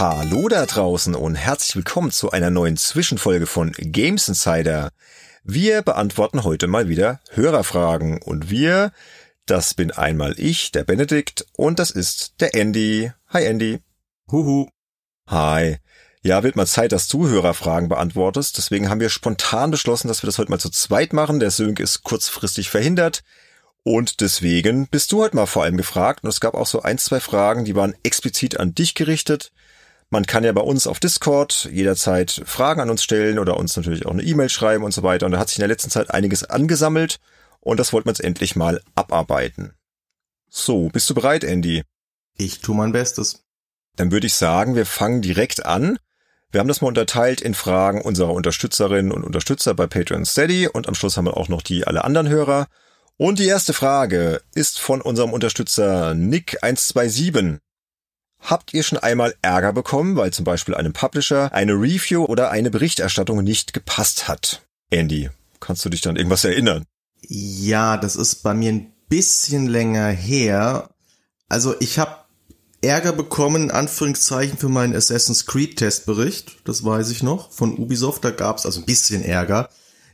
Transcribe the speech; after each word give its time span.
Hallo 0.00 0.48
da 0.48 0.64
draußen 0.64 1.14
und 1.14 1.34
herzlich 1.34 1.76
willkommen 1.76 2.10
zu 2.10 2.30
einer 2.30 2.48
neuen 2.48 2.78
Zwischenfolge 2.78 3.44
von 3.44 3.72
Games 3.72 4.28
Insider. 4.28 4.92
Wir 5.44 5.82
beantworten 5.82 6.42
heute 6.42 6.68
mal 6.68 6.88
wieder 6.88 7.20
Hörerfragen 7.32 8.22
und 8.22 8.48
wir, 8.48 8.92
das 9.44 9.74
bin 9.74 9.90
einmal 9.90 10.40
ich, 10.40 10.72
der 10.72 10.84
Benedikt 10.84 11.44
und 11.54 11.78
das 11.78 11.90
ist 11.90 12.40
der 12.40 12.54
Andy. 12.54 13.12
Hi 13.28 13.44
Andy. 13.44 13.80
Huhu. 14.32 14.70
Hi. 15.26 15.76
Ja, 16.22 16.42
wird 16.44 16.56
mal 16.56 16.66
Zeit, 16.66 16.92
dass 16.92 17.06
du 17.06 17.28
Hörerfragen 17.28 17.90
beantwortest. 17.90 18.56
Deswegen 18.56 18.88
haben 18.88 19.00
wir 19.00 19.10
spontan 19.10 19.70
beschlossen, 19.70 20.08
dass 20.08 20.22
wir 20.22 20.28
das 20.28 20.38
heute 20.38 20.50
mal 20.50 20.58
zu 20.58 20.70
zweit 20.70 21.12
machen. 21.12 21.40
Der 21.40 21.50
Sönk 21.50 21.78
ist 21.78 22.04
kurzfristig 22.04 22.70
verhindert. 22.70 23.22
Und 23.82 24.22
deswegen 24.22 24.88
bist 24.88 25.12
du 25.12 25.22
heute 25.22 25.36
mal 25.36 25.44
vor 25.44 25.64
allem 25.64 25.76
gefragt. 25.76 26.24
Und 26.24 26.30
es 26.30 26.40
gab 26.40 26.54
auch 26.54 26.66
so 26.66 26.80
ein, 26.80 26.96
zwei 26.96 27.20
Fragen, 27.20 27.66
die 27.66 27.76
waren 27.76 27.94
explizit 28.02 28.58
an 28.58 28.74
dich 28.74 28.94
gerichtet. 28.94 29.52
Man 30.12 30.26
kann 30.26 30.42
ja 30.42 30.52
bei 30.52 30.60
uns 30.60 30.88
auf 30.88 30.98
Discord 30.98 31.68
jederzeit 31.72 32.42
Fragen 32.44 32.80
an 32.80 32.90
uns 32.90 33.04
stellen 33.04 33.38
oder 33.38 33.56
uns 33.56 33.76
natürlich 33.76 34.06
auch 34.06 34.10
eine 34.10 34.22
E-Mail 34.22 34.48
schreiben 34.48 34.82
und 34.82 34.92
so 34.92 35.04
weiter. 35.04 35.26
Und 35.26 35.32
da 35.32 35.38
hat 35.38 35.48
sich 35.48 35.58
in 35.58 35.62
der 35.62 35.68
letzten 35.68 35.90
Zeit 35.90 36.10
einiges 36.10 36.42
angesammelt 36.42 37.20
und 37.60 37.78
das 37.78 37.92
wollten 37.92 38.08
wir 38.08 38.12
jetzt 38.12 38.24
endlich 38.24 38.56
mal 38.56 38.82
abarbeiten. 38.96 39.72
So, 40.48 40.88
bist 40.88 41.08
du 41.08 41.14
bereit, 41.14 41.44
Andy? 41.44 41.84
Ich 42.36 42.60
tu 42.60 42.74
mein 42.74 42.90
Bestes. 42.90 43.44
Dann 43.94 44.10
würde 44.10 44.26
ich 44.26 44.34
sagen, 44.34 44.74
wir 44.74 44.84
fangen 44.84 45.22
direkt 45.22 45.64
an. 45.64 45.98
Wir 46.50 46.58
haben 46.58 46.68
das 46.68 46.80
mal 46.80 46.88
unterteilt 46.88 47.40
in 47.40 47.54
Fragen 47.54 48.02
unserer 48.02 48.32
Unterstützerinnen 48.32 49.12
und 49.12 49.22
Unterstützer 49.22 49.74
bei 49.74 49.86
Patreon 49.86 50.24
Steady 50.24 50.66
und 50.66 50.88
am 50.88 50.96
Schluss 50.96 51.16
haben 51.16 51.26
wir 51.26 51.36
auch 51.36 51.48
noch 51.48 51.62
die 51.62 51.86
alle 51.86 52.02
anderen 52.02 52.28
Hörer. 52.28 52.66
Und 53.16 53.38
die 53.38 53.46
erste 53.46 53.74
Frage 53.74 54.40
ist 54.54 54.80
von 54.80 55.00
unserem 55.02 55.32
Unterstützer 55.32 56.10
Nick127. 56.12 57.60
Habt 58.40 58.72
ihr 58.74 58.82
schon 58.82 58.98
einmal 58.98 59.34
Ärger 59.42 59.72
bekommen, 59.72 60.16
weil 60.16 60.32
zum 60.32 60.44
Beispiel 60.44 60.74
einem 60.74 60.92
Publisher 60.92 61.52
eine 61.52 61.74
Review 61.74 62.24
oder 62.24 62.50
eine 62.50 62.70
Berichterstattung 62.70 63.42
nicht 63.44 63.72
gepasst 63.72 64.28
hat? 64.28 64.62
Andy, 64.90 65.30
kannst 65.60 65.84
du 65.84 65.88
dich 65.88 66.00
dann 66.00 66.16
irgendwas 66.16 66.44
erinnern? 66.44 66.84
Ja, 67.28 67.96
das 67.96 68.16
ist 68.16 68.42
bei 68.42 68.54
mir 68.54 68.72
ein 68.72 68.92
bisschen 69.08 69.66
länger 69.66 70.08
her. 70.08 70.90
Also 71.48 71.74
ich 71.80 71.98
habe 71.98 72.16
Ärger 72.82 73.12
bekommen, 73.12 73.64
in 73.64 73.70
Anführungszeichen, 73.70 74.56
für 74.56 74.70
meinen 74.70 74.96
Assassin's 74.96 75.44
Creed 75.44 75.76
Testbericht. 75.76 76.66
Das 76.66 76.82
weiß 76.84 77.10
ich 77.10 77.22
noch. 77.22 77.52
Von 77.52 77.76
Ubisoft, 77.76 78.24
da 78.24 78.30
gab's 78.30 78.64
also 78.64 78.80
ein 78.80 78.86
bisschen 78.86 79.22
Ärger. 79.22 79.68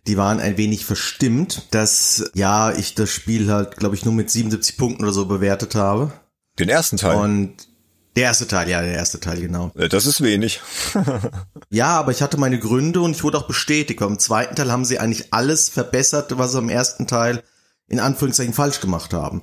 Die 0.08 0.16
waren 0.16 0.40
ein 0.40 0.56
wenig 0.56 0.84
verstimmt, 0.84 1.68
dass, 1.72 2.30
ja, 2.34 2.72
ich 2.72 2.94
das 2.94 3.11
Spiel 3.11 3.52
halt, 3.52 3.77
glaube 3.77 3.94
ich, 3.94 4.05
nur 4.05 4.14
mit 4.14 4.30
77 4.30 4.77
Punkten 4.77 5.05
oder 5.05 5.12
so 5.12 5.27
bewertet 5.27 5.74
habe. 5.74 6.12
Den 6.58 6.68
ersten 6.68 6.96
Teil? 6.96 7.16
Und 7.16 7.68
der 8.17 8.25
erste 8.25 8.48
Teil, 8.48 8.69
ja, 8.69 8.81
der 8.81 8.95
erste 8.95 9.20
Teil, 9.20 9.41
genau. 9.41 9.70
Äh, 9.77 9.89
das 9.89 10.06
ist 10.06 10.22
wenig. 10.22 10.61
ja, 11.70 11.89
aber 11.89 12.11
ich 12.11 12.23
hatte 12.23 12.39
meine 12.39 12.58
Gründe 12.58 13.03
und 13.03 13.12
ich 13.12 13.23
wurde 13.23 13.39
auch 13.39 13.47
bestätigt. 13.47 14.00
Beim 14.00 14.19
zweiten 14.19 14.56
Teil 14.56 14.73
haben 14.73 14.84
sie 14.84 14.98
eigentlich 14.98 15.33
alles 15.33 15.69
verbessert, 15.69 16.36
was 16.39 16.53
sie 16.53 16.58
im 16.58 16.70
ersten 16.70 17.06
Teil 17.06 17.42
in 17.89 18.00
Anführungszeichen 18.00 18.55
falsch 18.55 18.81
gemacht 18.81 19.12
haben. 19.12 19.42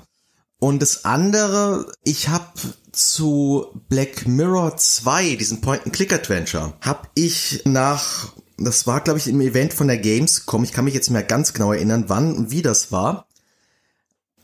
Und 0.60 0.82
das 0.82 1.06
andere, 1.06 1.92
ich 2.04 2.30
habe 2.30 2.48
zu 2.92 3.68
Black 3.90 4.28
Mirror 4.28 4.78
2, 4.78 5.36
diesem 5.36 5.62
Point-and-Click-Adventure, 5.62 6.74
habe 6.82 7.08
ich 7.16 7.62
nach, 7.66 8.34
das 8.58 8.88
war 8.88 9.02
glaube 9.02 9.20
ich 9.20 9.28
im 9.28 9.42
Event 9.42 9.74
von 9.74 9.88
der 9.88 9.98
Gamescom, 9.98 10.64
ich 10.64 10.72
kann 10.72 10.86
mich 10.86 10.94
jetzt 10.94 11.10
mehr 11.10 11.24
ganz 11.24 11.54
genau 11.54 11.74
erinnern, 11.74 12.06
wann 12.08 12.34
und 12.34 12.52
wie 12.52 12.62
das 12.62 12.92
war, 12.92 13.28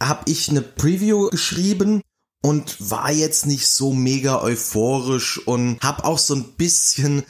habe 0.02 0.30
ich 0.30 0.50
eine 0.50 0.62
Preview 0.62 1.30
geschrieben 1.30 2.02
und 2.42 2.90
war 2.90 3.12
jetzt 3.12 3.46
nicht 3.46 3.68
so 3.68 3.94
mega 3.94 4.42
euphorisch 4.42 5.40
und 5.46 5.80
hab 5.82 6.06
auch 6.06 6.20
so 6.20 6.36
ein 6.36 6.54
bisschen 6.56 7.24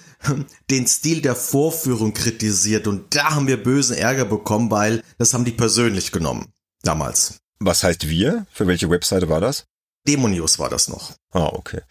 den 0.69 0.87
Stil 0.87 1.21
der 1.21 1.35
Vorführung 1.35 2.13
kritisiert 2.13 2.87
und 2.87 3.15
da 3.15 3.35
haben 3.35 3.47
wir 3.47 3.61
bösen 3.61 3.95
Ärger 3.95 4.25
bekommen, 4.25 4.69
weil 4.71 5.03
das 5.17 5.33
haben 5.33 5.45
die 5.45 5.51
persönlich 5.51 6.11
genommen. 6.11 6.47
Damals. 6.83 7.39
Was 7.59 7.83
heißt 7.83 8.07
wir? 8.07 8.45
Für 8.51 8.67
welche 8.67 8.89
Webseite 8.89 9.29
war 9.29 9.41
das? 9.41 9.65
Demonius 10.07 10.59
war 10.59 10.69
das 10.69 10.87
noch. 10.87 11.13
Ah, 11.31 11.49
okay. 11.53 11.81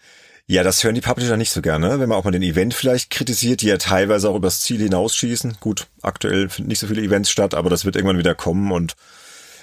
Ja, 0.47 0.63
das 0.63 0.83
hören 0.83 0.95
die 0.95 1.01
Publisher 1.01 1.37
nicht 1.37 1.51
so 1.51 1.61
gerne, 1.61 1.99
wenn 1.99 2.09
man 2.09 2.17
auch 2.17 2.23
mal 2.23 2.31
den 2.31 2.41
Event 2.41 2.73
vielleicht 2.73 3.11
kritisiert, 3.11 3.61
die 3.61 3.67
ja 3.67 3.77
teilweise 3.77 4.29
auch 4.29 4.35
übers 4.35 4.61
Ziel 4.61 4.81
hinausschießen. 4.81 5.57
Gut, 5.59 5.85
aktuell 6.01 6.49
finden 6.49 6.69
nicht 6.69 6.79
so 6.79 6.87
viele 6.87 7.03
Events 7.03 7.29
statt, 7.29 7.53
aber 7.53 7.69
das 7.69 7.85
wird 7.85 7.95
irgendwann 7.95 8.17
wieder 8.17 8.33
kommen 8.33 8.71
und 8.71 8.95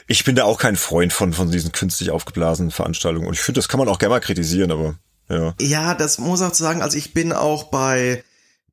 ich 0.07 0.25
bin 0.25 0.37
da 0.37 0.45
auch 0.45 0.59
kein 0.59 0.77
Freund 0.77 1.13
von, 1.13 1.33
von 1.33 1.51
diesen 1.51 1.73
künstlich 1.73 2.11
aufgeblasenen 2.11 2.71
Veranstaltungen. 2.71 3.27
Und 3.27 3.35
ich 3.35 3.41
finde, 3.41 3.59
das 3.59 3.69
kann 3.69 3.79
man 3.79 3.89
auch 3.89 3.99
gerne 3.99 4.15
mal 4.15 4.21
kritisieren, 4.21 4.71
aber 4.71 4.95
ja. 5.29 5.55
Ja, 5.61 5.95
das 5.95 6.19
muss 6.19 6.43
auch 6.43 6.55
sagen, 6.55 6.83
also 6.83 6.97
ich 6.97 7.13
bin 7.13 7.33
auch 7.33 7.65
bei 7.65 8.23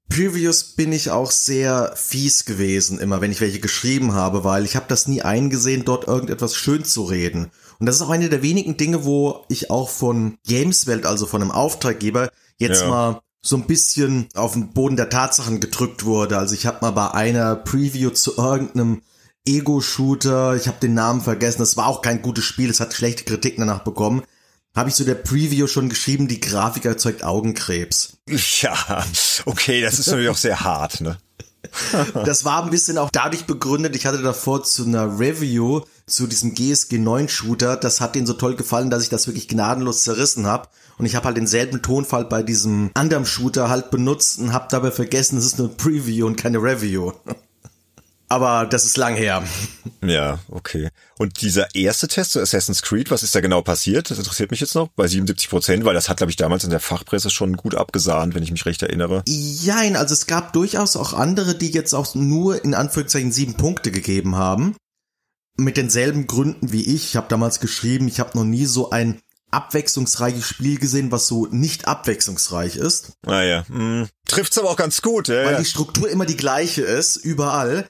Previews 0.09 0.75
bin 0.75 0.91
ich 0.91 1.09
auch 1.09 1.31
sehr 1.31 1.93
fies 1.95 2.45
gewesen, 2.45 2.99
immer 2.99 3.21
wenn 3.21 3.31
ich 3.31 3.41
welche 3.41 3.59
geschrieben 3.59 4.13
habe, 4.13 4.43
weil 4.43 4.65
ich 4.65 4.75
habe 4.75 4.85
das 4.87 5.07
nie 5.07 5.23
eingesehen, 5.23 5.85
dort 5.85 6.07
irgendetwas 6.07 6.55
schön 6.55 6.83
zu 6.83 7.03
reden. 7.03 7.49
Und 7.79 7.87
das 7.87 7.95
ist 7.95 8.01
auch 8.03 8.11
eine 8.11 8.29
der 8.29 8.43
wenigen 8.43 8.77
Dinge, 8.77 9.05
wo 9.05 9.43
ich 9.49 9.71
auch 9.71 9.89
von 9.89 10.37
Gameswelt, 10.45 11.05
also 11.05 11.25
von 11.25 11.41
einem 11.41 11.51
Auftraggeber, 11.51 12.29
jetzt 12.57 12.81
ja. 12.81 12.87
mal 12.87 13.21
so 13.41 13.57
ein 13.57 13.65
bisschen 13.65 14.27
auf 14.35 14.53
den 14.53 14.71
Boden 14.73 14.95
der 14.95 15.09
Tatsachen 15.09 15.59
gedrückt 15.59 16.05
wurde. 16.05 16.37
Also 16.37 16.53
ich 16.53 16.65
habe 16.65 16.77
mal 16.81 16.91
bei 16.91 17.11
einer 17.11 17.55
Preview 17.55 18.11
zu 18.11 18.37
irgendeinem 18.37 19.01
Ego-Shooter, 19.45 20.55
ich 20.55 20.67
habe 20.67 20.79
den 20.81 20.93
Namen 20.93 21.21
vergessen, 21.21 21.59
das 21.59 21.75
war 21.75 21.87
auch 21.87 22.01
kein 22.01 22.21
gutes 22.21 22.45
Spiel, 22.45 22.69
es 22.69 22.79
hat 22.79 22.93
schlechte 22.93 23.23
Kritiken 23.25 23.65
danach 23.65 23.83
bekommen. 23.83 24.23
Habe 24.75 24.89
ich 24.89 24.95
so 24.95 25.03
der 25.03 25.15
Preview 25.15 25.67
schon 25.67 25.89
geschrieben, 25.89 26.27
die 26.27 26.39
Grafik 26.39 26.85
erzeugt 26.85 27.23
Augenkrebs. 27.23 28.17
Ja, 28.61 29.05
okay, 29.45 29.81
das 29.81 29.99
ist 29.99 30.07
natürlich 30.07 30.29
auch 30.29 30.37
sehr 30.37 30.61
hart, 30.61 31.01
ne? 31.01 31.17
das 32.25 32.43
war 32.43 32.63
ein 32.63 32.69
bisschen 32.69 32.97
auch 32.97 33.09
dadurch 33.09 33.45
begründet, 33.45 33.95
ich 33.95 34.05
hatte 34.05 34.21
davor 34.21 34.63
zu 34.63 34.85
einer 34.85 35.19
Review 35.19 35.81
zu 36.05 36.27
diesem 36.27 36.55
GSG 36.55 36.97
9 36.97 37.29
Shooter, 37.29 37.77
das 37.77 38.01
hat 38.01 38.15
denen 38.15 38.27
so 38.27 38.33
toll 38.33 38.55
gefallen, 38.55 38.89
dass 38.89 39.03
ich 39.03 39.09
das 39.09 39.27
wirklich 39.27 39.47
gnadenlos 39.47 40.03
zerrissen 40.03 40.45
habe 40.45 40.67
und 40.97 41.05
ich 41.05 41.15
habe 41.15 41.25
halt 41.25 41.37
denselben 41.37 41.81
Tonfall 41.81 42.25
bei 42.25 42.43
diesem 42.43 42.91
anderen 42.93 43.25
Shooter 43.25 43.69
halt 43.69 43.91
benutzt 43.91 44.39
und 44.39 44.53
habe 44.53 44.67
dabei 44.69 44.91
vergessen, 44.91 45.37
es 45.37 45.45
ist 45.45 45.57
nur 45.57 45.69
ein 45.69 45.77
Preview 45.77 46.27
und 46.27 46.35
keine 46.35 46.57
Review. 46.61 47.13
Aber 48.29 48.65
das 48.65 48.85
ist 48.85 48.97
lang 48.97 49.15
her. 49.15 49.43
Ja, 50.01 50.39
okay. 50.49 50.89
Und 51.17 51.41
dieser 51.41 51.73
erste 51.75 52.07
Test 52.07 52.31
zu 52.31 52.41
Assassin's 52.41 52.81
Creed, 52.81 53.11
was 53.11 53.23
ist 53.23 53.35
da 53.35 53.41
genau 53.41 53.61
passiert? 53.61 54.11
Das 54.11 54.17
interessiert 54.17 54.51
mich 54.51 54.59
jetzt 54.59 54.75
noch. 54.75 54.89
Bei 54.95 55.07
77 55.07 55.49
Prozent, 55.49 55.85
weil 55.85 55.93
das 55.93 56.09
hat, 56.09 56.17
glaube 56.17 56.31
ich, 56.31 56.35
damals 56.35 56.63
in 56.63 56.71
der 56.71 56.79
Fachpresse 56.79 57.29
schon 57.29 57.55
gut 57.55 57.75
abgesahnt, 57.75 58.35
wenn 58.35 58.43
ich 58.43 58.51
mich 58.51 58.65
recht 58.65 58.81
erinnere. 58.81 59.23
Jein, 59.27 59.95
also 59.95 60.13
es 60.13 60.27
gab 60.27 60.51
durchaus 60.51 60.95
auch 60.95 61.13
andere, 61.13 61.55
die 61.55 61.71
jetzt 61.71 61.93
auch 61.93 62.15
nur 62.15 62.63
in 62.63 62.73
Anführungszeichen 62.73 63.31
sieben 63.31 63.55
Punkte 63.55 63.91
gegeben 63.91 64.35
haben. 64.35 64.75
Mit 65.55 65.77
denselben 65.77 66.27
Gründen 66.27 66.71
wie 66.71 66.81
ich. 66.81 67.09
Ich 67.09 67.15
habe 67.15 67.27
damals 67.29 67.59
geschrieben, 67.59 68.07
ich 68.07 68.19
habe 68.19 68.37
noch 68.37 68.45
nie 68.45 68.65
so 68.65 68.89
ein 68.89 69.21
abwechslungsreiches 69.51 70.45
Spiel 70.45 70.79
gesehen, 70.79 71.11
was 71.11 71.27
so 71.27 71.47
nicht 71.51 71.87
abwechslungsreich 71.87 72.75
ist. 72.75 73.13
Naja, 73.25 73.63
ah, 73.69 73.73
hm. 73.73 74.09
trifft's 74.27 74.57
aber 74.57 74.69
auch 74.69 74.75
ganz 74.75 75.01
gut, 75.01 75.27
ja. 75.27 75.45
Weil 75.45 75.53
ja. 75.53 75.59
die 75.59 75.65
Struktur 75.65 76.09
immer 76.09 76.25
die 76.25 76.37
gleiche 76.37 76.81
ist, 76.81 77.15
überall. 77.17 77.87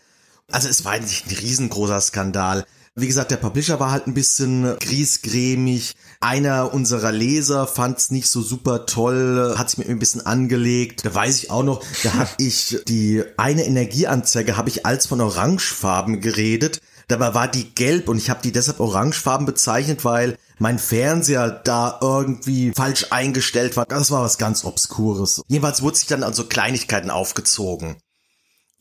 Also 0.53 0.69
es 0.69 0.85
war 0.85 0.91
eigentlich 0.91 1.25
ein 1.25 1.35
riesengroßer 1.35 1.99
Skandal. 1.99 2.63
Wie 2.95 3.07
gesagt, 3.07 3.31
der 3.31 3.37
Publisher 3.37 3.79
war 3.79 3.89
halt 3.89 4.05
ein 4.05 4.13
bisschen 4.13 4.77
griesgrämig. 4.79 5.95
Einer 6.19 6.75
unserer 6.75 7.11
Leser 7.11 7.65
fand's 7.65 8.11
nicht 8.11 8.29
so 8.29 8.43
super 8.43 8.85
toll, 8.85 9.55
hat 9.57 9.71
sich 9.71 9.79
mit 9.79 9.87
mir 9.87 9.95
ein 9.95 9.99
bisschen 9.99 10.23
angelegt. 10.23 11.03
Da 11.03 11.15
weiß 11.15 11.41
ich 11.41 11.49
auch 11.49 11.63
noch, 11.63 11.83
da 12.03 12.13
habe 12.13 12.29
ich 12.37 12.77
die 12.87 13.23
eine 13.35 13.65
Energieanzeige 13.65 14.55
habe 14.55 14.69
ich 14.69 14.85
als 14.85 15.07
von 15.07 15.21
Orangefarben 15.21 16.21
geredet. 16.21 16.81
Dabei 17.07 17.33
war 17.33 17.47
die 17.47 17.73
gelb 17.73 18.07
und 18.07 18.19
ich 18.19 18.29
habe 18.29 18.43
die 18.43 18.51
deshalb 18.51 18.79
orangefarben 18.79 19.47
bezeichnet, 19.47 20.05
weil 20.05 20.37
mein 20.59 20.77
Fernseher 20.77 21.49
da 21.49 21.97
irgendwie 21.99 22.73
falsch 22.75 23.07
eingestellt 23.09 23.75
war. 23.75 23.87
Das 23.87 24.11
war 24.11 24.21
was 24.21 24.37
ganz 24.37 24.63
Obskures. 24.65 25.41
Jedenfalls 25.47 25.81
wurde 25.81 25.97
sich 25.97 26.07
dann 26.07 26.21
also 26.21 26.45
Kleinigkeiten 26.45 27.09
aufgezogen. 27.09 27.95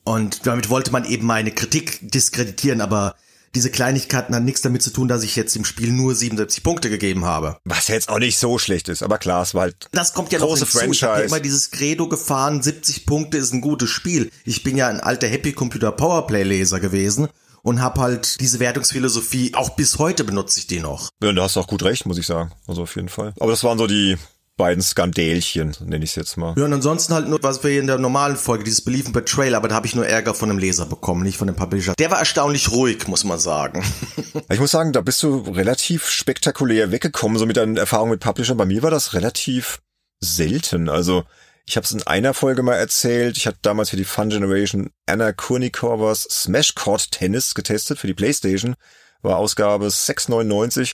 Und 0.03 0.45
damit 0.45 0.69
wollte 0.69 0.91
man 0.91 1.05
eben 1.05 1.25
meine 1.25 1.51
Kritik 1.51 1.99
diskreditieren, 2.01 2.81
aber 2.81 3.15
diese 3.55 3.69
Kleinigkeiten 3.69 4.33
haben 4.33 4.45
nichts 4.45 4.61
damit 4.61 4.81
zu 4.81 4.89
tun, 4.89 5.07
dass 5.07 5.23
ich 5.23 5.35
jetzt 5.35 5.55
im 5.55 5.63
Spiel 5.63 5.91
nur 5.91 6.15
77 6.15 6.63
Punkte 6.63 6.89
gegeben 6.89 7.25
habe. 7.25 7.57
Was 7.65 7.87
jetzt 7.87 8.09
auch 8.09 8.17
nicht 8.19 8.37
so 8.39 8.57
schlecht 8.57 8.89
ist, 8.89 9.03
aber 9.03 9.19
klar, 9.19 9.43
es 9.43 9.53
war 9.53 9.61
halt 9.63 9.87
Das 9.91 10.13
kommt 10.13 10.31
ja 10.31 10.39
große 10.39 10.61
noch 10.63 10.71
hinzu. 10.71 10.77
Franchise. 10.79 10.95
Ich 10.95 11.03
habe 11.03 11.19
ja 11.19 11.27
immer 11.27 11.39
dieses 11.39 11.69
Credo 11.71 12.07
gefahren, 12.07 12.63
70 12.63 13.05
Punkte 13.05 13.37
ist 13.37 13.53
ein 13.53 13.61
gutes 13.61 13.89
Spiel. 13.91 14.31
Ich 14.43 14.63
bin 14.63 14.75
ja 14.75 14.87
ein 14.87 14.99
alter 14.99 15.27
Happy 15.27 15.53
Computer 15.53 15.91
Powerplay 15.91 16.43
Leser 16.43 16.79
gewesen 16.79 17.27
und 17.61 17.79
habe 17.81 18.01
halt 18.01 18.39
diese 18.41 18.59
Wertungsphilosophie, 18.59 19.53
auch 19.53 19.69
bis 19.71 19.99
heute 19.99 20.23
benutze 20.23 20.59
ich 20.59 20.67
die 20.67 20.79
noch. 20.79 21.09
Ja, 21.21 21.29
und 21.29 21.35
da 21.35 21.43
hast 21.43 21.55
du 21.55 21.59
auch 21.59 21.67
gut 21.67 21.83
recht, 21.83 22.05
muss 22.05 22.17
ich 22.17 22.25
sagen. 22.25 22.51
Also 22.67 22.81
auf 22.83 22.95
jeden 22.95 23.09
Fall. 23.09 23.33
Aber 23.39 23.51
das 23.51 23.63
waren 23.63 23.77
so 23.77 23.85
die 23.87 24.17
beiden 24.55 24.83
Skandälchen, 24.83 25.75
nenne 25.83 26.03
ich 26.03 26.11
es 26.11 26.15
jetzt 26.15 26.37
mal. 26.37 26.53
Ja, 26.57 26.65
und 26.65 26.73
ansonsten 26.73 27.13
halt 27.13 27.27
nur, 27.27 27.41
was 27.41 27.63
wir 27.63 27.71
hier 27.71 27.81
in 27.81 27.87
der 27.87 27.97
normalen 27.97 28.35
Folge, 28.35 28.63
dieses 28.63 28.81
Belief 28.81 29.05
and 29.05 29.13
Betrayal, 29.13 29.55
aber 29.55 29.67
da 29.67 29.75
habe 29.75 29.87
ich 29.87 29.95
nur 29.95 30.05
Ärger 30.05 30.35
von 30.35 30.49
einem 30.49 30.59
Leser 30.59 30.85
bekommen, 30.85 31.23
nicht 31.23 31.37
von 31.37 31.47
dem 31.47 31.55
Publisher. 31.55 31.93
Der 31.97 32.11
war 32.11 32.19
erstaunlich 32.19 32.71
ruhig, 32.71 33.07
muss 33.07 33.23
man 33.23 33.39
sagen. 33.39 33.83
ich 34.49 34.59
muss 34.59 34.71
sagen, 34.71 34.93
da 34.93 35.01
bist 35.01 35.23
du 35.23 35.37
relativ 35.39 36.07
spektakulär 36.07 36.91
weggekommen, 36.91 37.37
so 37.37 37.45
mit 37.45 37.57
deinen 37.57 37.77
Erfahrungen 37.77 38.11
mit 38.11 38.19
Publisher. 38.19 38.55
Bei 38.55 38.65
mir 38.65 38.83
war 38.83 38.91
das 38.91 39.13
relativ 39.13 39.81
selten. 40.19 40.87
Also 40.87 41.23
Ich 41.65 41.77
habe 41.77 41.85
es 41.85 41.91
in 41.91 42.03
einer 42.03 42.33
Folge 42.33 42.61
mal 42.61 42.75
erzählt. 42.75 43.37
Ich 43.37 43.47
hatte 43.47 43.59
damals 43.61 43.89
für 43.89 43.97
die 43.97 44.03
Fun 44.03 44.29
Generation 44.29 44.89
Anna 45.05 45.31
Kurnikovas 45.31 46.23
Smash 46.29 46.75
Court 46.75 47.11
Tennis 47.11 47.55
getestet 47.55 47.99
für 47.99 48.07
die 48.07 48.13
Playstation. 48.13 48.75
War 49.21 49.37
Ausgabe 49.37 49.89
699 49.89 50.91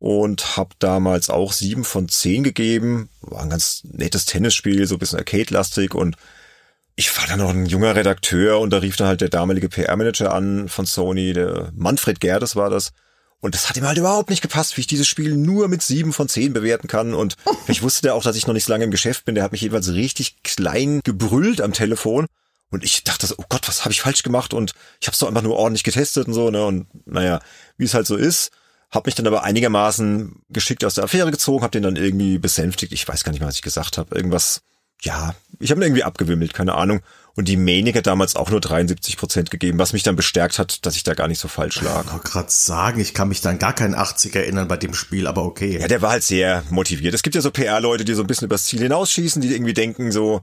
und 0.00 0.56
habe 0.56 0.70
damals 0.80 1.30
auch 1.30 1.52
sieben 1.52 1.84
von 1.84 2.08
zehn 2.08 2.42
gegeben. 2.42 3.10
War 3.20 3.42
ein 3.42 3.50
ganz 3.50 3.82
nettes 3.84 4.24
Tennisspiel, 4.24 4.86
so 4.86 4.96
ein 4.96 4.98
bisschen 4.98 5.18
Arcade-lastig 5.18 5.94
und 5.94 6.16
ich 6.96 7.16
war 7.16 7.26
dann 7.26 7.38
noch 7.38 7.50
ein 7.50 7.66
junger 7.66 7.94
Redakteur 7.94 8.58
und 8.58 8.70
da 8.70 8.78
rief 8.78 8.96
dann 8.96 9.06
halt 9.06 9.20
der 9.20 9.28
damalige 9.28 9.68
PR-Manager 9.68 10.34
an 10.34 10.68
von 10.68 10.86
Sony, 10.86 11.32
der 11.32 11.70
Manfred 11.74 12.18
Gerdes 12.18 12.56
war 12.56 12.70
das. 12.70 12.92
Und 13.40 13.54
das 13.54 13.68
hat 13.68 13.76
ihm 13.76 13.86
halt 13.86 13.96
überhaupt 13.96 14.28
nicht 14.28 14.42
gepasst, 14.42 14.76
wie 14.76 14.82
ich 14.82 14.86
dieses 14.86 15.08
Spiel 15.08 15.34
nur 15.34 15.68
mit 15.68 15.82
sieben 15.82 16.12
von 16.12 16.28
zehn 16.28 16.52
bewerten 16.52 16.88
kann. 16.88 17.14
Und 17.14 17.36
ich 17.68 17.82
wusste 17.82 18.02
der 18.02 18.14
auch, 18.14 18.22
dass 18.22 18.36
ich 18.36 18.46
noch 18.46 18.54
nicht 18.54 18.66
so 18.66 18.72
lange 18.72 18.84
im 18.84 18.90
Geschäft 18.90 19.24
bin. 19.24 19.34
Der 19.34 19.44
hat 19.44 19.52
mich 19.52 19.62
jedenfalls 19.62 19.92
richtig 19.92 20.42
klein 20.42 21.00
gebrüllt 21.04 21.62
am 21.62 21.72
Telefon. 21.72 22.26
Und 22.70 22.84
ich 22.84 23.02
dachte 23.02 23.26
so, 23.26 23.34
oh 23.38 23.44
Gott, 23.48 23.66
was 23.66 23.84
habe 23.84 23.92
ich 23.92 24.02
falsch 24.02 24.22
gemacht? 24.22 24.52
Und 24.52 24.74
ich 25.00 25.08
habe 25.08 25.14
es 25.14 25.18
doch 25.20 25.28
einfach 25.28 25.42
nur 25.42 25.56
ordentlich 25.56 25.84
getestet 25.84 26.26
und 26.26 26.34
so. 26.34 26.50
Ne? 26.50 26.64
Und 26.64 26.86
naja, 27.06 27.40
wie 27.78 27.84
es 27.84 27.94
halt 27.94 28.06
so 28.06 28.16
ist. 28.16 28.50
Hab 28.90 29.06
mich 29.06 29.14
dann 29.14 29.26
aber 29.26 29.44
einigermaßen 29.44 30.42
geschickt 30.48 30.84
aus 30.84 30.94
der 30.94 31.04
Affäre 31.04 31.30
gezogen, 31.30 31.62
hab 31.62 31.72
den 31.72 31.84
dann 31.84 31.96
irgendwie 31.96 32.38
besänftigt. 32.38 32.92
Ich 32.92 33.06
weiß 33.06 33.22
gar 33.22 33.30
nicht 33.30 33.40
mehr, 33.40 33.48
was 33.48 33.56
ich 33.56 33.62
gesagt 33.62 33.98
habe. 33.98 34.14
Irgendwas, 34.16 34.62
ja, 35.02 35.34
ich 35.60 35.70
habe 35.70 35.80
ihn 35.80 35.84
irgendwie 35.84 36.02
abgewimmelt, 36.02 36.54
keine 36.54 36.74
Ahnung. 36.74 37.00
Und 37.36 37.46
die 37.46 37.56
Manic 37.56 37.96
hat 37.96 38.08
damals 38.08 38.34
auch 38.34 38.50
nur 38.50 38.60
73 38.60 39.16
Prozent 39.16 39.50
gegeben, 39.52 39.78
was 39.78 39.92
mich 39.92 40.02
dann 40.02 40.16
bestärkt 40.16 40.58
hat, 40.58 40.84
dass 40.84 40.96
ich 40.96 41.04
da 41.04 41.14
gar 41.14 41.28
nicht 41.28 41.38
so 41.38 41.46
falsch 41.46 41.80
lag. 41.80 42.04
Ich 42.04 42.12
wollte 42.12 42.28
gerade 42.28 42.50
sagen, 42.50 43.00
ich 43.00 43.14
kann 43.14 43.28
mich 43.28 43.40
dann 43.40 43.60
gar 43.60 43.72
keinen 43.72 43.94
80 43.94 44.34
erinnern 44.34 44.66
bei 44.66 44.76
dem 44.76 44.92
Spiel, 44.92 45.28
aber 45.28 45.44
okay. 45.44 45.78
Ja, 45.80 45.86
der 45.86 46.02
war 46.02 46.10
halt 46.10 46.24
sehr 46.24 46.64
motiviert. 46.70 47.14
Es 47.14 47.22
gibt 47.22 47.36
ja 47.36 47.40
so 47.40 47.52
PR-Leute, 47.52 48.04
die 48.04 48.14
so 48.14 48.22
ein 48.22 48.26
bisschen 48.26 48.46
übers 48.46 48.64
Ziel 48.64 48.80
hinausschießen, 48.80 49.40
die 49.40 49.54
irgendwie 49.54 49.74
denken 49.74 50.10
so, 50.10 50.42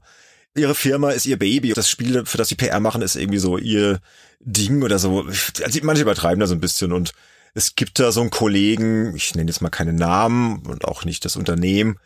ihre 0.56 0.74
Firma 0.74 1.10
ist 1.10 1.26
ihr 1.26 1.38
Baby. 1.38 1.74
Das 1.74 1.90
Spiel, 1.90 2.24
für 2.24 2.38
das 2.38 2.48
sie 2.48 2.54
PR 2.54 2.80
machen, 2.80 3.02
ist 3.02 3.16
irgendwie 3.16 3.38
so 3.38 3.58
ihr 3.58 4.00
Ding 4.40 4.82
oder 4.82 4.98
so. 4.98 5.26
Also 5.62 5.78
manche 5.82 6.02
übertreiben 6.02 6.40
da 6.40 6.46
so 6.46 6.54
ein 6.54 6.60
bisschen 6.60 6.92
und 6.92 7.12
es 7.58 7.74
gibt 7.74 7.98
da 7.98 8.12
so 8.12 8.20
einen 8.20 8.30
Kollegen, 8.30 9.16
ich 9.16 9.34
nenne 9.34 9.50
jetzt 9.50 9.60
mal 9.60 9.68
keine 9.68 9.92
Namen 9.92 10.64
und 10.66 10.84
auch 10.84 11.04
nicht 11.04 11.24
das 11.24 11.34
Unternehmen, 11.34 11.98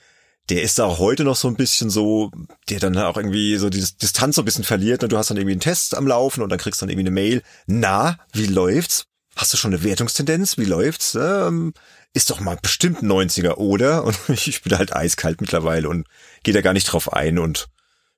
der 0.49 0.63
ist 0.63 0.79
da 0.79 0.87
auch 0.87 0.99
heute 0.99 1.25
noch 1.25 1.37
so 1.37 1.47
ein 1.47 1.57
bisschen 1.57 1.91
so, 1.91 2.31
der 2.71 2.81
dann 2.81 2.97
auch 2.97 3.19
irgendwie 3.19 3.57
so 3.59 3.69
die 3.69 3.85
Distanz 4.01 4.37
so 4.37 4.43
ein 4.43 4.45
bisschen 4.47 4.65
verliert 4.65 5.03
und 5.03 5.13
du 5.13 5.19
hast 5.19 5.29
dann 5.29 5.37
irgendwie 5.37 5.53
einen 5.53 5.61
Test 5.61 5.95
am 5.95 6.07
Laufen 6.07 6.43
und 6.43 6.49
dann 6.49 6.59
kriegst 6.59 6.81
du 6.81 6.87
dann 6.87 6.91
irgendwie 6.91 7.09
eine 7.09 7.15
Mail. 7.15 7.43
Na, 7.67 8.17
wie 8.33 8.47
läuft's? 8.47 9.05
Hast 9.37 9.53
du 9.53 9.59
schon 9.59 9.75
eine 9.75 9.85
Wertungstendenz? 9.85 10.57
Wie 10.57 10.65
läuft's? 10.65 11.15
Ähm, 11.15 11.75
ist 12.15 12.31
doch 12.31 12.41
mal 12.41 12.59
bestimmt 12.61 13.03
90er, 13.03 13.57
oder? 13.57 14.05
Und 14.07 14.19
ich 14.29 14.63
bin 14.63 14.77
halt 14.77 14.97
eiskalt 14.97 15.43
mittlerweile 15.43 15.89
und 15.89 16.07
gehe 16.43 16.55
da 16.55 16.63
gar 16.63 16.73
nicht 16.73 16.85
drauf 16.85 17.13
ein 17.13 17.39
und 17.39 17.69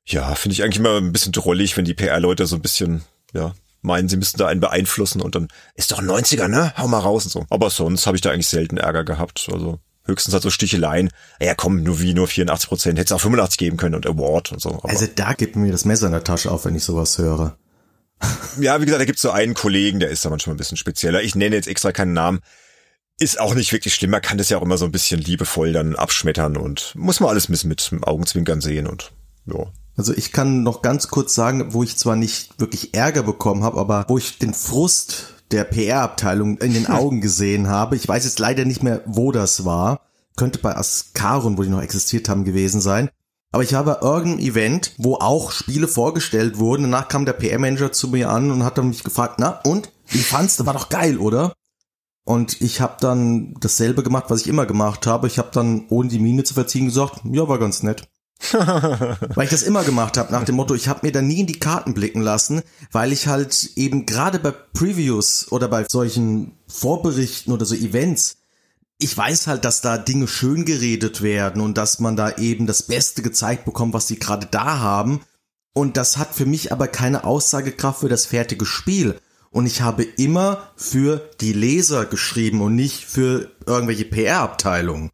ja, 0.06 0.34
finde 0.34 0.54
ich 0.54 0.62
eigentlich 0.62 0.78
immer 0.78 0.98
ein 0.98 1.12
bisschen 1.12 1.32
drollig, 1.32 1.76
wenn 1.76 1.84
die 1.84 1.94
PR-Leute 1.94 2.46
so 2.46 2.56
ein 2.56 2.62
bisschen, 2.62 3.02
ja, 3.32 3.54
meinen, 3.84 4.08
sie 4.08 4.16
müssten 4.16 4.38
da 4.38 4.46
einen 4.46 4.60
beeinflussen 4.60 5.20
und 5.20 5.34
dann 5.34 5.48
ist 5.74 5.92
doch 5.92 6.02
90er, 6.02 6.48
ne? 6.48 6.72
Hau 6.76 6.88
mal 6.88 6.98
raus 6.98 7.24
und 7.24 7.30
so. 7.30 7.46
Aber 7.50 7.70
sonst 7.70 8.06
habe 8.06 8.16
ich 8.16 8.20
da 8.20 8.30
eigentlich 8.30 8.48
selten 8.48 8.76
Ärger 8.76 9.04
gehabt. 9.04 9.48
Also 9.52 9.78
höchstens 10.06 10.34
halt 10.34 10.42
so 10.42 10.50
Sticheleien. 10.50 11.10
Ja, 11.40 11.54
komm, 11.54 11.82
nur 11.82 12.00
wie 12.00 12.14
nur 12.14 12.26
84 12.26 12.68
Prozent. 12.68 12.98
Hätte 12.98 13.06
es 13.06 13.12
auch 13.12 13.20
85 13.20 13.58
geben 13.58 13.76
können 13.76 13.94
und 13.94 14.06
Award 14.06 14.52
und 14.52 14.60
so. 14.60 14.70
Aber 14.70 14.88
also 14.88 15.06
da 15.14 15.32
gibt 15.34 15.56
mir 15.56 15.72
das 15.72 15.84
Messer 15.84 16.06
in 16.06 16.12
der 16.12 16.24
Tasche 16.24 16.50
auf, 16.50 16.64
wenn 16.64 16.74
ich 16.74 16.84
sowas 16.84 17.18
höre. 17.18 17.56
ja, 18.60 18.80
wie 18.80 18.86
gesagt, 18.86 19.00
da 19.00 19.06
gibt's 19.06 19.22
so 19.22 19.30
einen 19.30 19.54
Kollegen, 19.54 20.00
der 20.00 20.10
ist 20.10 20.24
da 20.24 20.30
manchmal 20.30 20.54
ein 20.54 20.58
bisschen 20.58 20.76
spezieller. 20.76 21.22
Ich 21.22 21.34
nenne 21.34 21.56
jetzt 21.56 21.68
extra 21.68 21.92
keinen 21.92 22.12
Namen. 22.12 22.40
Ist 23.18 23.38
auch 23.38 23.54
nicht 23.54 23.72
wirklich 23.72 23.94
schlimm. 23.94 24.10
Man 24.10 24.22
kann 24.22 24.38
das 24.38 24.48
ja 24.48 24.58
auch 24.58 24.62
immer 24.62 24.78
so 24.78 24.84
ein 24.84 24.92
bisschen 24.92 25.20
liebevoll 25.20 25.72
dann 25.72 25.94
abschmettern 25.94 26.56
und 26.56 26.94
muss 26.96 27.20
man 27.20 27.30
alles 27.30 27.48
mit, 27.48 27.64
mit 27.64 27.90
Augenzwinkern 28.02 28.60
sehen 28.60 28.86
und 28.86 29.12
ja. 29.46 29.66
Also 29.96 30.12
ich 30.12 30.32
kann 30.32 30.62
noch 30.62 30.82
ganz 30.82 31.08
kurz 31.08 31.34
sagen, 31.34 31.72
wo 31.72 31.82
ich 31.82 31.96
zwar 31.96 32.16
nicht 32.16 32.58
wirklich 32.60 32.94
Ärger 32.94 33.22
bekommen 33.22 33.62
habe, 33.62 33.78
aber 33.78 34.04
wo 34.08 34.18
ich 34.18 34.38
den 34.38 34.54
Frust 34.54 35.34
der 35.50 35.64
PR-Abteilung 35.64 36.58
in 36.58 36.74
den 36.74 36.86
Augen 36.90 37.20
gesehen 37.20 37.68
habe. 37.68 37.96
Ich 37.96 38.08
weiß 38.08 38.24
jetzt 38.24 38.38
leider 38.38 38.64
nicht 38.64 38.82
mehr, 38.82 39.02
wo 39.06 39.32
das 39.32 39.64
war. 39.64 40.00
Könnte 40.36 40.58
bei 40.58 40.76
Ascaron, 40.76 41.56
wo 41.56 41.62
die 41.62 41.68
noch 41.68 41.82
existiert 41.82 42.28
haben, 42.28 42.44
gewesen 42.44 42.80
sein. 42.80 43.08
Aber 43.52 43.62
ich 43.62 43.74
habe 43.74 43.98
irgendein 44.02 44.44
Event, 44.44 44.94
wo 44.98 45.14
auch 45.14 45.52
Spiele 45.52 45.86
vorgestellt 45.86 46.58
wurden. 46.58 46.82
Danach 46.82 47.06
kam 47.06 47.24
der 47.24 47.34
PR-Manager 47.34 47.92
zu 47.92 48.08
mir 48.08 48.30
an 48.30 48.50
und 48.50 48.64
hat 48.64 48.78
dann 48.78 48.88
mich 48.88 49.04
gefragt, 49.04 49.36
na 49.38 49.60
und? 49.64 49.92
Wie 50.08 50.18
fandst 50.18 50.58
du? 50.58 50.66
War 50.66 50.74
doch 50.74 50.88
geil, 50.88 51.18
oder? 51.18 51.52
Und 52.24 52.60
ich 52.60 52.80
habe 52.80 52.96
dann 52.98 53.54
dasselbe 53.60 54.02
gemacht, 54.02 54.24
was 54.28 54.40
ich 54.40 54.48
immer 54.48 54.66
gemacht 54.66 55.06
habe. 55.06 55.28
Ich 55.28 55.38
habe 55.38 55.50
dann, 55.52 55.84
ohne 55.88 56.08
die 56.08 56.18
Miene 56.18 56.42
zu 56.42 56.54
verziehen, 56.54 56.86
gesagt, 56.86 57.20
ja, 57.30 57.46
war 57.46 57.58
ganz 57.58 57.84
nett. 57.84 58.08
Weil 58.52 59.44
ich 59.44 59.50
das 59.50 59.62
immer 59.62 59.84
gemacht 59.84 60.16
habe, 60.16 60.32
nach 60.32 60.44
dem 60.44 60.56
Motto, 60.56 60.74
ich 60.74 60.88
habe 60.88 61.00
mir 61.02 61.12
da 61.12 61.22
nie 61.22 61.40
in 61.40 61.46
die 61.46 61.58
Karten 61.58 61.94
blicken 61.94 62.20
lassen, 62.20 62.62
weil 62.92 63.12
ich 63.12 63.26
halt 63.26 63.70
eben 63.76 64.06
gerade 64.06 64.38
bei 64.38 64.50
Previews 64.50 65.50
oder 65.50 65.68
bei 65.68 65.86
solchen 65.88 66.52
Vorberichten 66.66 67.52
oder 67.52 67.64
so 67.64 67.74
Events, 67.74 68.38
ich 68.98 69.16
weiß 69.16 69.46
halt, 69.46 69.64
dass 69.64 69.80
da 69.80 69.98
Dinge 69.98 70.28
schön 70.28 70.64
geredet 70.64 71.22
werden 71.22 71.60
und 71.60 71.76
dass 71.76 71.98
man 71.98 72.16
da 72.16 72.36
eben 72.36 72.66
das 72.66 72.84
Beste 72.84 73.22
gezeigt 73.22 73.64
bekommt, 73.64 73.92
was 73.92 74.06
sie 74.08 74.18
gerade 74.18 74.46
da 74.50 74.78
haben. 74.78 75.20
Und 75.74 75.96
das 75.96 76.16
hat 76.16 76.34
für 76.34 76.46
mich 76.46 76.72
aber 76.72 76.86
keine 76.86 77.24
Aussagekraft 77.24 78.00
für 78.00 78.08
das 78.08 78.26
fertige 78.26 78.64
Spiel. 78.64 79.20
Und 79.50 79.66
ich 79.66 79.82
habe 79.82 80.04
immer 80.04 80.70
für 80.76 81.28
die 81.40 81.52
Leser 81.52 82.06
geschrieben 82.06 82.60
und 82.60 82.74
nicht 82.76 83.04
für 83.04 83.50
irgendwelche 83.66 84.04
PR-Abteilungen. 84.04 85.10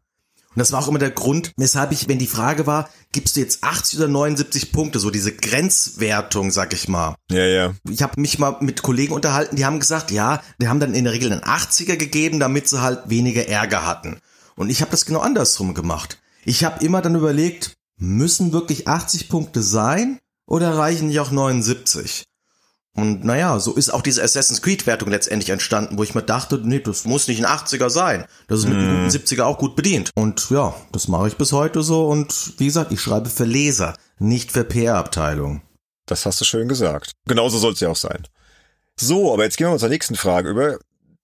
Und 0.53 0.59
das 0.59 0.73
war 0.73 0.79
auch 0.79 0.89
immer 0.89 0.99
der 0.99 1.11
Grund, 1.11 1.53
weshalb 1.55 1.93
ich, 1.93 2.09
wenn 2.09 2.19
die 2.19 2.27
Frage 2.27 2.67
war, 2.67 2.89
gibst 3.13 3.35
du 3.35 3.39
jetzt 3.39 3.63
80 3.63 3.99
oder 3.99 4.09
79 4.09 4.73
Punkte, 4.73 4.99
so 4.99 5.09
diese 5.09 5.33
Grenzwertung, 5.33 6.51
sag 6.51 6.73
ich 6.73 6.89
mal. 6.89 7.15
Ja, 7.31 7.45
ja. 7.45 7.73
Ich 7.89 8.01
habe 8.01 8.19
mich 8.19 8.37
mal 8.37 8.57
mit 8.59 8.81
Kollegen 8.81 9.13
unterhalten, 9.13 9.55
die 9.55 9.65
haben 9.65 9.79
gesagt, 9.79 10.11
ja, 10.11 10.41
die 10.61 10.67
haben 10.67 10.81
dann 10.81 10.93
in 10.93 11.05
der 11.05 11.13
Regel 11.13 11.31
einen 11.31 11.41
80er 11.41 11.95
gegeben, 11.95 12.41
damit 12.41 12.67
sie 12.67 12.81
halt 12.81 13.09
weniger 13.09 13.47
Ärger 13.47 13.85
hatten. 13.85 14.19
Und 14.55 14.69
ich 14.69 14.81
habe 14.81 14.91
das 14.91 15.05
genau 15.05 15.21
andersrum 15.21 15.73
gemacht. 15.73 16.19
Ich 16.43 16.65
habe 16.65 16.83
immer 16.83 17.01
dann 17.01 17.15
überlegt, 17.15 17.77
müssen 17.97 18.51
wirklich 18.51 18.89
80 18.89 19.29
Punkte 19.29 19.63
sein 19.63 20.19
oder 20.45 20.77
reichen 20.77 21.07
nicht 21.07 21.21
auch 21.21 21.31
79? 21.31 22.25
Und 22.93 23.23
naja, 23.23 23.57
so 23.59 23.73
ist 23.73 23.93
auch 23.93 24.01
diese 24.01 24.21
Assassin's 24.21 24.61
Creed-Wertung 24.61 25.09
letztendlich 25.09 25.49
entstanden, 25.49 25.97
wo 25.97 26.03
ich 26.03 26.13
mir 26.13 26.23
dachte, 26.23 26.59
nee, 26.61 26.79
das 26.79 27.05
muss 27.05 27.27
nicht 27.27 27.43
ein 27.43 27.49
80er 27.49 27.89
sein. 27.89 28.25
Das 28.47 28.59
ist 28.59 28.65
mit 28.67 28.77
einem 28.77 29.05
guten 29.05 29.17
70er 29.17 29.43
auch 29.43 29.57
gut 29.57 29.77
bedient. 29.77 30.11
Und 30.15 30.49
ja, 30.49 30.75
das 30.91 31.07
mache 31.07 31.29
ich 31.29 31.37
bis 31.37 31.53
heute 31.53 31.83
so. 31.83 32.07
Und 32.07 32.53
wie 32.57 32.65
gesagt, 32.65 32.91
ich 32.91 32.99
schreibe 32.99 33.29
für 33.29 33.45
Leser, 33.45 33.95
nicht 34.19 34.51
für 34.51 34.65
PR-Abteilung. 34.65 35.61
Das 36.05 36.25
hast 36.25 36.41
du 36.41 36.45
schön 36.45 36.67
gesagt. 36.67 37.11
Genauso 37.27 37.57
soll 37.59 37.73
es 37.73 37.79
ja 37.79 37.89
auch 37.89 37.95
sein. 37.95 38.27
So, 38.99 39.33
aber 39.33 39.45
jetzt 39.45 39.55
gehen 39.55 39.71
wir 39.71 39.77
zur 39.77 39.89
nächsten 39.89 40.15
Frage 40.15 40.49
über. 40.49 40.77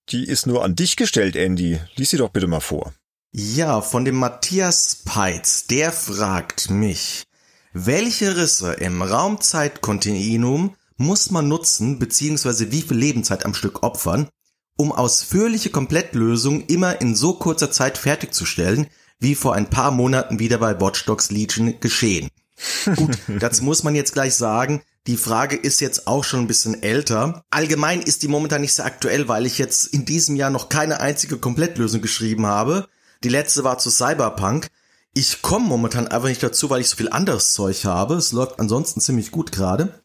Die 0.10 0.26
ist 0.26 0.48
nur 0.48 0.64
an 0.64 0.76
dich 0.76 0.96
gestellt, 0.96 1.36
Andy. 1.36 1.82
Lies 1.96 2.12
sie 2.12 2.18
doch 2.18 2.30
bitte 2.30 2.48
mal 2.48 2.62
vor. 2.62 2.94
Ja, 3.34 3.82
von 3.82 4.06
dem 4.06 4.16
Matthias 4.16 5.00
Peitz. 5.04 5.68
Der 5.68 5.92
fragt 5.92 6.70
mich, 6.70 7.24
welche 7.74 8.38
Risse 8.38 8.74
im 8.74 9.02
Raumzeitkontinuum 9.02 10.76
muss 10.98 11.32
man 11.32 11.48
nutzen 11.48 12.00
bzw. 12.00 12.72
wie 12.72 12.82
viel 12.82 12.98
Lebenszeit 12.98 13.46
am 13.46 13.54
Stück 13.54 13.84
opfern, 13.84 14.28
um 14.78 14.92
ausführliche 14.92 15.70
Komplettlösungen 15.70 16.66
immer 16.68 17.02
in 17.02 17.16
so 17.16 17.34
kurzer 17.34 17.72
Zeit 17.72 17.98
fertigzustellen, 17.98 18.88
wie 19.20 19.36
vor 19.36 19.56
ein 19.56 19.70
paar 19.70 19.92
Monaten 19.92 20.40
wieder 20.40 20.58
bei 20.60 20.80
Watch 20.80 21.06
Dogs 21.06 21.32
Legion 21.32 21.80
geschehen. 21.80 22.30
Gut, 22.96 23.18
dazu 23.40 23.64
muss 23.64 23.84
man 23.84 23.96
jetzt 23.96 24.14
gleich 24.14 24.36
sagen, 24.36 24.82
die 25.08 25.18
Frage 25.18 25.56
ist 25.56 25.80
jetzt 25.80 26.06
auch 26.08 26.24
schon 26.24 26.42
ein 26.42 26.48
bisschen 26.48 26.84
älter. 26.84 27.46
Allgemein 27.50 28.02
ist 28.02 28.24
die 28.24 28.28
momentan 28.28 28.62
nicht 28.62 28.74
sehr 28.74 28.86
aktuell, 28.86 29.28
weil 29.28 29.46
ich 29.46 29.58
jetzt 29.58 29.86
in 29.86 30.06
diesem 30.06 30.36
Jahr 30.36 30.50
noch 30.50 30.70
keine 30.70 31.00
einzige 31.00 31.38
Komplettlösung 31.38 32.02
geschrieben 32.02 32.46
habe. 32.46 32.88
Die 33.24 33.30
letzte 33.30 33.64
war 33.64 33.78
zu 33.78 33.90
Cyberpunk. 33.90 34.68
Ich 35.14 35.42
komme 35.42 35.66
momentan 35.66 36.08
einfach 36.08 36.28
nicht 36.28 36.44
dazu, 36.44 36.70
weil 36.70 36.82
ich 36.82 36.90
so 36.90 36.98
viel 36.98 37.10
anderes 37.10 37.54
Zeug 37.54 37.86
habe. 37.86 38.16
Es 38.16 38.34
läuft 38.34 38.60
ansonsten 38.60 39.00
ziemlich 39.00 39.32
gut 39.32 39.52
gerade. 39.52 40.04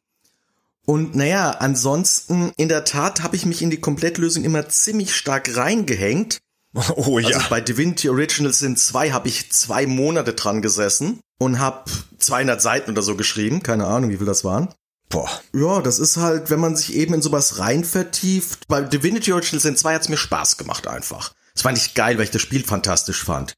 Und 0.87 1.15
naja, 1.15 1.51
ansonsten, 1.51 2.53
in 2.57 2.69
der 2.69 2.85
Tat 2.85 3.23
habe 3.23 3.37
ich 3.37 3.47
mich 3.47 3.63
in 3.63 3.71
die 3.71 3.81
Komplettlösung 3.81 4.45
immer 4.45 4.69
ziemlich 4.69 5.15
stark 5.15 5.57
reingehängt. 5.57 6.39
Oh 6.97 7.19
ja. 7.19 7.37
Also 7.37 7.51
bei 7.51 7.61
Divinity 7.61 8.09
Originals 8.09 8.59
sind 8.59 8.79
zwei 8.79 9.13
habe 9.13 9.29
ich 9.29 9.53
zwei 9.53 9.87
Monate 9.87 10.33
dran 10.33 10.63
gesessen 10.63 11.21
und 11.39 11.59
habe 11.59 11.85
200 12.17 12.63
Seiten 12.63 12.93
oder 12.93 13.03
so 13.03 13.15
geschrieben. 13.15 13.63
Keine 13.63 13.87
Ahnung, 13.87 14.09
wie 14.09 14.17
viel 14.17 14.27
das 14.27 14.43
waren. 14.43 14.73
Boah. 15.11 15.29
Ja, 15.53 15.83
das 15.83 15.99
ist 15.99 16.17
halt, 16.17 16.49
wenn 16.49 16.61
man 16.61 16.75
sich 16.75 16.95
eben 16.95 17.13
in 17.13 17.21
sowas 17.21 17.59
rein 17.59 17.85
vertieft. 17.85 18.69
Bei 18.69 18.81
Divinity 18.81 19.33
Originals 19.33 19.65
sind 19.65 19.79
zwei 19.79 19.95
hat's 19.95 20.09
mir 20.09 20.17
Spaß 20.17 20.57
gemacht 20.57 20.87
einfach. 20.87 21.35
Das 21.53 21.63
fand 21.63 21.77
ich 21.77 21.93
geil, 21.93 22.17
weil 22.17 22.25
ich 22.25 22.31
das 22.31 22.41
Spiel 22.41 22.65
fantastisch 22.65 23.23
fand. 23.23 23.53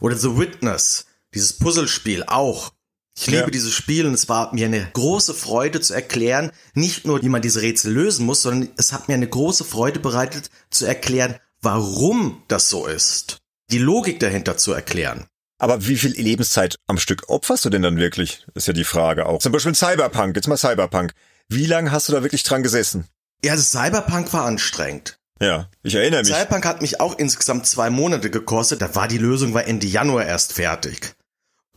Oder 0.00 0.16
The 0.16 0.38
Witness, 0.38 1.06
dieses 1.34 1.54
Puzzlespiel 1.54 2.22
auch. 2.28 2.72
Ich 3.18 3.26
liebe 3.26 3.42
ja. 3.42 3.50
dieses 3.50 3.74
Spiel 3.74 4.06
und 4.06 4.14
es 4.14 4.28
war 4.28 4.54
mir 4.54 4.66
eine 4.66 4.88
große 4.92 5.34
Freude 5.34 5.80
zu 5.80 5.92
erklären, 5.94 6.52
nicht 6.74 7.06
nur, 7.06 7.22
wie 7.22 7.28
man 7.28 7.42
diese 7.42 7.60
Rätsel 7.60 7.92
lösen 7.92 8.24
muss, 8.24 8.42
sondern 8.42 8.70
es 8.76 8.92
hat 8.92 9.08
mir 9.08 9.14
eine 9.14 9.28
große 9.28 9.64
Freude 9.64 10.00
bereitet 10.00 10.50
zu 10.70 10.86
erklären, 10.86 11.36
warum 11.60 12.42
das 12.48 12.68
so 12.68 12.86
ist. 12.86 13.38
Die 13.70 13.78
Logik 13.78 14.20
dahinter 14.20 14.56
zu 14.56 14.72
erklären. 14.72 15.26
Aber 15.58 15.86
wie 15.86 15.96
viel 15.96 16.12
Lebenszeit 16.12 16.76
am 16.86 16.98
Stück 16.98 17.28
opferst 17.28 17.66
du 17.66 17.70
denn 17.70 17.82
dann 17.82 17.98
wirklich? 17.98 18.46
Ist 18.54 18.66
ja 18.66 18.72
die 18.72 18.84
Frage 18.84 19.26
auch. 19.26 19.40
Zum 19.40 19.52
Beispiel 19.52 19.74
Cyberpunk, 19.74 20.34
jetzt 20.34 20.48
mal 20.48 20.56
Cyberpunk. 20.56 21.12
Wie 21.48 21.66
lange 21.66 21.92
hast 21.92 22.08
du 22.08 22.12
da 22.12 22.22
wirklich 22.22 22.42
dran 22.42 22.62
gesessen? 22.62 23.06
Ja, 23.44 23.54
das 23.54 23.70
Cyberpunk 23.70 24.32
war 24.32 24.46
anstrengend. 24.46 25.18
Ja, 25.40 25.68
ich 25.82 25.94
erinnere 25.94 26.22
mich. 26.22 26.32
Cyberpunk 26.32 26.64
hat 26.64 26.80
mich 26.80 27.00
auch 27.00 27.18
insgesamt 27.18 27.66
zwei 27.66 27.90
Monate 27.90 28.30
gekostet. 28.30 28.80
Da 28.80 28.94
war 28.94 29.08
die 29.08 29.18
Lösung 29.18 29.52
war 29.52 29.66
Ende 29.66 29.86
Januar 29.86 30.24
erst 30.24 30.54
fertig. 30.54 31.14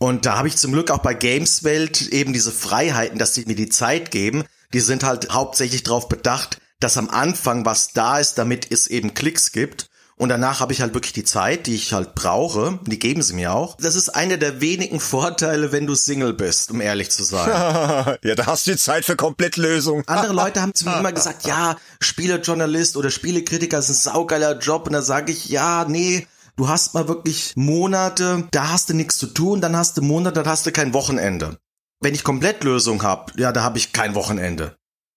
Und 0.04 0.26
da 0.26 0.36
habe 0.36 0.48
ich 0.48 0.58
zum 0.58 0.72
Glück 0.72 0.90
auch 0.90 0.98
bei 0.98 1.14
Gameswelt 1.14 2.02
eben 2.08 2.34
diese 2.34 2.52
Freiheiten, 2.52 3.18
dass 3.18 3.32
sie 3.32 3.46
mir 3.46 3.54
die 3.54 3.70
Zeit 3.70 4.10
geben. 4.10 4.44
Die 4.74 4.80
sind 4.80 5.02
halt 5.02 5.30
hauptsächlich 5.32 5.82
darauf 5.82 6.10
bedacht, 6.10 6.58
dass 6.78 6.98
am 6.98 7.08
Anfang 7.08 7.64
was 7.64 7.94
da 7.94 8.18
ist, 8.18 8.34
damit 8.34 8.70
es 8.70 8.86
eben 8.86 9.14
Klicks 9.14 9.50
gibt. 9.50 9.88
Und 10.16 10.28
danach 10.28 10.60
habe 10.60 10.74
ich 10.74 10.82
halt 10.82 10.92
wirklich 10.92 11.14
die 11.14 11.24
Zeit, 11.24 11.66
die 11.66 11.74
ich 11.74 11.94
halt 11.94 12.14
brauche. 12.14 12.80
Die 12.86 12.98
geben 12.98 13.22
sie 13.22 13.32
mir 13.32 13.54
auch. 13.54 13.78
Das 13.78 13.94
ist 13.94 14.10
einer 14.10 14.36
der 14.36 14.60
wenigen 14.60 15.00
Vorteile, 15.00 15.72
wenn 15.72 15.86
du 15.86 15.94
Single 15.94 16.34
bist, 16.34 16.70
um 16.70 16.82
ehrlich 16.82 17.10
zu 17.10 17.24
sein. 17.24 17.48
ja, 18.22 18.34
da 18.34 18.44
hast 18.44 18.66
du 18.66 18.72
die 18.72 18.76
Zeit 18.76 19.06
für 19.06 19.16
Komplettlösung. 19.16 20.02
Andere 20.06 20.32
Leute 20.34 20.60
haben 20.60 20.74
zu 20.74 20.84
mir 20.84 20.98
immer 20.98 21.12
gesagt, 21.12 21.46
ja, 21.46 21.78
Spielejournalist 22.02 22.98
oder 22.98 23.08
Spielekritiker 23.08 23.78
ist 23.78 23.88
ein 23.88 23.94
saugeiler 23.94 24.58
Job. 24.58 24.86
Und 24.86 24.92
da 24.92 25.00
sage 25.00 25.32
ich, 25.32 25.48
ja, 25.48 25.86
nee, 25.88 26.26
du 26.56 26.68
hast 26.68 26.94
mal 26.94 27.08
wirklich 27.08 27.52
Monate, 27.56 28.48
da 28.50 28.70
hast 28.70 28.88
du 28.88 28.94
nichts 28.94 29.18
zu 29.18 29.26
tun, 29.26 29.60
dann 29.60 29.76
hast 29.76 29.96
du 29.96 30.02
Monate, 30.02 30.42
da 30.42 30.50
hast 30.50 30.66
du 30.66 30.72
kein 30.72 30.94
Wochenende. 30.94 31.58
Wenn 32.00 32.14
ich 32.14 32.24
Komplettlösung 32.24 33.02
habe, 33.02 33.32
ja, 33.36 33.52
da 33.52 33.62
habe 33.62 33.78
ich 33.78 33.92
kein 33.92 34.14
Wochenende. 34.14 34.76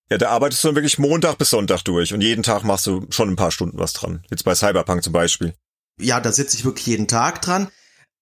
Ja, 0.10 0.18
da 0.18 0.30
arbeitest 0.30 0.64
du 0.64 0.70
dann 0.70 0.76
wirklich 0.76 1.00
Montag 1.00 1.38
bis 1.38 1.50
Sonntag 1.50 1.82
durch 1.84 2.14
und 2.14 2.22
jeden 2.22 2.44
Tag 2.44 2.64
machst 2.64 2.88
du 2.88 3.06
schon 3.10 3.30
ein 3.30 3.36
paar 3.36 3.52
Stunden 3.52 3.78
was 3.78 3.94
dran. 3.94 4.24
Jetzt 4.30 4.46
bei 4.46 4.56
Cyberpunk 4.56 5.04
zum 5.04 5.12
Beispiel. 5.12 5.54
Ja, 6.00 6.20
da 6.22 6.32
sitze 6.32 6.56
ich 6.56 6.64
wirklich 6.64 6.86
jeden 6.86 7.08
Tag 7.08 7.42
dran. 7.42 7.68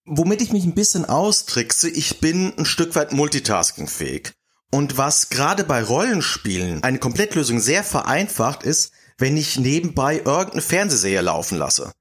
Womit 0.05 0.41
ich 0.41 0.51
mich 0.51 0.65
ein 0.65 0.75
bisschen 0.75 1.05
austrickse, 1.05 1.89
ich 1.89 2.19
bin 2.19 2.53
ein 2.57 2.65
Stück 2.65 2.95
weit 2.95 3.11
multitaskingfähig. 3.11 4.31
Und 4.71 4.97
was 4.97 5.29
gerade 5.29 5.63
bei 5.63 5.83
Rollenspielen 5.83 6.83
eine 6.83 6.99
Komplettlösung 6.99 7.59
sehr 7.59 7.83
vereinfacht 7.83 8.63
ist, 8.63 8.91
wenn 9.17 9.37
ich 9.37 9.59
nebenbei 9.59 10.17
irgendeine 10.17 10.61
Fernsehserie 10.61 11.21
laufen 11.21 11.57
lasse. 11.57 11.91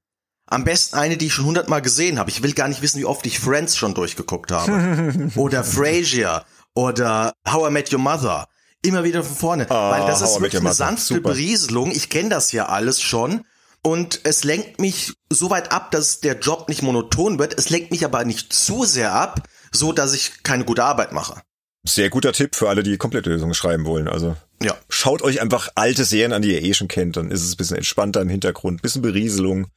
Am 0.47 0.63
besten 0.63 0.95
eine, 0.95 1.17
die 1.17 1.27
ich 1.27 1.33
schon 1.33 1.45
hundertmal 1.45 1.81
gesehen 1.81 2.19
habe. 2.19 2.29
Ich 2.29 2.43
will 2.43 2.53
gar 2.53 2.67
nicht 2.67 2.81
wissen, 2.81 2.99
wie 2.99 3.05
oft 3.05 3.25
ich 3.25 3.39
Friends 3.39 3.77
schon 3.77 3.93
durchgeguckt 3.93 4.51
habe. 4.51 5.31
oder 5.35 5.63
Frasier 5.63 6.45
oder 6.75 7.33
How 7.47 7.69
I 7.69 7.71
Met 7.71 7.91
Your 7.91 7.99
Mother 7.99 8.47
immer 8.85 9.03
wieder 9.03 9.23
von 9.23 9.35
vorne. 9.35 9.71
Ah, 9.71 9.91
weil 9.91 10.07
das 10.07 10.21
ist 10.21 10.39
wirklich 10.39 10.61
eine 10.61 10.73
sanfte 10.73 11.15
Super. 11.15 11.29
Berieselung. 11.29 11.91
Ich 11.91 12.09
kenne 12.09 12.29
das 12.29 12.51
ja 12.51 12.67
alles 12.67 13.01
schon. 13.01 13.41
Und 13.81 14.21
es 14.23 14.43
lenkt 14.43 14.79
mich 14.79 15.13
so 15.29 15.51
weit 15.51 15.71
ab, 15.71 15.91
dass 15.91 16.19
der 16.19 16.39
Job 16.39 16.69
nicht 16.69 16.81
monoton 16.81 17.37
wird. 17.37 17.57
Es 17.57 17.69
lenkt 17.69 17.91
mich 17.91 18.03
aber 18.03 18.25
nicht 18.25 18.51
zu 18.51 18.83
sehr 18.83 19.13
ab, 19.13 19.47
so 19.71 19.91
dass 19.91 20.13
ich 20.13 20.43
keine 20.43 20.65
gute 20.65 20.83
Arbeit 20.83 21.11
mache. 21.11 21.41
Sehr 21.87 22.09
guter 22.09 22.33
Tipp 22.33 22.55
für 22.55 22.67
alle, 22.67 22.81
die 22.81 22.97
Komplettlösungen 22.97 23.53
schreiben 23.53 23.85
wollen. 23.85 24.07
Also 24.07 24.35
ja. 24.61 24.75
schaut 24.89 25.21
euch 25.21 25.39
einfach 25.39 25.69
alte 25.75 26.03
Serien 26.03 26.33
an, 26.33 26.41
die 26.41 26.53
ihr 26.53 26.63
eh 26.63 26.73
schon 26.73 26.87
kennt. 26.87 27.17
Dann 27.17 27.29
ist 27.29 27.43
es 27.43 27.53
ein 27.53 27.57
bisschen 27.57 27.77
entspannter 27.77 28.21
im 28.21 28.29
Hintergrund, 28.29 28.81
bisschen 28.81 29.03
Berieselung. 29.03 29.67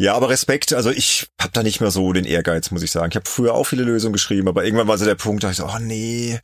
Ja, 0.00 0.14
aber 0.14 0.30
Respekt, 0.30 0.72
also 0.72 0.88
ich 0.88 1.28
habe 1.38 1.52
da 1.52 1.62
nicht 1.62 1.82
mehr 1.82 1.90
so 1.90 2.10
den 2.14 2.24
Ehrgeiz, 2.24 2.70
muss 2.70 2.82
ich 2.82 2.90
sagen. 2.90 3.10
Ich 3.10 3.16
habe 3.16 3.28
früher 3.28 3.52
auch 3.52 3.64
viele 3.64 3.82
Lösungen 3.82 4.14
geschrieben, 4.14 4.48
aber 4.48 4.64
irgendwann 4.64 4.88
war 4.88 4.96
so 4.96 5.04
der 5.04 5.14
Punkt, 5.14 5.44
da 5.44 5.50
ich 5.50 5.58
so, 5.58 5.66
oh 5.66 5.78
nee, 5.78 6.40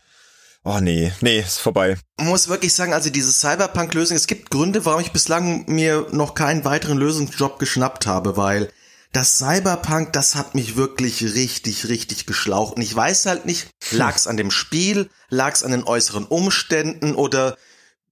Oh 0.63 0.81
nee, 0.81 1.13
nee, 1.23 1.39
ist 1.39 1.61
vorbei. 1.61 1.97
Man 2.19 2.27
muss 2.27 2.49
wirklich 2.49 2.75
sagen, 2.75 2.93
also 2.93 3.09
diese 3.09 3.33
Cyberpunk-Lösung, 3.33 4.15
es 4.15 4.27
gibt 4.27 4.51
Gründe, 4.51 4.85
warum 4.85 5.01
ich 5.01 5.13
bislang 5.13 5.65
mir 5.69 6.07
noch 6.11 6.35
keinen 6.35 6.67
weiteren 6.67 6.99
Lösungsjob 6.99 7.59
geschnappt 7.59 8.07
habe, 8.07 8.37
weil 8.37 8.71
das 9.13 9.39
Cyberpunk, 9.39 10.13
das 10.13 10.35
hat 10.35 10.55
mich 10.55 10.77
wirklich 10.77 11.23
richtig, 11.23 11.89
richtig 11.89 12.27
geschlaucht. 12.27 12.77
Und 12.77 12.83
ich 12.83 12.95
weiß 12.95 13.25
halt 13.25 13.47
nicht, 13.47 13.69
lag's 13.91 14.27
an 14.27 14.37
dem 14.37 14.51
Spiel, 14.51 15.09
lag's 15.31 15.63
an 15.63 15.71
den 15.71 15.85
äußeren 15.85 16.25
Umständen 16.25 17.15
oder 17.15 17.57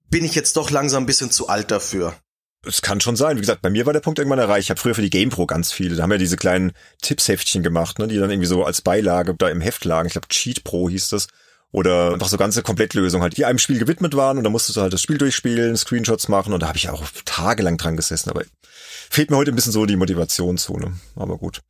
bin 0.09 0.25
ich 0.25 0.35
jetzt 0.35 0.57
doch 0.57 0.71
langsam 0.71 1.03
ein 1.03 1.07
bisschen 1.07 1.33
zu 1.33 1.49
alt 1.49 1.71
dafür? 1.71 2.15
Es 2.67 2.83
kann 2.83 3.01
schon 3.01 3.17
sein. 3.17 3.37
Wie 3.37 3.41
gesagt, 3.41 3.63
bei 3.63 3.71
mir 3.71 3.87
war 3.87 3.93
der 3.93 4.01
Punkt 4.01 4.19
irgendwann 4.19 4.39
erreicht. 4.39 4.67
Ich 4.67 4.71
habe 4.71 4.81
früher 4.81 4.95
für 4.95 5.03
die 5.03 5.11
GamePro 5.11 5.47
ganz 5.47 5.73
viele. 5.73 5.97
Da 5.97 6.03
haben 6.03 6.11
wir 6.11 6.19
diese 6.19 6.37
kleinen 6.37 6.73
Tippsheftchen 7.03 7.63
gemacht, 7.63 7.99
ne, 7.99 8.09
die 8.09 8.17
dann 8.17 8.31
irgendwie 8.31 8.47
so 8.47 8.65
als 8.65 8.83
Beilage 8.83 9.35
da 9.35 9.49
im 9.49 9.61
Heft 9.61 9.85
lagen. 9.85 10.07
Ich 10.07 10.13
glaube, 10.13 10.29
Cheat 10.29 10.65
Pro 10.65 10.89
hieß 10.89 11.09
das. 11.09 11.29
Oder 11.75 12.13
einfach 12.13 12.29
so 12.29 12.37
ganze 12.37 12.63
Komplettlösungen 12.63 13.23
halt, 13.23 13.37
die 13.37 13.45
einem 13.45 13.59
Spiel 13.59 13.81
gewidmet 13.81 14.15
waren 14.15 14.39
und 14.39 14.45
da 14.45 14.51
musstest 14.51 14.77
du 14.77 14.83
halt 14.83 14.93
das 14.93 15.03
Spiel 15.03 15.19
durchspielen, 15.19 15.77
Screenshots 15.77 16.29
machen 16.29 16.53
und 16.53 16.63
da 16.63 16.69
habe 16.69 16.79
ich 16.79 16.89
auch 16.89 17.03
tagelang 17.25 17.79
dran 17.79 17.97
gesessen, 17.97 18.31
aber 18.31 18.45
fehlt 19.11 19.29
mir 19.29 19.37
heute 19.37 19.51
ein 19.51 19.57
bisschen 19.57 19.73
so 19.73 19.85
die 19.85 19.97
Motivationszone. 19.97 20.93
Aber 21.17 21.37
gut. 21.37 21.63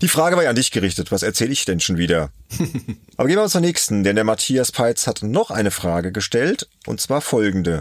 Die 0.00 0.08
Frage 0.08 0.36
war 0.36 0.44
ja 0.44 0.48
an 0.48 0.56
dich 0.56 0.70
gerichtet. 0.70 1.12
Was 1.12 1.22
erzähle 1.22 1.52
ich 1.52 1.66
denn 1.66 1.80
schon 1.80 1.98
wieder? 1.98 2.30
aber 3.18 3.28
gehen 3.28 3.36
wir 3.36 3.48
zur 3.48 3.60
nächsten, 3.60 4.02
denn 4.02 4.16
der 4.16 4.24
Matthias 4.24 4.72
Peitz 4.72 5.06
hat 5.06 5.22
noch 5.22 5.50
eine 5.50 5.70
Frage 5.70 6.10
gestellt 6.10 6.68
und 6.86 7.00
zwar 7.02 7.20
folgende. 7.20 7.80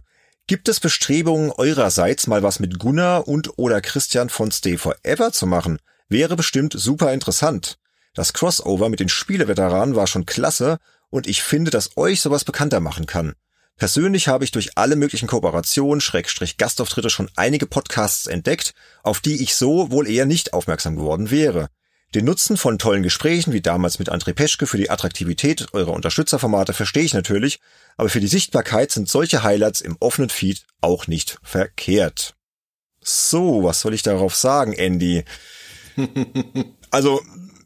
Gibt 0.49 0.67
es 0.67 0.79
Bestrebungen 0.79 1.51
eurerseits 1.51 2.25
mal 2.25 2.41
was 2.41 2.59
mit 2.59 2.79
Gunnar 2.79 3.27
und 3.27 3.59
oder 3.59 3.81
Christian 3.81 4.29
von 4.29 4.49
Stay 4.49 4.79
Forever 4.79 5.31
zu 5.31 5.45
machen? 5.45 5.77
Wäre 6.07 6.35
bestimmt 6.35 6.73
super 6.75 7.13
interessant. 7.13 7.77
Das 8.15 8.33
Crossover 8.33 8.89
mit 8.89 8.99
den 8.99 9.09
Spieleveteranen 9.09 9.95
war 9.95 10.07
schon 10.07 10.25
klasse 10.25 10.79
und 11.11 11.27
ich 11.27 11.43
finde, 11.43 11.69
dass 11.69 11.97
euch 11.97 12.21
sowas 12.21 12.45
bekannter 12.45 12.79
machen 12.79 13.05
kann. 13.05 13.33
Persönlich 13.77 14.27
habe 14.27 14.43
ich 14.43 14.49
durch 14.49 14.75
alle 14.75 14.95
möglichen 14.95 15.27
Kooperationen, 15.27 16.01
Schrägstrich 16.01 16.57
Gastauftritte 16.57 17.11
schon 17.11 17.29
einige 17.35 17.67
Podcasts 17.67 18.25
entdeckt, 18.25 18.73
auf 19.03 19.19
die 19.19 19.43
ich 19.43 19.53
so 19.53 19.91
wohl 19.91 20.09
eher 20.09 20.25
nicht 20.25 20.53
aufmerksam 20.53 20.95
geworden 20.95 21.29
wäre. 21.29 21.67
Den 22.15 22.25
Nutzen 22.25 22.57
von 22.57 22.79
tollen 22.79 23.03
Gesprächen, 23.03 23.53
wie 23.53 23.61
damals 23.61 23.99
mit 23.99 24.11
André 24.11 24.33
Peschke, 24.33 24.65
für 24.65 24.77
die 24.77 24.89
Attraktivität 24.89 25.67
eurer 25.73 25.93
Unterstützerformate 25.93 26.73
verstehe 26.73 27.03
ich 27.03 27.13
natürlich, 27.13 27.59
aber 27.97 28.09
für 28.09 28.19
die 28.19 28.27
Sichtbarkeit 28.27 28.91
sind 28.91 29.07
solche 29.07 29.43
Highlights 29.43 29.81
im 29.81 29.95
offenen 29.99 30.29
Feed 30.29 30.65
auch 30.81 31.05
nicht 31.05 31.37
verkehrt. 31.43 32.35
So, 33.01 33.63
was 33.63 33.81
soll 33.81 33.93
ich 33.93 34.01
darauf 34.01 34.35
sagen, 34.35 34.73
Andy? 34.73 35.23
also, 36.91 37.21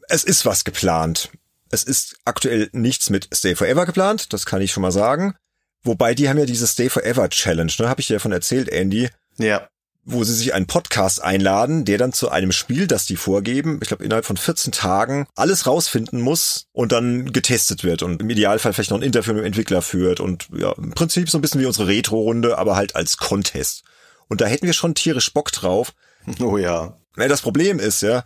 es 0.08 0.24
ist 0.24 0.44
was 0.44 0.64
geplant. 0.64 1.30
Es 1.70 1.82
ist 1.82 2.16
aktuell 2.26 2.68
nichts 2.72 3.08
mit 3.08 3.28
Stay 3.32 3.56
Forever 3.56 3.86
geplant, 3.86 4.32
das 4.34 4.44
kann 4.44 4.60
ich 4.60 4.72
schon 4.72 4.82
mal 4.82 4.92
sagen. 4.92 5.34
Wobei 5.82 6.14
die 6.14 6.28
haben 6.28 6.38
ja 6.38 6.46
diese 6.46 6.66
Stay 6.66 6.90
Forever 6.90 7.30
Challenge, 7.30 7.72
ne? 7.78 7.88
Habe 7.88 8.02
ich 8.02 8.08
dir 8.08 8.14
davon 8.14 8.32
erzählt, 8.32 8.68
Andy? 8.68 9.08
Ja. 9.38 9.68
Wo 10.06 10.22
sie 10.24 10.34
sich 10.34 10.52
einen 10.52 10.66
Podcast 10.66 11.22
einladen, 11.22 11.84
der 11.84 11.96
dann 11.96 12.12
zu 12.12 12.30
einem 12.30 12.52
Spiel, 12.52 12.86
das 12.86 13.06
die 13.06 13.16
vorgeben, 13.16 13.78
ich 13.82 13.88
glaube 13.88 14.04
innerhalb 14.04 14.26
von 14.26 14.36
14 14.36 14.70
Tagen 14.70 15.26
alles 15.34 15.66
rausfinden 15.66 16.20
muss 16.20 16.66
und 16.72 16.92
dann 16.92 17.32
getestet 17.32 17.84
wird 17.84 18.02
und 18.02 18.20
im 18.20 18.28
Idealfall 18.28 18.74
vielleicht 18.74 18.90
noch 18.90 18.98
ein 18.98 19.02
Interview 19.02 19.32
mit 19.32 19.42
dem 19.42 19.46
Entwickler 19.46 19.80
führt 19.80 20.20
und 20.20 20.48
ja, 20.54 20.72
im 20.72 20.90
Prinzip 20.90 21.30
so 21.30 21.38
ein 21.38 21.40
bisschen 21.40 21.60
wie 21.60 21.66
unsere 21.66 21.88
Retro-Runde, 21.88 22.58
aber 22.58 22.76
halt 22.76 22.96
als 22.96 23.16
Contest. 23.16 23.84
Und 24.28 24.40
da 24.40 24.46
hätten 24.46 24.66
wir 24.66 24.72
schon 24.74 24.94
tierisch 24.94 25.32
Bock 25.32 25.52
drauf. 25.52 25.92
Oh 26.40 26.56
ja. 26.56 26.96
Das 27.16 27.42
Problem 27.42 27.78
ist 27.78 28.00
ja, 28.00 28.24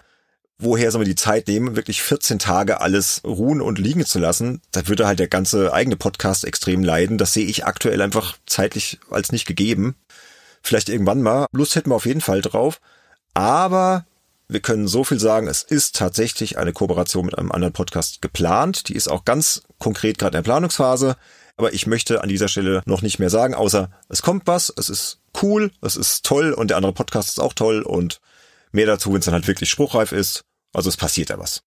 woher 0.58 0.90
sollen 0.90 1.02
wir 1.02 1.12
die 1.12 1.14
Zeit 1.14 1.48
nehmen, 1.48 1.76
wirklich 1.76 2.02
14 2.02 2.38
Tage 2.38 2.80
alles 2.80 3.22
ruhen 3.24 3.60
und 3.60 3.78
liegen 3.78 4.04
zu 4.04 4.18
lassen, 4.18 4.60
da 4.72 4.86
würde 4.88 5.06
halt 5.06 5.18
der 5.18 5.28
ganze 5.28 5.72
eigene 5.72 5.96
Podcast 5.96 6.44
extrem 6.44 6.82
leiden. 6.82 7.18
Das 7.18 7.32
sehe 7.32 7.46
ich 7.46 7.64
aktuell 7.64 8.02
einfach 8.02 8.36
zeitlich 8.46 8.98
als 9.10 9.32
nicht 9.32 9.46
gegeben. 9.46 9.94
Vielleicht 10.62 10.88
irgendwann 10.88 11.22
mal. 11.22 11.46
Lust 11.52 11.74
hätten 11.74 11.90
wir 11.90 11.96
auf 11.96 12.06
jeden 12.06 12.20
Fall 12.20 12.42
drauf. 12.42 12.80
Aber 13.34 14.06
wir 14.48 14.60
können 14.60 14.88
so 14.88 15.04
viel 15.04 15.20
sagen, 15.20 15.46
es 15.46 15.62
ist 15.62 15.96
tatsächlich 15.96 16.58
eine 16.58 16.72
Kooperation 16.72 17.26
mit 17.26 17.36
einem 17.36 17.52
anderen 17.52 17.72
Podcast 17.72 18.22
geplant. 18.22 18.88
Die 18.88 18.94
ist 18.94 19.08
auch 19.08 19.24
ganz 19.24 19.62
konkret 19.78 20.18
gerade 20.18 20.36
in 20.36 20.42
der 20.42 20.48
Planungsphase. 20.50 21.16
Aber 21.56 21.72
ich 21.74 21.86
möchte 21.86 22.22
an 22.22 22.28
dieser 22.28 22.48
Stelle 22.48 22.82
noch 22.86 23.02
nicht 23.02 23.18
mehr 23.18 23.30
sagen, 23.30 23.54
außer 23.54 23.90
es 24.08 24.22
kommt 24.22 24.46
was, 24.46 24.72
es 24.76 24.88
ist 24.88 25.20
cool, 25.42 25.72
es 25.82 25.96
ist 25.96 26.24
toll 26.24 26.52
und 26.52 26.68
der 26.68 26.76
andere 26.76 26.92
Podcast 26.92 27.30
ist 27.30 27.40
auch 27.40 27.52
toll 27.52 27.82
und 27.82 28.20
mehr 28.70 28.86
dazu, 28.86 29.12
wenn 29.12 29.18
es 29.18 29.24
dann 29.24 29.34
halt 29.34 29.48
wirklich 29.48 29.68
spruchreif 29.68 30.12
ist. 30.12 30.42
Also 30.72 30.88
es 30.88 30.96
passiert 30.96 31.30
da 31.30 31.38
was. 31.38 31.62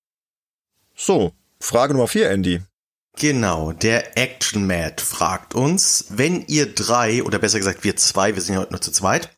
So, 0.95 1.33
Frage 1.59 1.93
Nummer 1.93 2.07
vier, 2.07 2.29
Andy. 2.29 2.61
Genau, 3.17 3.71
der 3.71 4.17
Action 4.17 4.65
Mad 4.65 5.01
fragt 5.03 5.53
uns, 5.53 6.05
wenn 6.09 6.45
ihr 6.47 6.73
drei, 6.73 7.23
oder 7.23 7.39
besser 7.39 7.59
gesagt 7.59 7.83
wir 7.83 7.95
zwei, 7.97 8.35
wir 8.35 8.41
sind 8.41 8.55
ja 8.55 8.61
heute 8.61 8.71
nur 8.71 8.81
zu 8.81 8.91
zweit, 8.91 9.35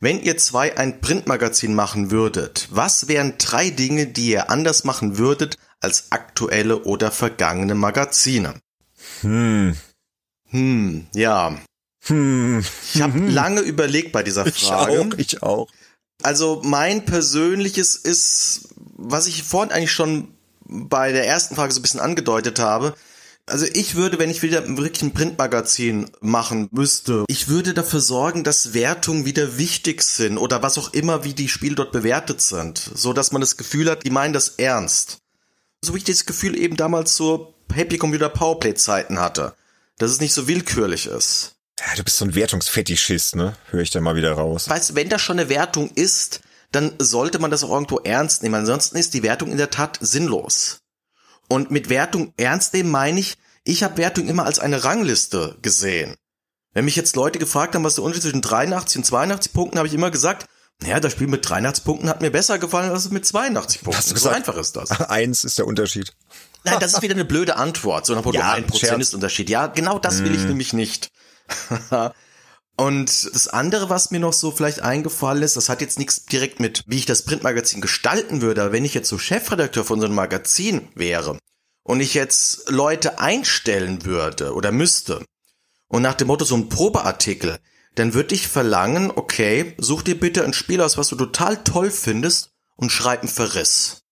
wenn 0.00 0.20
ihr 0.20 0.36
zwei 0.36 0.76
ein 0.76 1.00
Printmagazin 1.00 1.74
machen 1.74 2.10
würdet, 2.10 2.68
was 2.70 3.08
wären 3.08 3.34
drei 3.38 3.70
Dinge, 3.70 4.06
die 4.06 4.30
ihr 4.30 4.50
anders 4.50 4.84
machen 4.84 5.16
würdet 5.16 5.56
als 5.80 6.10
aktuelle 6.10 6.82
oder 6.82 7.10
vergangene 7.10 7.74
Magazine? 7.74 8.54
Hm. 9.20 9.76
Hm, 10.50 11.06
ja. 11.14 11.56
Hm. 12.06 12.64
Ich 12.92 13.00
habe 13.00 13.18
lange 13.18 13.60
überlegt 13.60 14.12
bei 14.12 14.22
dieser 14.22 14.44
Frage. 14.52 14.92
Ich 14.92 14.98
auch, 14.98 15.18
ich 15.18 15.42
auch. 15.42 15.68
Also 16.22 16.62
mein 16.64 17.04
persönliches 17.04 17.96
ist, 17.96 18.68
was 18.76 19.26
ich 19.26 19.42
vorhin 19.42 19.72
eigentlich 19.72 19.92
schon 19.92 20.33
bei 20.64 21.12
der 21.12 21.26
ersten 21.26 21.54
Frage 21.56 21.72
so 21.72 21.80
ein 21.80 21.82
bisschen 21.82 22.00
angedeutet 22.00 22.58
habe. 22.58 22.94
Also 23.46 23.66
ich 23.74 23.94
würde, 23.94 24.18
wenn 24.18 24.30
ich 24.30 24.42
wieder 24.42 24.66
wirklich 24.78 25.02
ein 25.02 25.12
Printmagazin 25.12 26.10
machen 26.20 26.68
müsste, 26.72 27.24
ich 27.28 27.48
würde 27.48 27.74
dafür 27.74 28.00
sorgen, 28.00 28.42
dass 28.42 28.72
Wertungen 28.72 29.26
wieder 29.26 29.58
wichtig 29.58 30.02
sind 30.02 30.38
oder 30.38 30.62
was 30.62 30.78
auch 30.78 30.94
immer, 30.94 31.24
wie 31.24 31.34
die 31.34 31.48
Spiele 31.50 31.74
dort 31.74 31.92
bewertet 31.92 32.40
sind, 32.40 32.78
so 32.94 33.12
dass 33.12 33.32
man 33.32 33.42
das 33.42 33.58
Gefühl 33.58 33.90
hat, 33.90 34.04
die 34.04 34.10
meinen 34.10 34.32
das 34.32 34.54
ernst. 34.56 35.18
so 35.84 35.92
wie 35.94 35.98
ich 35.98 36.04
das 36.04 36.24
Gefühl 36.24 36.58
eben 36.58 36.76
damals 36.76 37.16
so 37.16 37.54
Happy 37.72 37.98
Computer 37.98 38.30
Powerplay 38.30 38.74
Zeiten 38.74 39.20
hatte. 39.20 39.54
Dass 39.98 40.10
es 40.10 40.20
nicht 40.20 40.32
so 40.32 40.48
willkürlich 40.48 41.06
ist. 41.06 41.52
Ja, 41.78 41.94
du 41.96 42.04
bist 42.04 42.16
so 42.16 42.24
ein 42.24 42.34
Wertungsfetischist, 42.34 43.36
ne? 43.36 43.56
Höre 43.70 43.82
ich 43.82 43.90
da 43.90 44.00
mal 44.00 44.16
wieder 44.16 44.32
raus. 44.32 44.68
Weißt, 44.68 44.94
wenn 44.94 45.08
das 45.08 45.20
schon 45.22 45.38
eine 45.38 45.48
Wertung 45.48 45.90
ist, 45.94 46.40
dann 46.74 46.94
sollte 46.98 47.38
man 47.38 47.50
das 47.50 47.64
auch 47.64 47.70
irgendwo 47.70 47.98
ernst 47.98 48.42
nehmen. 48.42 48.54
Ansonsten 48.54 48.96
ist 48.96 49.14
die 49.14 49.22
Wertung 49.22 49.50
in 49.50 49.58
der 49.58 49.70
Tat 49.70 49.98
sinnlos. 50.00 50.78
Und 51.48 51.70
mit 51.70 51.88
Wertung 51.88 52.32
ernst 52.36 52.74
nehmen 52.74 52.90
meine 52.90 53.20
ich, 53.20 53.36
ich 53.64 53.82
habe 53.82 53.96
Wertung 53.96 54.28
immer 54.28 54.44
als 54.44 54.58
eine 54.58 54.84
Rangliste 54.84 55.56
gesehen. 55.62 56.16
Wenn 56.72 56.84
mich 56.84 56.96
jetzt 56.96 57.16
Leute 57.16 57.38
gefragt 57.38 57.74
haben, 57.74 57.84
was 57.84 57.94
der 57.94 58.04
Unterschied 58.04 58.24
zwischen 58.24 58.42
83 58.42 58.98
und 58.98 59.04
82 59.04 59.52
Punkten, 59.52 59.78
habe 59.78 59.88
ich 59.88 59.94
immer 59.94 60.10
gesagt, 60.10 60.46
naja, 60.82 61.00
das 61.00 61.12
Spiel 61.12 61.28
mit 61.28 61.48
83 61.48 61.84
Punkten 61.84 62.08
hat 62.08 62.20
mir 62.20 62.30
besser 62.30 62.58
gefallen 62.58 62.90
als 62.90 63.10
mit 63.10 63.24
82 63.24 63.82
Punkten. 63.82 64.16
So 64.16 64.28
einfach 64.28 64.56
ist 64.56 64.74
das. 64.76 64.90
Eins 65.08 65.44
ist 65.44 65.58
der 65.58 65.66
Unterschied. 65.66 66.12
Nein, 66.64 66.78
das 66.80 66.94
ist 66.94 67.02
wieder 67.02 67.14
eine 67.14 67.24
blöde 67.24 67.56
Antwort. 67.56 68.06
So 68.06 68.14
nach 68.14 68.24
Motto, 68.24 68.38
Ja, 68.38 68.52
ein 68.52 68.66
Prozent 68.66 69.00
ist 69.00 69.14
Unterschied. 69.14 69.48
Ja, 69.50 69.68
genau 69.68 69.98
das 69.98 70.22
will 70.22 70.34
ich 70.34 70.42
nämlich 70.42 70.72
nicht. 70.72 71.10
Und 72.76 73.32
das 73.32 73.46
andere, 73.46 73.88
was 73.88 74.10
mir 74.10 74.18
noch 74.18 74.32
so 74.32 74.50
vielleicht 74.50 74.80
eingefallen 74.80 75.42
ist, 75.44 75.56
das 75.56 75.68
hat 75.68 75.80
jetzt 75.80 75.98
nichts 75.98 76.24
direkt 76.24 76.58
mit, 76.58 76.82
wie 76.86 76.96
ich 76.96 77.06
das 77.06 77.22
Printmagazin 77.22 77.80
gestalten 77.80 78.42
würde, 78.42 78.62
aber 78.62 78.72
wenn 78.72 78.84
ich 78.84 78.94
jetzt 78.94 79.08
so 79.08 79.18
Chefredakteur 79.18 79.84
von 79.84 80.00
so 80.00 80.06
einem 80.06 80.16
Magazin 80.16 80.88
wäre 80.94 81.38
und 81.84 82.00
ich 82.00 82.14
jetzt 82.14 82.68
Leute 82.70 83.20
einstellen 83.20 84.04
würde 84.04 84.54
oder 84.54 84.72
müsste 84.72 85.24
und 85.86 86.02
nach 86.02 86.14
dem 86.14 86.26
Motto 86.26 86.44
so 86.44 86.56
ein 86.56 86.68
Probeartikel, 86.68 87.58
dann 87.94 88.12
würde 88.12 88.34
ich 88.34 88.48
verlangen, 88.48 89.12
okay, 89.14 89.74
such 89.78 90.02
dir 90.02 90.18
bitte 90.18 90.44
ein 90.44 90.52
Spiel 90.52 90.80
aus, 90.80 90.98
was 90.98 91.08
du 91.08 91.16
total 91.16 91.62
toll 91.62 91.92
findest 91.92 92.50
und 92.74 92.90
schreib 92.90 93.20
einen 93.20 93.28
Verriss. 93.28 94.02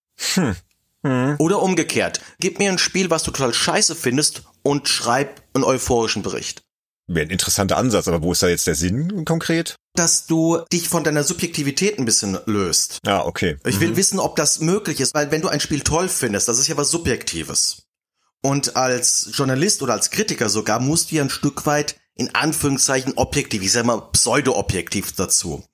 Oder 1.05 1.61
umgekehrt, 1.61 2.21
gib 2.39 2.61
mir 2.61 2.71
ein 2.71 2.79
Spiel, 2.79 3.11
was 3.11 3.25
du 3.25 3.33
total 3.33 3.53
scheiße 3.53 3.97
findest 3.97 4.45
und 4.63 4.89
schreib 4.89 5.43
einen 5.53 5.65
euphorischen 5.65 6.23
Bericht. 6.23 6.63
Wäre 7.09 7.27
ein 7.27 7.31
interessanter 7.31 7.77
Ansatz, 7.77 8.09
aber 8.09 8.23
wo 8.23 8.33
ist 8.33 8.43
da 8.43 8.49
jetzt 8.49 8.67
der 8.67 8.75
Sinn 8.75 9.25
konkret? 9.25 9.77
Dass 9.95 10.27
du 10.27 10.59
dich 10.73 10.89
von 10.89 11.05
deiner 11.05 11.25
Subjektivität 11.25 11.99
ein 11.99 12.05
bisschen 12.05 12.39
löst. 12.47 12.99
Ah, 13.05 13.21
okay. 13.21 13.57
Ich 13.67 13.81
will 13.81 13.97
wissen, 13.97 14.19
ob 14.21 14.37
das 14.37 14.61
möglich 14.61 15.01
ist, 15.01 15.15
weil 15.15 15.31
wenn 15.31 15.43
du 15.43 15.49
ein 15.49 15.61
Spiel 15.61 15.81
toll 15.81 16.09
findest, 16.09 16.49
das 16.49 16.59
ist 16.59 16.69
ja 16.69 16.77
was 16.77 16.91
Subjektives. 16.91 17.83
Und 18.41 18.77
als 18.77 19.31
Journalist 19.35 19.83
oder 19.83 19.93
als 19.93 20.11
Kritiker 20.11 20.49
sogar 20.49 20.81
musst 20.81 21.11
du 21.11 21.17
ja 21.17 21.23
ein 21.23 21.31
Stück 21.31 21.67
weit 21.67 21.97
in 22.15 22.35
Anführungszeichen 22.35 23.15
objektiv, 23.17 23.63
ich 23.63 23.73
sag 23.73 23.85
mal 23.85 24.01
pseudo-objektiv 24.13 25.13
dazu. 25.13 25.65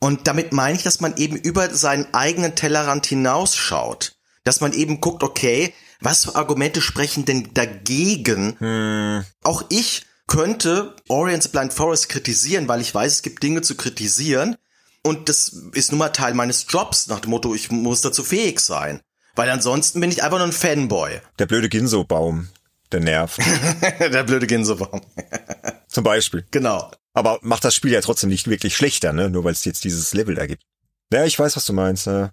Und 0.00 0.26
damit 0.26 0.52
meine 0.52 0.76
ich, 0.76 0.82
dass 0.82 1.00
man 1.00 1.16
eben 1.16 1.36
über 1.36 1.72
seinen 1.74 2.12
eigenen 2.12 2.56
Tellerrand 2.56 3.06
hinausschaut. 3.06 4.16
Dass 4.44 4.60
man 4.60 4.72
eben 4.72 5.00
guckt, 5.00 5.22
okay, 5.22 5.72
was 6.00 6.24
für 6.24 6.34
Argumente 6.34 6.80
sprechen 6.80 7.24
denn 7.24 7.54
dagegen? 7.54 9.24
Auch 9.44 9.64
ich 9.68 10.04
könnte 10.26 10.94
Orient's 11.08 11.48
Blind 11.48 11.72
Forest 11.72 12.08
kritisieren, 12.08 12.68
weil 12.68 12.80
ich 12.80 12.94
weiß, 12.94 13.12
es 13.12 13.22
gibt 13.22 13.42
Dinge 13.42 13.62
zu 13.62 13.76
kritisieren. 13.76 14.56
Und 15.04 15.28
das 15.28 15.48
ist 15.72 15.90
nun 15.90 15.98
mal 15.98 16.10
Teil 16.10 16.34
meines 16.34 16.66
Jobs, 16.68 17.08
nach 17.08 17.20
dem 17.20 17.30
Motto, 17.30 17.54
ich 17.54 17.70
muss 17.70 18.02
dazu 18.02 18.22
fähig 18.22 18.60
sein. 18.60 19.00
Weil 19.34 19.50
ansonsten 19.50 20.00
bin 20.00 20.10
ich 20.10 20.22
einfach 20.22 20.38
nur 20.38 20.46
ein 20.46 20.52
Fanboy. 20.52 21.20
Der 21.38 21.46
blöde 21.46 21.68
Ginso-Baum, 21.68 22.48
der 22.92 23.00
nervt. 23.00 23.38
Der 24.00 24.22
blöde 24.24 24.46
Gänsebaum. 24.46 25.00
Zum 25.88 26.04
Beispiel. 26.04 26.46
Genau. 26.50 26.90
Aber 27.14 27.38
macht 27.42 27.64
das 27.64 27.74
Spiel 27.74 27.92
ja 27.92 28.00
trotzdem 28.00 28.30
nicht 28.30 28.48
wirklich 28.48 28.76
schlechter, 28.76 29.12
ne? 29.12 29.30
Nur 29.30 29.44
weil 29.44 29.52
es 29.52 29.64
jetzt 29.64 29.84
dieses 29.84 30.14
Level 30.14 30.34
da 30.34 30.46
gibt. 30.46 30.62
Ja, 31.12 31.24
ich 31.24 31.38
weiß, 31.38 31.56
was 31.56 31.66
du 31.66 31.72
meinst. 31.72 32.06
Ne? 32.06 32.32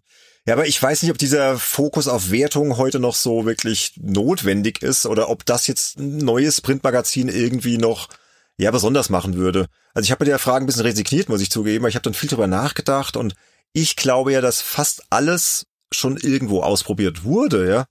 Ja, 0.49 0.55
aber 0.55 0.65
ich 0.65 0.81
weiß 0.81 1.03
nicht, 1.03 1.11
ob 1.11 1.19
dieser 1.19 1.59
Fokus 1.59 2.07
auf 2.07 2.31
Wertung 2.31 2.77
heute 2.77 2.99
noch 2.99 3.13
so 3.13 3.45
wirklich 3.45 3.93
notwendig 3.97 4.81
ist 4.81 5.05
oder 5.05 5.29
ob 5.29 5.45
das 5.45 5.67
jetzt 5.67 5.99
ein 5.99 6.17
neues 6.17 6.59
Printmagazin 6.59 7.29
irgendwie 7.29 7.77
noch 7.77 8.09
ja 8.57 8.71
besonders 8.71 9.11
machen 9.11 9.35
würde. 9.35 9.67
Also 9.93 10.05
ich 10.05 10.11
habe 10.11 10.23
mit 10.23 10.31
der 10.31 10.39
Frage 10.39 10.65
ein 10.65 10.65
bisschen 10.65 10.81
resigniert, 10.81 11.29
muss 11.29 11.41
ich 11.41 11.51
zugeben, 11.51 11.83
aber 11.83 11.89
ich 11.89 11.93
habe 11.93 12.01
dann 12.01 12.15
viel 12.15 12.29
drüber 12.29 12.47
nachgedacht 12.47 13.15
und 13.15 13.35
ich 13.73 13.95
glaube 13.95 14.31
ja, 14.31 14.41
dass 14.41 14.59
fast 14.59 15.03
alles 15.11 15.67
schon 15.91 16.17
irgendwo 16.17 16.63
ausprobiert 16.63 17.23
wurde, 17.23 17.69
ja. 17.69 17.85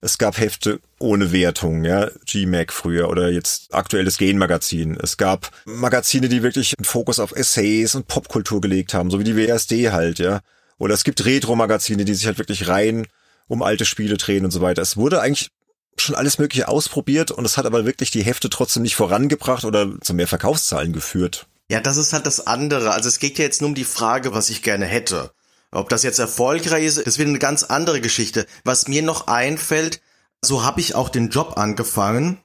Es 0.00 0.18
gab 0.18 0.36
Hefte 0.36 0.80
ohne 0.98 1.30
Wertung, 1.30 1.84
ja, 1.84 2.10
GMAC 2.26 2.72
früher 2.72 3.08
oder 3.08 3.30
jetzt 3.30 3.72
aktuelles 3.72 4.18
Gen-Magazin. 4.18 4.98
Es 5.00 5.16
gab 5.16 5.52
Magazine, 5.64 6.28
die 6.28 6.42
wirklich 6.42 6.76
einen 6.76 6.86
Fokus 6.86 7.20
auf 7.20 7.30
Essays 7.30 7.94
und 7.94 8.08
Popkultur 8.08 8.60
gelegt 8.60 8.94
haben, 8.94 9.12
so 9.12 9.20
wie 9.20 9.24
die 9.24 9.36
WSD 9.36 9.92
halt, 9.92 10.18
ja. 10.18 10.40
Oder 10.80 10.94
es 10.94 11.04
gibt 11.04 11.24
Retro-Magazine, 11.24 12.04
die 12.04 12.14
sich 12.14 12.26
halt 12.26 12.38
wirklich 12.38 12.66
rein 12.66 13.06
um 13.46 13.62
alte 13.62 13.84
Spiele 13.84 14.16
drehen 14.16 14.44
und 14.44 14.50
so 14.50 14.62
weiter. 14.62 14.80
Es 14.80 14.96
wurde 14.96 15.20
eigentlich 15.20 15.50
schon 15.98 16.14
alles 16.14 16.38
Mögliche 16.38 16.68
ausprobiert 16.68 17.30
und 17.30 17.44
es 17.44 17.58
hat 17.58 17.66
aber 17.66 17.84
wirklich 17.84 18.10
die 18.10 18.24
Hefte 18.24 18.48
trotzdem 18.48 18.82
nicht 18.82 18.96
vorangebracht 18.96 19.64
oder 19.64 20.00
zu 20.00 20.14
mehr 20.14 20.26
Verkaufszahlen 20.26 20.92
geführt. 20.92 21.46
Ja, 21.68 21.80
das 21.80 21.98
ist 21.98 22.14
halt 22.14 22.24
das 22.26 22.46
andere. 22.46 22.92
Also 22.92 23.08
es 23.08 23.18
geht 23.18 23.38
ja 23.38 23.44
jetzt 23.44 23.60
nur 23.60 23.68
um 23.68 23.74
die 23.74 23.84
Frage, 23.84 24.32
was 24.32 24.48
ich 24.48 24.62
gerne 24.62 24.86
hätte. 24.86 25.32
Ob 25.70 25.90
das 25.90 26.02
jetzt 26.02 26.18
erfolgreich 26.18 26.84
ist, 26.84 26.96
ist 26.96 27.18
wieder 27.18 27.28
eine 27.28 27.38
ganz 27.38 27.64
andere 27.64 28.00
Geschichte. 28.00 28.46
Was 28.64 28.88
mir 28.88 29.02
noch 29.02 29.26
einfällt, 29.26 30.00
so 30.42 30.64
habe 30.64 30.80
ich 30.80 30.94
auch 30.94 31.10
den 31.10 31.28
Job 31.28 31.58
angefangen. 31.58 32.38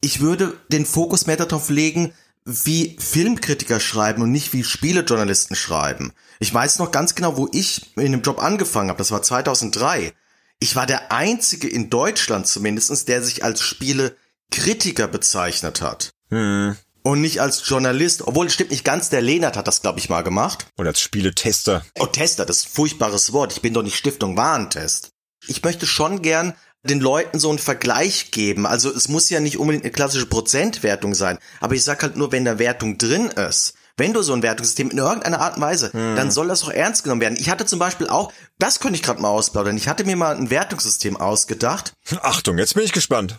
Ich 0.00 0.20
würde 0.20 0.54
den 0.68 0.84
Fokus 0.84 1.26
mehr 1.26 1.36
darauf 1.36 1.70
legen, 1.70 2.12
wie 2.44 2.96
Filmkritiker 2.98 3.78
schreiben 3.78 4.22
und 4.22 4.32
nicht 4.32 4.52
wie 4.52 4.64
Spielejournalisten 4.64 5.54
schreiben. 5.54 6.12
Ich 6.38 6.52
weiß 6.52 6.78
noch 6.78 6.90
ganz 6.90 7.14
genau, 7.14 7.36
wo 7.36 7.48
ich 7.52 7.96
in 7.96 8.12
dem 8.12 8.22
Job 8.22 8.42
angefangen 8.42 8.90
habe. 8.90 8.98
Das 8.98 9.10
war 9.10 9.22
2003. 9.22 10.12
Ich 10.58 10.76
war 10.76 10.86
der 10.86 11.12
einzige 11.12 11.68
in 11.68 11.90
Deutschland 11.90 12.46
zumindestens, 12.46 13.04
der 13.04 13.22
sich 13.22 13.44
als 13.44 13.62
Spielekritiker 13.62 15.08
bezeichnet 15.08 15.82
hat. 15.82 16.10
Hm. 16.30 16.76
Und 17.02 17.20
nicht 17.20 17.40
als 17.40 17.62
Journalist. 17.68 18.26
Obwohl, 18.26 18.50
stimmt 18.50 18.70
nicht 18.70 18.84
ganz, 18.84 19.10
der 19.10 19.22
Lehnert 19.22 19.56
hat 19.56 19.68
das, 19.68 19.80
glaube 19.80 20.00
ich, 20.00 20.08
mal 20.08 20.22
gemacht. 20.22 20.66
Oder 20.76 20.88
als 20.88 21.00
Spieletester. 21.00 21.84
Oh, 21.98 22.06
Tester, 22.06 22.44
das 22.44 22.58
ist 22.58 22.66
ein 22.66 22.72
furchtbares 22.72 23.32
Wort. 23.32 23.52
Ich 23.52 23.62
bin 23.62 23.74
doch 23.74 23.82
nicht 23.82 23.96
Stiftung 23.96 24.36
Warentest. 24.36 25.10
Ich 25.46 25.62
möchte 25.62 25.86
schon 25.86 26.22
gern 26.22 26.54
den 26.82 27.00
Leuten 27.00 27.38
so 27.38 27.48
einen 27.48 27.58
Vergleich 27.58 28.30
geben. 28.30 28.66
Also 28.66 28.92
es 28.92 29.08
muss 29.08 29.30
ja 29.30 29.40
nicht 29.40 29.58
unbedingt 29.58 29.84
eine 29.84 29.92
klassische 29.92 30.26
Prozentwertung 30.26 31.14
sein. 31.14 31.38
Aber 31.60 31.74
ich 31.74 31.84
sag 31.84 32.02
halt 32.02 32.16
nur, 32.16 32.32
wenn 32.32 32.44
da 32.44 32.58
Wertung 32.58 32.98
drin 32.98 33.26
ist, 33.26 33.74
wenn 33.96 34.12
du 34.12 34.22
so 34.22 34.32
ein 34.32 34.42
Wertungssystem 34.42 34.90
in 34.90 34.98
irgendeiner 34.98 35.40
Art 35.40 35.56
und 35.56 35.62
Weise, 35.62 35.90
dann 35.92 36.30
soll 36.30 36.48
das 36.48 36.64
auch 36.64 36.70
ernst 36.70 37.04
genommen 37.04 37.20
werden. 37.20 37.36
Ich 37.38 37.48
hatte 37.50 37.66
zum 37.66 37.78
Beispiel 37.78 38.08
auch, 38.08 38.32
das 38.58 38.80
könnte 38.80 38.96
ich 38.96 39.02
gerade 39.02 39.20
mal 39.20 39.28
ausplaudern, 39.28 39.76
ich 39.76 39.88
hatte 39.88 40.04
mir 40.04 40.16
mal 40.16 40.36
ein 40.36 40.50
Wertungssystem 40.50 41.16
ausgedacht. 41.16 41.94
Achtung, 42.22 42.58
jetzt 42.58 42.74
bin 42.74 42.84
ich 42.84 42.92
gespannt. 42.92 43.38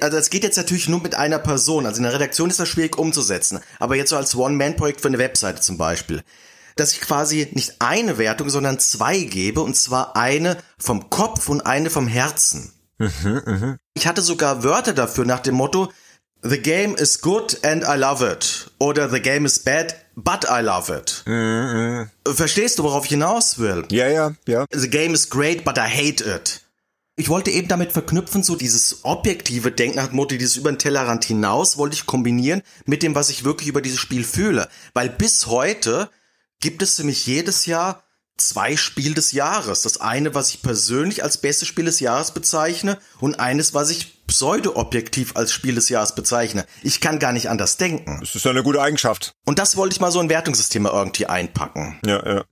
Also 0.00 0.16
es 0.16 0.28
geht 0.28 0.42
jetzt 0.42 0.56
natürlich 0.56 0.88
nur 0.88 1.00
mit 1.00 1.14
einer 1.14 1.38
Person. 1.38 1.86
Also 1.86 1.98
in 1.98 2.02
der 2.02 2.12
Redaktion 2.12 2.50
ist 2.50 2.58
das 2.58 2.68
schwierig 2.68 2.98
umzusetzen. 2.98 3.60
Aber 3.78 3.94
jetzt 3.96 4.10
so 4.10 4.16
als 4.16 4.34
One-Man-Projekt 4.34 5.00
für 5.00 5.08
eine 5.08 5.18
Webseite 5.18 5.60
zum 5.60 5.78
Beispiel. 5.78 6.22
Dass 6.76 6.92
ich 6.92 7.00
quasi 7.00 7.48
nicht 7.52 7.80
eine 7.80 8.18
Wertung, 8.18 8.50
sondern 8.50 8.80
zwei 8.80 9.20
gebe. 9.20 9.60
Und 9.60 9.76
zwar 9.76 10.16
eine 10.16 10.58
vom 10.78 11.10
Kopf 11.10 11.48
und 11.48 11.60
eine 11.64 11.90
vom 11.90 12.08
Herzen. 12.08 12.72
Ich 13.94 14.06
hatte 14.06 14.20
sogar 14.20 14.64
Wörter 14.64 14.92
dafür 14.92 15.24
nach 15.24 15.40
dem 15.40 15.54
Motto, 15.54 15.92
The 16.46 16.58
game 16.58 16.94
is 16.98 17.22
good 17.22 17.58
and 17.64 17.84
I 17.84 17.96
love 17.96 18.22
it. 18.22 18.70
Oder 18.78 19.08
The 19.08 19.20
game 19.20 19.46
is 19.46 19.58
bad, 19.58 19.94
but 20.14 20.44
I 20.44 20.60
love 20.60 20.94
it. 20.94 21.24
Verstehst 22.26 22.78
du, 22.78 22.82
worauf 22.82 23.04
ich 23.04 23.10
hinaus 23.10 23.58
will? 23.58 23.86
Ja, 23.90 24.08
ja, 24.08 24.34
ja. 24.46 24.66
The 24.70 24.90
game 24.90 25.14
is 25.14 25.30
great, 25.30 25.64
but 25.64 25.78
I 25.78 25.88
hate 25.88 26.22
it. 26.22 26.60
Ich 27.16 27.30
wollte 27.30 27.50
eben 27.50 27.68
damit 27.68 27.92
verknüpfen, 27.92 28.42
so 28.42 28.56
dieses 28.56 29.04
objektive 29.04 29.70
Denken 29.72 30.04
dem 30.04 30.16
Motto, 30.16 30.36
dieses 30.36 30.56
über 30.56 30.70
den 30.70 30.78
Tellerrand 30.78 31.24
hinaus, 31.24 31.78
wollte 31.78 31.94
ich 31.94 32.04
kombinieren 32.04 32.60
mit 32.84 33.02
dem, 33.02 33.14
was 33.14 33.30
ich 33.30 33.44
wirklich 33.44 33.68
über 33.68 33.80
dieses 33.80 34.00
Spiel 34.00 34.24
fühle. 34.24 34.68
Weil 34.92 35.08
bis 35.08 35.46
heute 35.46 36.10
gibt 36.60 36.82
es 36.82 36.96
für 36.96 37.04
mich 37.04 37.26
jedes 37.26 37.64
Jahr 37.64 38.03
zwei 38.36 38.76
Spiel 38.76 39.14
des 39.14 39.32
Jahres. 39.32 39.82
Das 39.82 40.00
eine, 40.00 40.34
was 40.34 40.50
ich 40.50 40.62
persönlich 40.62 41.22
als 41.22 41.38
bestes 41.38 41.68
Spiel 41.68 41.84
des 41.84 42.00
Jahres 42.00 42.32
bezeichne 42.32 42.98
und 43.20 43.38
eines, 43.38 43.74
was 43.74 43.90
ich 43.90 44.26
pseudo-objektiv 44.26 45.36
als 45.36 45.52
Spiel 45.52 45.74
des 45.74 45.88
Jahres 45.88 46.14
bezeichne. 46.14 46.66
Ich 46.82 47.00
kann 47.00 47.18
gar 47.18 47.32
nicht 47.32 47.48
anders 47.48 47.76
denken. 47.76 48.18
Das 48.20 48.34
ist 48.34 48.44
ja 48.44 48.50
eine 48.50 48.62
gute 48.62 48.80
Eigenschaft. 48.80 49.34
Und 49.44 49.58
das 49.58 49.76
wollte 49.76 49.94
ich 49.94 50.00
mal 50.00 50.10
so 50.10 50.20
ein 50.20 50.28
Wertungssystem 50.28 50.82
mal 50.82 50.92
irgendwie 50.92 51.26
einpacken. 51.26 51.98
Ja, 52.04 52.26
ja. 52.26 52.44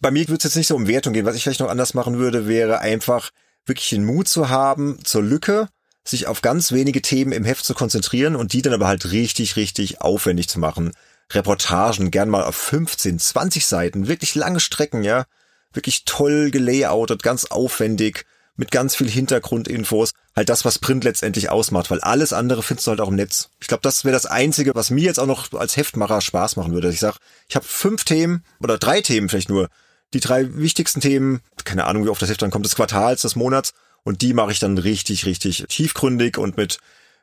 Bei 0.00 0.10
mir 0.10 0.28
wird 0.28 0.40
es 0.40 0.44
jetzt 0.44 0.56
nicht 0.56 0.68
so 0.68 0.76
um 0.76 0.86
Wertung 0.86 1.12
gehen. 1.12 1.26
Was 1.26 1.36
ich 1.36 1.42
vielleicht 1.42 1.60
noch 1.60 1.68
anders 1.68 1.94
machen 1.94 2.18
würde, 2.18 2.46
wäre 2.48 2.80
einfach 2.80 3.30
wirklich 3.66 3.90
den 3.90 4.04
Mut 4.04 4.28
zu 4.28 4.48
haben, 4.48 4.98
zur 5.04 5.22
Lücke, 5.22 5.68
sich 6.04 6.26
auf 6.26 6.40
ganz 6.40 6.72
wenige 6.72 7.02
Themen 7.02 7.32
im 7.32 7.44
Heft 7.44 7.64
zu 7.64 7.74
konzentrieren 7.74 8.36
und 8.36 8.52
die 8.52 8.62
dann 8.62 8.72
aber 8.72 8.86
halt 8.86 9.12
richtig, 9.12 9.56
richtig 9.56 10.00
aufwendig 10.00 10.48
zu 10.48 10.58
machen. 10.58 10.92
Reportagen 11.30 12.10
gern 12.10 12.28
mal 12.28 12.44
auf 12.44 12.56
15, 12.56 13.18
20 13.18 13.66
Seiten, 13.66 14.08
wirklich 14.08 14.34
lange 14.34 14.60
Strecken, 14.60 15.02
ja. 15.04 15.24
Wirklich 15.72 16.04
toll 16.04 16.50
gelayoutet, 16.50 17.22
ganz 17.22 17.44
aufwendig, 17.44 18.26
mit 18.56 18.72
ganz 18.72 18.96
viel 18.96 19.08
Hintergrundinfos. 19.08 20.10
Halt 20.34 20.48
das, 20.48 20.64
was 20.64 20.78
Print 20.78 21.04
letztendlich 21.04 21.48
ausmacht, 21.50 21.90
weil 21.90 22.00
alles 22.00 22.32
andere 22.32 22.62
findest 22.62 22.86
du 22.86 22.90
halt 22.90 23.00
auch 23.00 23.08
im 23.08 23.14
Netz. 23.14 23.50
Ich 23.60 23.68
glaube, 23.68 23.82
das 23.82 24.04
wäre 24.04 24.12
das 24.12 24.26
Einzige, 24.26 24.74
was 24.74 24.90
mir 24.90 25.04
jetzt 25.04 25.18
auch 25.18 25.26
noch 25.26 25.52
als 25.52 25.76
Heftmacher 25.76 26.20
Spaß 26.20 26.56
machen 26.56 26.72
würde. 26.72 26.90
Ich 26.90 27.00
sag, 27.00 27.16
ich 27.48 27.56
habe 27.56 27.64
fünf 27.64 28.04
Themen 28.04 28.44
oder 28.60 28.78
drei 28.78 29.00
Themen 29.00 29.28
vielleicht 29.28 29.48
nur. 29.48 29.68
Die 30.12 30.20
drei 30.20 30.52
wichtigsten 30.56 31.00
Themen, 31.00 31.40
keine 31.64 31.84
Ahnung, 31.84 32.04
wie 32.04 32.08
oft 32.08 32.20
das 32.20 32.30
Heft 32.30 32.42
dann 32.42 32.50
kommt, 32.50 32.64
des 32.64 32.74
Quartals, 32.74 33.22
des 33.22 33.36
Monats. 33.36 33.72
Und 34.02 34.22
die 34.22 34.34
mache 34.34 34.50
ich 34.50 34.58
dann 34.58 34.78
richtig, 34.78 35.24
richtig 35.24 35.64
tiefgründig 35.68 36.36
und 36.36 36.56
mit 36.56 36.78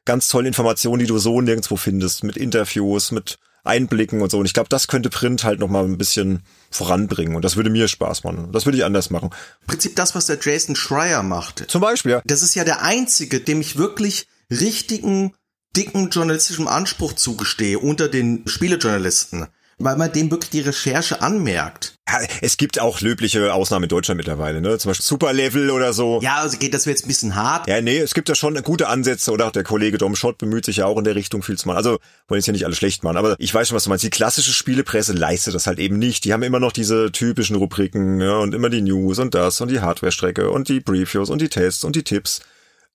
ganz 0.06 0.30
tollen 0.30 0.46
Informationen, 0.46 1.00
die 1.00 1.08
du 1.08 1.18
so 1.18 1.42
nirgendwo 1.42 1.76
findest, 1.76 2.24
mit 2.24 2.38
Interviews, 2.38 3.12
mit 3.12 3.40
Einblicken 3.68 4.22
und 4.22 4.32
so. 4.32 4.40
Und 4.40 4.46
ich 4.46 4.54
glaube, 4.54 4.70
das 4.70 4.88
könnte 4.88 5.10
Print 5.10 5.44
halt 5.44 5.60
noch 5.60 5.70
mal 5.70 5.84
ein 5.84 5.98
bisschen 5.98 6.44
voranbringen. 6.72 7.36
Und 7.36 7.46
das 7.46 7.56
würde 7.56 7.70
mir 7.70 7.88
Spaß 7.88 8.24
machen. 8.24 8.50
Das 8.52 8.66
würde 8.66 8.78
ich 8.78 8.86
anders 8.86 9.10
machen. 9.10 9.30
Im 9.62 9.68
Prinzip 9.68 9.96
das, 9.96 10.16
was 10.16 10.26
der 10.26 10.40
Jason 10.42 10.76
Schreier 10.76 11.24
macht. 11.24 11.66
Zum 11.68 11.82
Beispiel, 11.82 12.14
ja. 12.14 12.22
Das 12.26 12.42
ist 12.42 12.56
ja 12.56 12.64
der 12.64 12.82
einzige, 12.82 13.40
dem 13.40 13.62
ich 13.62 13.78
wirklich 13.78 14.28
richtigen, 14.50 15.34
dicken 15.76 16.10
journalistischen 16.10 16.68
Anspruch 16.68 17.14
zugestehe 17.14 17.80
unter 17.80 18.08
den 18.08 18.48
Spielejournalisten 18.48 19.48
weil 19.80 19.96
man 19.96 20.12
dem 20.12 20.32
wirklich 20.32 20.50
die 20.50 20.62
Recherche 20.62 21.22
anmerkt. 21.22 21.98
Ja, 22.10 22.20
es 22.42 22.58
gibt 22.58 22.80
auch 22.80 23.02
löbliche 23.02 23.54
Ausnahmen 23.54 23.84
in 23.84 23.90
Deutschland 23.90 24.18
mittlerweile, 24.18 24.62
ne? 24.62 24.78
Zum 24.78 24.90
Beispiel 24.90 25.06
Superlevel 25.06 25.70
oder 25.70 25.94
so. 25.94 26.20
Ja, 26.22 26.38
also 26.38 26.58
geht 26.58 26.74
das 26.74 26.86
jetzt 26.86 27.06
ein 27.06 27.10
bisschen 27.10 27.36
hart. 27.36 27.68
Ja, 27.68 27.82
nee, 27.82 27.98
es 27.98 28.14
gibt 28.14 28.30
ja 28.30 28.36
schon 28.36 28.56
gute 28.64 28.88
Ansätze 28.88 29.32
oder 29.32 29.48
auch 29.48 29.52
der 29.52 29.64
Kollege 29.64 29.98
Dom 29.98 30.16
Schott 30.16 30.38
bemüht 30.38 30.66
sich 30.66 30.78
ja 30.78 30.86
auch 30.86 30.98
in 30.98 31.04
der 31.04 31.16
Richtung 31.16 31.44
viel 31.44 31.58
zu 31.58 31.68
machen. 31.68 31.78
Also 31.78 32.00
wollen 32.28 32.40
jetzt 32.40 32.48
ja 32.48 32.54
nicht 32.54 32.66
alles 32.66 32.78
schlecht 32.78 33.04
machen, 33.04 33.18
aber 33.18 33.36
ich 33.40 33.54
weiß 33.54 33.68
schon, 33.68 33.76
was 33.76 33.84
du 33.84 33.90
meinst. 33.90 34.04
Die 34.04 34.10
klassische 34.10 34.54
Spielepresse 34.54 35.14
leistet 35.14 35.54
das 35.54 35.68
halt 35.68 35.80
eben 35.80 36.00
nicht. 36.00 36.24
Die 36.24 36.34
haben 36.34 36.44
immer 36.44 36.60
noch 36.60 36.72
diese 36.72 37.12
typischen 37.12 37.58
Rubriken 37.58 38.22
ja, 38.22 38.38
und 38.38 38.56
immer 38.56 38.70
die 38.70 38.82
News 38.82 39.20
und 39.20 39.36
das 39.36 39.62
und 39.62 39.70
die 39.70 39.82
Hardware-Strecke 39.82 40.50
und 40.50 40.70
die 40.70 40.80
Previews 40.80 41.30
und 41.30 41.42
die 41.42 41.50
Tests 41.50 41.84
und 41.84 41.96
die 41.96 42.04
Tipps. 42.04 42.42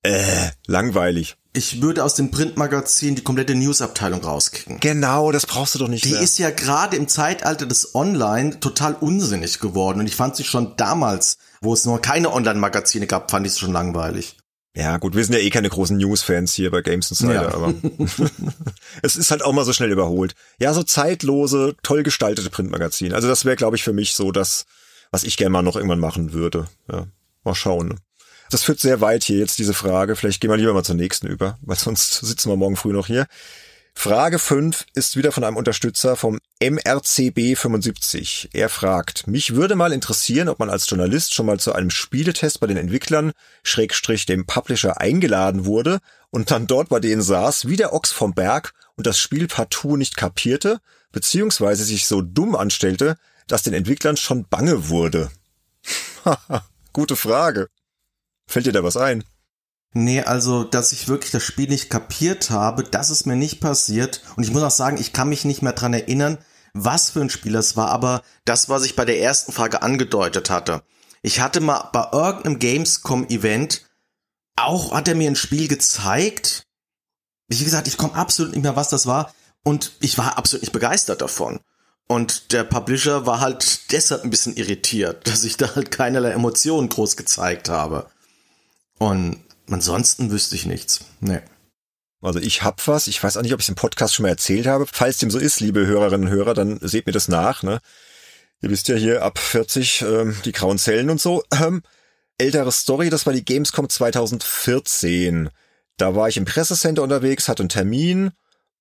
Äh, 0.02 0.50
langweilig. 0.66 1.36
Ich 1.54 1.82
würde 1.82 2.02
aus 2.02 2.14
dem 2.14 2.30
Printmagazin 2.30 3.14
die 3.14 3.22
komplette 3.22 3.54
Newsabteilung 3.54 4.22
rauskicken. 4.24 4.80
Genau, 4.80 5.32
das 5.32 5.44
brauchst 5.44 5.74
du 5.74 5.78
doch 5.80 5.88
nicht 5.88 6.04
Die 6.06 6.12
mehr. 6.12 6.20
ist 6.22 6.38
ja 6.38 6.50
gerade 6.50 6.96
im 6.96 7.08
Zeitalter 7.08 7.66
des 7.66 7.94
Online 7.94 8.58
total 8.58 8.94
unsinnig 8.94 9.58
geworden 9.60 10.00
und 10.00 10.06
ich 10.06 10.16
fand 10.16 10.34
sie 10.34 10.44
schon 10.44 10.74
damals, 10.78 11.36
wo 11.60 11.74
es 11.74 11.84
noch 11.84 12.00
keine 12.00 12.32
Online-Magazine 12.32 13.06
gab, 13.06 13.30
fand 13.30 13.46
ich 13.46 13.52
es 13.52 13.58
schon 13.58 13.72
langweilig. 13.72 14.38
Ja, 14.74 14.96
gut, 14.96 15.14
wir 15.14 15.22
sind 15.22 15.34
ja 15.34 15.40
eh 15.40 15.50
keine 15.50 15.68
großen 15.68 15.98
News-Fans 15.98 16.54
hier 16.54 16.70
bei 16.70 16.80
Games 16.80 17.10
Insider, 17.10 17.34
Ja. 17.34 17.54
aber 17.54 17.74
es 19.02 19.16
ist 19.16 19.30
halt 19.30 19.44
auch 19.44 19.52
mal 19.52 19.66
so 19.66 19.74
schnell 19.74 19.92
überholt. 19.92 20.34
Ja, 20.58 20.72
so 20.72 20.82
zeitlose, 20.82 21.76
toll 21.82 22.02
gestaltete 22.02 22.48
Printmagazine. 22.48 23.14
Also 23.14 23.28
das 23.28 23.44
wäre, 23.44 23.56
glaube 23.56 23.76
ich, 23.76 23.82
für 23.84 23.92
mich 23.92 24.14
so 24.14 24.32
das, 24.32 24.64
was 25.10 25.24
ich 25.24 25.36
gerne 25.36 25.50
mal 25.50 25.62
noch 25.62 25.76
irgendwann 25.76 25.98
machen 26.00 26.32
würde. 26.32 26.66
Ja, 26.90 27.06
mal 27.44 27.54
schauen. 27.54 28.00
Das 28.52 28.64
führt 28.64 28.80
sehr 28.80 29.00
weit 29.00 29.24
hier 29.24 29.38
jetzt 29.38 29.58
diese 29.58 29.72
Frage. 29.72 30.14
Vielleicht 30.14 30.42
gehen 30.42 30.50
wir 30.50 30.58
lieber 30.58 30.74
mal 30.74 30.84
zur 30.84 30.94
nächsten 30.94 31.26
über, 31.26 31.58
weil 31.62 31.76
sonst 31.76 32.12
sitzen 32.16 32.50
wir 32.50 32.56
morgen 32.56 32.76
früh 32.76 32.92
noch 32.92 33.06
hier. 33.06 33.26
Frage 33.94 34.38
5 34.38 34.84
ist 34.92 35.16
wieder 35.16 35.32
von 35.32 35.42
einem 35.42 35.56
Unterstützer 35.56 36.16
vom 36.16 36.38
MRCB75. 36.60 38.50
Er 38.52 38.68
fragt, 38.68 39.26
mich 39.26 39.54
würde 39.54 39.74
mal 39.74 39.90
interessieren, 39.90 40.50
ob 40.50 40.58
man 40.58 40.68
als 40.68 40.88
Journalist 40.90 41.32
schon 41.32 41.46
mal 41.46 41.58
zu 41.58 41.72
einem 41.72 41.88
Spieletest 41.88 42.60
bei 42.60 42.66
den 42.66 42.76
Entwicklern, 42.76 43.32
Schrägstrich 43.62 44.26
dem 44.26 44.44
Publisher 44.44 45.00
eingeladen 45.00 45.64
wurde 45.64 46.00
und 46.28 46.50
dann 46.50 46.66
dort 46.66 46.90
bei 46.90 47.00
denen 47.00 47.22
saß, 47.22 47.68
wie 47.68 47.76
der 47.76 47.94
Ochs 47.94 48.12
vom 48.12 48.34
Berg 48.34 48.74
und 48.96 49.06
das 49.06 49.18
Spiel 49.18 49.48
partout 49.48 49.96
nicht 49.96 50.18
kapierte, 50.18 50.80
beziehungsweise 51.10 51.84
sich 51.84 52.06
so 52.06 52.20
dumm 52.20 52.54
anstellte, 52.54 53.16
dass 53.46 53.62
den 53.62 53.72
Entwicklern 53.72 54.18
schon 54.18 54.46
bange 54.46 54.90
wurde. 54.90 55.30
Gute 56.92 57.16
Frage. 57.16 57.68
Fällt 58.46 58.66
dir 58.66 58.72
da 58.72 58.82
was 58.82 58.96
ein? 58.96 59.24
Nee, 59.94 60.22
also, 60.22 60.64
dass 60.64 60.92
ich 60.92 61.08
wirklich 61.08 61.32
das 61.32 61.44
Spiel 61.44 61.68
nicht 61.68 61.90
kapiert 61.90 62.50
habe, 62.50 62.82
das 62.82 63.10
ist 63.10 63.26
mir 63.26 63.36
nicht 63.36 63.60
passiert. 63.60 64.22
Und 64.36 64.44
ich 64.44 64.50
muss 64.50 64.62
auch 64.62 64.70
sagen, 64.70 64.96
ich 64.98 65.12
kann 65.12 65.28
mich 65.28 65.44
nicht 65.44 65.62
mehr 65.62 65.74
dran 65.74 65.92
erinnern, 65.92 66.38
was 66.72 67.10
für 67.10 67.20
ein 67.20 67.30
Spiel 67.30 67.52
das 67.52 67.76
war, 67.76 67.88
aber 67.88 68.22
das, 68.46 68.68
was 68.70 68.84
ich 68.84 68.96
bei 68.96 69.04
der 69.04 69.20
ersten 69.20 69.52
Frage 69.52 69.82
angedeutet 69.82 70.48
hatte. 70.48 70.82
Ich 71.20 71.40
hatte 71.40 71.60
mal 71.60 71.90
bei 71.92 72.08
irgendeinem 72.12 72.58
Gamescom-Event, 72.58 73.82
auch 74.56 74.92
hat 74.92 75.08
er 75.08 75.14
mir 75.14 75.30
ein 75.30 75.36
Spiel 75.36 75.68
gezeigt. 75.68 76.66
Wie 77.48 77.62
gesagt, 77.62 77.86
ich 77.86 77.98
komme 77.98 78.14
absolut 78.14 78.52
nicht 78.52 78.62
mehr, 78.62 78.76
was 78.76 78.88
das 78.88 79.06
war. 79.06 79.34
Und 79.62 79.92
ich 80.00 80.18
war 80.18 80.38
absolut 80.38 80.62
nicht 80.62 80.72
begeistert 80.72 81.20
davon. 81.20 81.60
Und 82.08 82.52
der 82.52 82.64
Publisher 82.64 83.26
war 83.26 83.40
halt 83.40 83.92
deshalb 83.92 84.24
ein 84.24 84.30
bisschen 84.30 84.56
irritiert, 84.56 85.26
dass 85.28 85.44
ich 85.44 85.56
da 85.56 85.74
halt 85.74 85.90
keinerlei 85.90 86.30
Emotionen 86.30 86.88
groß 86.88 87.16
gezeigt 87.16 87.68
habe. 87.68 88.10
Und 89.02 89.40
ansonsten 89.68 90.30
wüsste 90.30 90.54
ich 90.54 90.64
nichts. 90.64 91.00
Nee. 91.18 91.40
Also 92.20 92.38
ich 92.38 92.62
hab 92.62 92.86
was, 92.86 93.08
ich 93.08 93.20
weiß 93.20 93.36
auch 93.36 93.42
nicht, 93.42 93.52
ob 93.52 93.58
ich 93.58 93.64
es 93.64 93.68
im 93.68 93.74
Podcast 93.74 94.14
schon 94.14 94.22
mal 94.22 94.28
erzählt 94.28 94.68
habe. 94.68 94.86
Falls 94.86 95.18
dem 95.18 95.28
so 95.28 95.40
ist, 95.40 95.58
liebe 95.58 95.84
Hörerinnen 95.84 96.28
und 96.28 96.32
Hörer, 96.32 96.54
dann 96.54 96.78
seht 96.80 97.06
mir 97.06 97.12
das 97.12 97.26
nach. 97.26 97.64
Ne? 97.64 97.80
Ihr 98.60 98.70
wisst 98.70 98.86
ja 98.86 98.94
hier 98.94 99.24
ab 99.24 99.40
40 99.40 100.02
ähm, 100.02 100.36
die 100.44 100.52
grauen 100.52 100.78
Zellen 100.78 101.10
und 101.10 101.20
so. 101.20 101.42
Ähm, 101.52 101.82
ältere 102.38 102.70
Story, 102.70 103.10
das 103.10 103.26
war 103.26 103.32
die 103.32 103.44
Gamescom 103.44 103.88
2014. 103.88 105.50
Da 105.96 106.14
war 106.14 106.28
ich 106.28 106.36
im 106.36 106.44
Pressecenter 106.44 107.02
unterwegs, 107.02 107.48
hatte 107.48 107.64
einen 107.64 107.70
Termin 107.70 108.30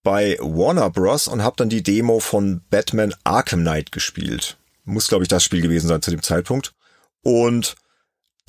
bei 0.03 0.37
Warner 0.39 0.91
Bros. 0.91 1.27
und 1.27 1.41
habe 1.41 1.55
dann 1.57 1.69
die 1.69 1.81
Demo 1.81 2.19
von 2.19 2.61
Batman 2.69 3.15
Arkham 3.23 3.61
Knight 3.61 3.91
gespielt. 3.91 4.57
Muss, 4.83 5.07
glaube 5.07 5.23
ich, 5.23 5.29
das 5.29 5.43
Spiel 5.43 5.61
gewesen 5.61 5.87
sein 5.87 6.03
zu 6.03 6.11
dem 6.11 6.21
Zeitpunkt. 6.21 6.73
Und 7.23 7.75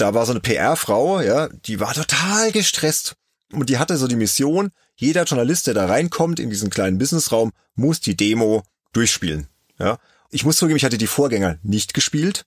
da 0.02 0.14
war 0.14 0.26
so 0.26 0.32
eine 0.32 0.40
PR-Frau, 0.40 1.20
ja, 1.20 1.48
die 1.48 1.78
war 1.78 1.94
total 1.94 2.50
gestresst. 2.50 3.14
Und 3.52 3.70
die 3.70 3.78
hatte 3.78 3.96
so 3.96 4.08
die 4.08 4.16
Mission, 4.16 4.72
jeder 4.96 5.22
Journalist, 5.22 5.68
der 5.68 5.74
da 5.74 5.86
reinkommt 5.86 6.40
in 6.40 6.50
diesen 6.50 6.70
kleinen 6.70 6.98
Businessraum, 6.98 7.52
muss 7.76 8.00
die 8.00 8.16
Demo 8.16 8.64
durchspielen. 8.92 9.46
Ja. 9.78 9.98
Ich 10.30 10.44
muss 10.44 10.56
zugeben, 10.56 10.76
ich 10.76 10.84
hatte 10.84 10.98
die 10.98 11.06
Vorgänger 11.06 11.58
nicht 11.62 11.94
gespielt. 11.94 12.46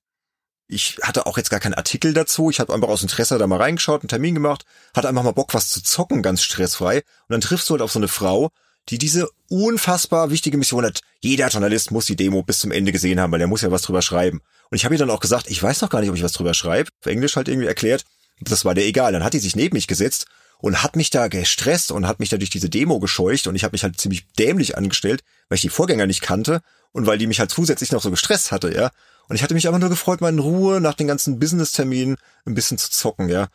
Ich 0.67 0.97
hatte 1.01 1.27
auch 1.27 1.37
jetzt 1.37 1.49
gar 1.49 1.61
keinen 1.61 1.75
Artikel 1.75 2.13
dazu. 2.13 2.49
Ich 2.49 2.59
habe 2.59 2.73
einfach 2.73 2.89
aus 2.89 3.03
Interesse 3.03 3.37
da 3.37 3.47
mal 3.47 3.61
reingeschaut, 3.61 4.01
einen 4.01 4.09
Termin 4.09 4.33
gemacht, 4.33 4.65
hatte 4.93 5.07
einfach 5.07 5.23
mal 5.23 5.31
Bock, 5.31 5.53
was 5.53 5.69
zu 5.69 5.81
zocken, 5.81 6.21
ganz 6.21 6.41
stressfrei. 6.41 6.97
Und 6.97 7.03
dann 7.29 7.41
triffst 7.41 7.69
du 7.69 7.75
halt 7.75 7.83
auf 7.83 7.91
so 7.91 7.99
eine 7.99 8.09
Frau, 8.09 8.49
die 8.89 8.97
diese 8.97 9.29
unfassbar 9.47 10.29
wichtige 10.29 10.57
Mission 10.57 10.83
hat. 10.83 10.99
Jeder 11.21 11.47
Journalist 11.47 11.91
muss 11.91 12.07
die 12.07 12.17
Demo 12.17 12.43
bis 12.43 12.59
zum 12.59 12.71
Ende 12.71 12.91
gesehen 12.91 13.21
haben, 13.21 13.31
weil 13.31 13.39
der 13.39 13.47
muss 13.47 13.61
ja 13.61 13.71
was 13.71 13.83
drüber 13.83 14.01
schreiben. 14.01 14.41
Und 14.75 14.79
ich 14.79 14.83
habe 14.83 14.95
ihr 14.95 14.99
dann 14.99 15.09
auch 15.09 15.21
gesagt, 15.21 15.49
ich 15.49 15.63
weiß 15.63 15.79
noch 15.79 15.89
gar 15.89 16.01
nicht, 16.01 16.09
ob 16.09 16.17
ich 16.17 16.23
was 16.23 16.33
drüber 16.33 16.53
schreibe. 16.53 16.89
Auf 16.99 17.09
Englisch 17.09 17.38
halt 17.38 17.47
irgendwie 17.47 17.65
erklärt. 17.65 18.03
Das 18.41 18.65
war 18.65 18.75
der 18.75 18.85
egal. 18.85 19.13
Dann 19.13 19.23
hat 19.23 19.33
die 19.33 19.39
sich 19.39 19.55
neben 19.55 19.73
mich 19.73 19.88
gesetzt 19.88 20.25
und 20.57 20.83
hat 20.83 20.97
mich 20.97 21.09
da 21.09 21.29
gestresst 21.29 21.93
und 21.93 22.05
hat 22.05 22.19
mich 22.19 22.27
da 22.27 22.35
durch 22.35 22.49
diese 22.49 22.69
Demo 22.69 22.99
gescheucht 22.99 23.47
und 23.47 23.55
ich 23.55 23.63
habe 23.63 23.71
mich 23.71 23.83
halt 23.83 23.97
ziemlich 24.01 24.27
dämlich 24.38 24.77
angestellt, 24.77 25.23
weil 25.47 25.55
ich 25.55 25.61
die 25.61 25.69
Vorgänger 25.69 26.07
nicht 26.07 26.19
kannte 26.19 26.59
und 26.91 27.07
weil 27.07 27.17
die 27.17 27.25
mich 27.25 27.39
halt 27.39 27.51
zusätzlich 27.51 27.93
noch 27.93 28.01
so 28.01 28.11
gestresst 28.11 28.51
hatte, 28.51 28.75
ja. 28.75 28.91
Und 29.29 29.38
ich 29.38 29.43
hatte 29.43 29.53
mich 29.53 29.65
einfach 29.65 29.79
nur 29.79 29.88
gefreut, 29.88 30.19
mal 30.19 30.27
in 30.27 30.39
Ruhe 30.39 30.81
nach 30.81 30.95
den 30.95 31.07
ganzen 31.07 31.39
Business-Terminen 31.39 32.17
ein 32.45 32.53
bisschen 32.53 32.77
zu 32.77 32.91
zocken, 32.91 33.29
ja. 33.29 33.47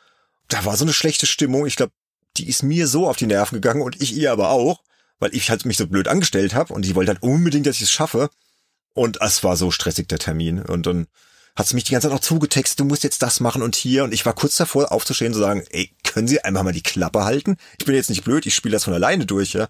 Da 0.48 0.64
war 0.64 0.78
so 0.78 0.86
eine 0.86 0.94
schlechte 0.94 1.26
Stimmung. 1.26 1.66
Ich 1.66 1.76
glaube, 1.76 1.92
die 2.38 2.48
ist 2.48 2.62
mir 2.62 2.86
so 2.86 3.06
auf 3.06 3.18
die 3.18 3.26
Nerven 3.26 3.56
gegangen 3.56 3.82
und 3.82 4.00
ich 4.00 4.14
ihr 4.14 4.32
aber 4.32 4.48
auch, 4.48 4.80
weil 5.18 5.34
ich 5.34 5.50
halt 5.50 5.66
mich 5.66 5.76
so 5.76 5.86
blöd 5.86 6.08
angestellt 6.08 6.54
habe 6.54 6.72
und 6.72 6.86
die 6.86 6.94
wollte 6.94 7.12
halt 7.12 7.22
unbedingt, 7.22 7.66
dass 7.66 7.76
ich 7.76 7.82
es 7.82 7.92
schaffe. 7.92 8.30
Und 8.94 9.18
es 9.20 9.44
war 9.44 9.56
so 9.56 9.70
stressig, 9.70 10.08
der 10.08 10.18
Termin. 10.18 10.60
Und 10.60 10.86
dann 10.86 11.06
hat 11.56 11.68
sie 11.68 11.74
mich 11.74 11.84
die 11.84 11.92
ganze 11.92 12.08
Zeit 12.08 12.14
noch 12.14 12.22
zugetextet, 12.22 12.80
du 12.80 12.84
musst 12.84 13.04
jetzt 13.04 13.22
das 13.22 13.40
machen 13.40 13.62
und 13.62 13.76
hier. 13.76 14.04
Und 14.04 14.12
ich 14.12 14.24
war 14.26 14.34
kurz 14.34 14.56
davor 14.56 14.92
aufzustehen 14.92 15.32
und 15.32 15.34
zu 15.34 15.40
sagen, 15.40 15.64
ey, 15.70 15.94
können 16.04 16.28
Sie 16.28 16.42
einfach 16.42 16.62
mal 16.62 16.72
die 16.72 16.82
Klappe 16.82 17.24
halten? 17.24 17.56
Ich 17.78 17.86
bin 17.86 17.94
jetzt 17.94 18.10
nicht 18.10 18.24
blöd, 18.24 18.46
ich 18.46 18.54
spiele 18.54 18.72
das 18.72 18.84
von 18.84 18.94
alleine 18.94 19.26
durch, 19.26 19.52
ja. 19.52 19.68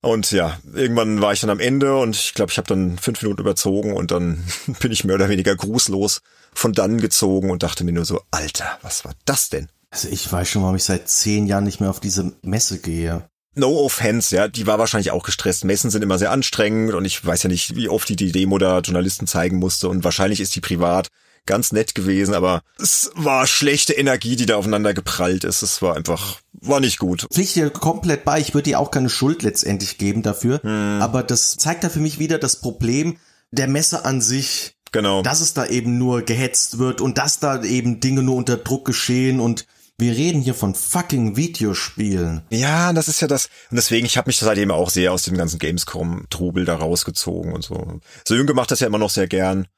Und 0.00 0.32
ja, 0.32 0.58
irgendwann 0.74 1.22
war 1.22 1.32
ich 1.32 1.40
dann 1.40 1.50
am 1.50 1.60
Ende 1.60 1.96
und 1.96 2.16
ich 2.16 2.34
glaube, 2.34 2.50
ich 2.50 2.58
habe 2.58 2.66
dann 2.66 2.98
fünf 2.98 3.22
Minuten 3.22 3.40
überzogen 3.40 3.92
und 3.94 4.10
dann 4.10 4.44
bin 4.80 4.90
ich 4.90 5.04
mehr 5.04 5.14
oder 5.14 5.28
weniger 5.28 5.54
grußlos 5.54 6.22
von 6.52 6.72
dann 6.72 7.00
gezogen 7.00 7.50
und 7.50 7.62
dachte 7.62 7.84
mir 7.84 7.92
nur 7.92 8.04
so, 8.04 8.20
Alter, 8.32 8.78
was 8.82 9.04
war 9.04 9.14
das 9.24 9.48
denn? 9.48 9.68
Also 9.90 10.08
ich 10.08 10.30
weiß 10.30 10.48
schon, 10.48 10.62
warum 10.62 10.74
ich 10.74 10.84
seit 10.84 11.08
zehn 11.08 11.46
Jahren 11.46 11.64
nicht 11.64 11.80
mehr 11.80 11.90
auf 11.90 12.00
diese 12.00 12.32
Messe 12.42 12.78
gehe. 12.78 13.28
No 13.54 13.84
offense, 13.84 14.34
ja, 14.34 14.48
die 14.48 14.66
war 14.66 14.78
wahrscheinlich 14.78 15.10
auch 15.10 15.24
gestresst. 15.24 15.64
Messen 15.64 15.90
sind 15.90 16.02
immer 16.02 16.18
sehr 16.18 16.30
anstrengend 16.30 16.94
und 16.94 17.04
ich 17.04 17.24
weiß 17.24 17.42
ja 17.42 17.48
nicht, 17.48 17.76
wie 17.76 17.88
oft 17.88 18.08
die 18.08 18.16
die 18.16 18.32
Demo 18.32 18.58
da 18.58 18.80
Journalisten 18.80 19.26
zeigen 19.26 19.58
musste 19.58 19.88
und 19.88 20.04
wahrscheinlich 20.04 20.40
ist 20.40 20.56
die 20.56 20.60
privat 20.60 21.08
ganz 21.44 21.72
nett 21.72 21.94
gewesen, 21.94 22.34
aber 22.34 22.62
es 22.78 23.10
war 23.14 23.46
schlechte 23.46 23.92
Energie, 23.92 24.36
die 24.36 24.46
da 24.46 24.56
aufeinander 24.56 24.94
geprallt 24.94 25.44
ist. 25.44 25.62
Es 25.62 25.82
war 25.82 25.96
einfach, 25.96 26.38
war 26.52 26.80
nicht 26.80 26.98
gut. 26.98 27.26
Pflicht 27.32 27.56
dir 27.56 27.70
komplett 27.70 28.24
bei. 28.24 28.40
Ich 28.40 28.54
würde 28.54 28.70
dir 28.70 28.78
auch 28.78 28.90
keine 28.90 29.08
Schuld 29.08 29.42
letztendlich 29.42 29.98
geben 29.98 30.22
dafür. 30.22 30.64
Aber 30.64 31.22
das 31.22 31.56
zeigt 31.56 31.84
da 31.84 31.88
für 31.88 32.00
mich 32.00 32.18
wieder 32.18 32.38
das 32.38 32.60
Problem 32.60 33.18
der 33.50 33.68
Messe 33.68 34.04
an 34.04 34.20
sich. 34.20 34.76
Genau. 34.92 35.22
Dass 35.22 35.40
es 35.40 35.54
da 35.54 35.66
eben 35.66 35.98
nur 35.98 36.22
gehetzt 36.22 36.78
wird 36.78 37.00
und 37.00 37.18
dass 37.18 37.38
da 37.38 37.62
eben 37.62 38.00
Dinge 38.00 38.22
nur 38.22 38.36
unter 38.36 38.58
Druck 38.58 38.84
geschehen 38.84 39.40
und 39.40 39.66
wir 40.02 40.16
reden 40.16 40.42
hier 40.42 40.54
von 40.54 40.74
fucking 40.74 41.36
Videospielen. 41.36 42.42
Ja, 42.50 42.92
das 42.92 43.06
ist 43.06 43.20
ja 43.20 43.28
das. 43.28 43.46
Und 43.70 43.76
deswegen, 43.76 44.04
ich 44.04 44.16
habe 44.16 44.28
mich 44.28 44.36
seitdem 44.36 44.72
auch 44.72 44.90
sehr 44.90 45.12
aus 45.12 45.22
dem 45.22 45.36
ganzen 45.36 45.60
Gamescom-Trubel 45.60 46.64
da 46.64 46.74
rausgezogen 46.74 47.52
und 47.52 47.62
so. 47.62 48.00
Sönke 48.26 48.52
macht 48.52 48.72
das 48.72 48.80
ja 48.80 48.88
immer 48.88 48.98
noch 48.98 49.10
sehr 49.10 49.28
gern. 49.28 49.68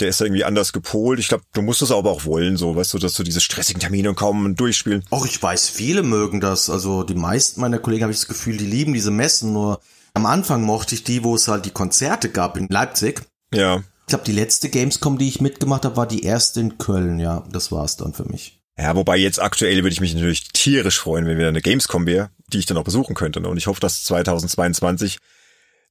Der 0.00 0.08
ist 0.08 0.22
irgendwie 0.22 0.42
anders 0.42 0.72
gepolt. 0.72 1.20
Ich 1.20 1.28
glaube, 1.28 1.44
du 1.52 1.60
musst 1.60 1.82
es 1.82 1.92
aber 1.92 2.10
auch 2.10 2.24
wollen, 2.24 2.56
so, 2.56 2.74
weißt 2.74 2.94
du, 2.94 2.98
dass 2.98 3.14
du 3.14 3.22
diese 3.22 3.40
stressigen 3.40 3.78
Termine 3.78 4.14
kommen 4.14 4.46
und 4.46 4.58
durchspielen. 4.58 5.04
Auch 5.10 5.26
ich 5.26 5.40
weiß, 5.40 5.68
viele 5.68 6.02
mögen 6.02 6.40
das. 6.40 6.70
Also 6.70 7.04
die 7.04 7.14
meisten 7.14 7.60
meiner 7.60 7.78
Kollegen 7.78 8.04
habe 8.04 8.12
ich 8.12 8.18
das 8.18 8.26
Gefühl, 8.26 8.56
die 8.56 8.66
lieben 8.66 8.94
diese 8.94 9.10
Messen. 9.10 9.52
Nur 9.52 9.80
am 10.14 10.24
Anfang 10.24 10.62
mochte 10.62 10.94
ich 10.94 11.04
die, 11.04 11.22
wo 11.22 11.34
es 11.34 11.46
halt 11.46 11.66
die 11.66 11.70
Konzerte 11.70 12.30
gab 12.30 12.56
in 12.56 12.68
Leipzig. 12.68 13.22
Ja. 13.52 13.76
Ich 13.76 14.08
glaube, 14.08 14.24
die 14.24 14.32
letzte 14.32 14.70
Gamescom, 14.70 15.18
die 15.18 15.28
ich 15.28 15.42
mitgemacht 15.42 15.84
habe, 15.84 15.96
war 15.96 16.06
die 16.06 16.24
erste 16.24 16.60
in 16.60 16.78
Köln. 16.78 17.20
Ja, 17.20 17.44
das 17.52 17.70
war's 17.70 17.96
dann 17.96 18.14
für 18.14 18.24
mich. 18.24 18.63
Ja, 18.76 18.96
wobei 18.96 19.16
jetzt 19.16 19.40
aktuell 19.40 19.76
würde 19.76 19.92
ich 19.92 20.00
mich 20.00 20.14
natürlich 20.14 20.48
tierisch 20.48 20.98
freuen, 20.98 21.26
wenn 21.26 21.38
wieder 21.38 21.48
eine 21.48 21.62
Gamescom 21.62 22.06
wäre, 22.06 22.30
die 22.48 22.58
ich 22.58 22.66
dann 22.66 22.76
auch 22.76 22.84
besuchen 22.84 23.14
könnte. 23.14 23.40
Ne? 23.40 23.48
Und 23.48 23.56
ich 23.56 23.66
hoffe, 23.68 23.80
dass 23.80 24.04
2022 24.04 25.18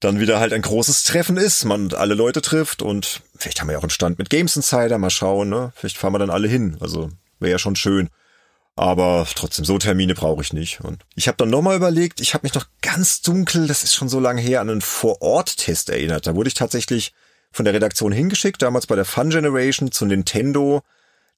dann 0.02 0.19
wieder 0.19 0.39
halt 0.39 0.52
ein 0.52 0.62
großes 0.62 1.04
Treffen 1.04 1.38
ist, 1.38 1.63
man 1.63 1.93
alle 1.93 2.13
Leute 2.13 2.41
trifft 2.41 2.82
und 2.82 3.22
vielleicht 3.38 3.62
haben 3.62 3.67
wir 3.67 3.74
ja 3.74 3.80
auch 3.80 3.84
einen 3.84 3.89
Stand 3.89 4.19
mit 4.19 4.30
Games 4.30 4.56
Insider, 4.56 4.98
mal 4.98 5.10
schauen, 5.10 5.50
ne? 5.50 5.72
Vielleicht 5.76 5.98
fahren 5.98 6.13
wir 6.13 6.19
dann 6.19 6.30
alle 6.30 6.50
hin. 6.50 6.76
Also 6.82 7.10
wäre 7.39 7.52
ja 7.52 7.60
schon 7.60 7.78
schön. 7.78 8.10
Aber 8.76 9.28
trotzdem, 9.36 9.65
so 9.65 9.78
Termine 9.78 10.15
brauche 10.15 10.41
ich 10.41 10.52
nicht. 10.52 10.82
Und 10.82 11.04
ich 11.15 11.28
habe 11.28 11.38
dann 11.38 11.50
nochmal 11.50 11.76
überlegt, 11.76 12.19
ich 12.22 12.34
habe 12.34 12.43
mich 12.43 12.56
noch 12.56 12.65
ganz 12.82 13.22
dunkel, 13.22 13.67
das 13.67 13.84
ist 13.84 13.93
schon 13.93 14.10
so 14.10 14.19
lange 14.19 14.41
her, 14.41 14.62
an 14.62 14.69
einen 14.69 14.82
Vor-Ort-Test 14.82 15.89
erinnert. 15.89 16.26
Da 16.26 16.36
wurde 16.36 16.48
ich 16.48 16.56
tatsächlich 16.56 17.13
von 17.52 17.65
der 17.65 17.74
Redaktion 17.74 18.12
hingeschickt, 18.12 18.62
damals 18.62 18.88
bei 18.88 18.96
der 18.96 19.06
Fun 19.06 19.30
Generation 19.30 19.91
zu 19.91 20.06
Nintendo. 20.06 20.82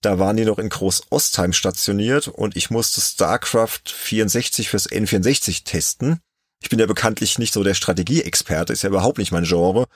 Da 0.06 0.20
waren 0.20 0.38
die 0.38 0.46
noch 0.46 0.60
in 0.60 0.70
Groß-Ostheim 0.70 1.52
stationiert 1.52 2.28
und 2.28 2.56
ich 2.56 2.70
musste 2.70 3.02
StarCraft 3.02 3.82
64 3.88 4.70
fürs 4.70 4.88
N64 4.88 5.64
testen. 5.64 6.20
Ich 6.62 6.70
bin 6.70 6.78
ja 6.78 6.86
bekanntlich 6.86 7.40
nicht 7.40 7.52
so 7.52 7.64
der 7.64 7.74
Strategieexperte, 7.74 8.72
ist 8.72 8.84
ja 8.84 8.90
überhaupt 8.90 9.18
nicht 9.18 9.32
mein 9.32 9.46
Genre. 9.46 9.88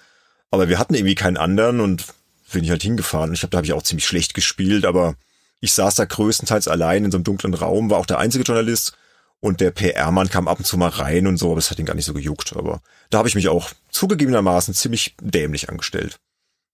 Aber 0.50 0.68
wir 0.68 0.80
hatten 0.80 0.96
irgendwie 0.96 1.14
keinen 1.14 1.38
anderen 1.38 1.80
und 1.80 2.08
bin 2.52 2.64
ich 2.64 2.72
halt 2.72 2.82
hingefahren. 2.82 3.34
Ich 3.34 3.44
habe 3.44 3.52
da 3.52 3.58
habe 3.58 3.68
ich 3.68 3.74
auch 3.74 3.84
ziemlich 3.84 4.08
schlecht 4.08 4.34
gespielt, 4.34 4.84
aber 4.84 5.14
ich 5.60 5.74
saß 5.74 5.94
da 5.94 6.06
größtenteils 6.06 6.68
allein 6.68 7.06
in 7.06 7.12
so 7.12 7.18
einem 7.18 7.24
dunklen 7.24 7.54
Raum, 7.54 7.92
war 7.92 8.00
auch 8.00 8.08
der 8.08 8.18
einzige 8.18 8.44
Journalist 8.44 8.94
und 9.42 9.62
der 9.62 9.70
PR-Mann 9.70 10.30
kam 10.30 10.48
ab 10.48 10.58
und 10.58 10.66
zu 10.66 10.76
mal 10.76 10.90
rein 10.90 11.28
und 11.28 11.38
so, 11.38 11.52
aber 11.52 11.60
es 11.60 11.70
hat 11.70 11.78
ihn 11.78 11.86
gar 11.86 11.94
nicht 11.94 12.06
so 12.06 12.16
gejuckt. 12.16 12.54
Aber 12.56 12.82
da 13.12 13.20
habe 13.20 13.28
ich 13.28 13.36
mich 13.36 13.48
auch 13.48 13.70
zugegebenermaßen 13.92 14.74
ziemlich 14.74 15.14
dämlich 15.22 15.70
angestellt. 15.70 16.18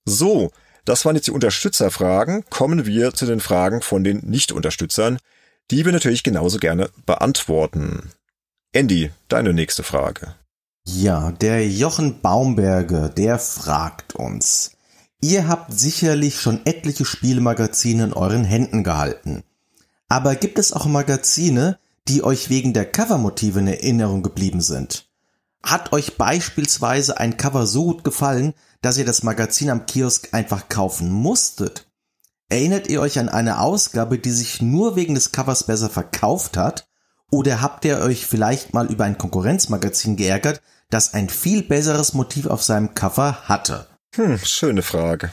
So, 0.06 0.54
das 0.86 1.04
waren 1.04 1.16
jetzt 1.16 1.28
die 1.28 1.32
Unterstützerfragen. 1.32 2.46
Kommen 2.50 2.86
wir 2.86 3.14
zu 3.14 3.26
den 3.26 3.40
Fragen 3.40 3.82
von 3.82 4.04
den 4.04 4.20
Nicht-Unterstützern, 4.20 5.18
die 5.72 5.84
wir 5.84 5.92
natürlich 5.92 6.24
genauso 6.24 6.60
gerne 6.60 6.90
beantworten. 7.06 8.12
Andy, 8.72 9.12
deine 9.28 9.54
nächste 9.54 9.84
Frage. 9.84 10.36
Ja, 10.88 11.32
der 11.32 11.68
Jochen 11.68 12.22
Baumberger, 12.22 13.10
der 13.10 13.40
fragt 13.40 14.14
uns. 14.16 14.72
Ihr 15.22 15.48
habt 15.48 15.74
sicherlich 15.74 16.40
schon 16.40 16.62
etliche 16.66 17.06
Spielmagazine 17.06 18.04
in 18.04 18.14
euren 18.14 18.44
Händen 18.44 18.84
gehalten. 18.84 19.44
Aber 20.08 20.36
gibt 20.36 20.60
es 20.60 20.72
auch 20.72 20.86
Magazine, 20.86 21.80
die 22.08 22.24
euch 22.24 22.52
wegen 22.52 22.74
der 22.74 22.86
Covermotive 22.86 23.60
in 23.60 23.68
Erinnerung 23.68 24.22
geblieben 24.22 24.62
sind? 24.62 25.08
Hat 25.66 25.94
euch 25.94 26.16
beispielsweise 26.16 27.20
ein 27.20 27.38
Cover 27.38 27.66
so 27.66 27.86
gut 27.86 28.04
gefallen, 28.04 28.54
dass 28.84 28.98
ihr 29.00 29.06
das 29.06 29.24
Magazin 29.24 29.72
am 29.72 29.88
Kiosk 29.88 30.30
einfach 30.32 30.70
kaufen 30.70 31.12
musstet? 31.12 31.88
Erinnert 32.50 32.88
ihr 32.88 33.02
euch 33.02 33.18
an 33.18 33.30
eine 33.30 33.60
Ausgabe, 33.60 34.20
die 34.20 34.30
sich 34.30 34.62
nur 34.62 34.96
wegen 34.96 35.16
des 35.16 35.32
Covers 35.32 35.66
besser 35.66 35.90
verkauft 35.90 36.56
hat? 36.56 36.88
Oder 37.32 37.62
habt 37.62 37.84
ihr 37.84 37.98
euch 37.98 38.28
vielleicht 38.28 38.76
mal 38.76 38.92
über 38.92 39.06
ein 39.06 39.18
Konkurrenzmagazin 39.18 40.16
geärgert, 40.16 40.62
das 40.92 41.16
ein 41.16 41.30
viel 41.30 41.64
besseres 41.64 42.14
Motiv 42.14 42.46
auf 42.46 42.64
seinem 42.64 42.94
Cover 42.94 43.50
hatte? 43.50 43.88
Hm, 44.16 44.38
schöne 44.38 44.84
Frage. 44.84 45.32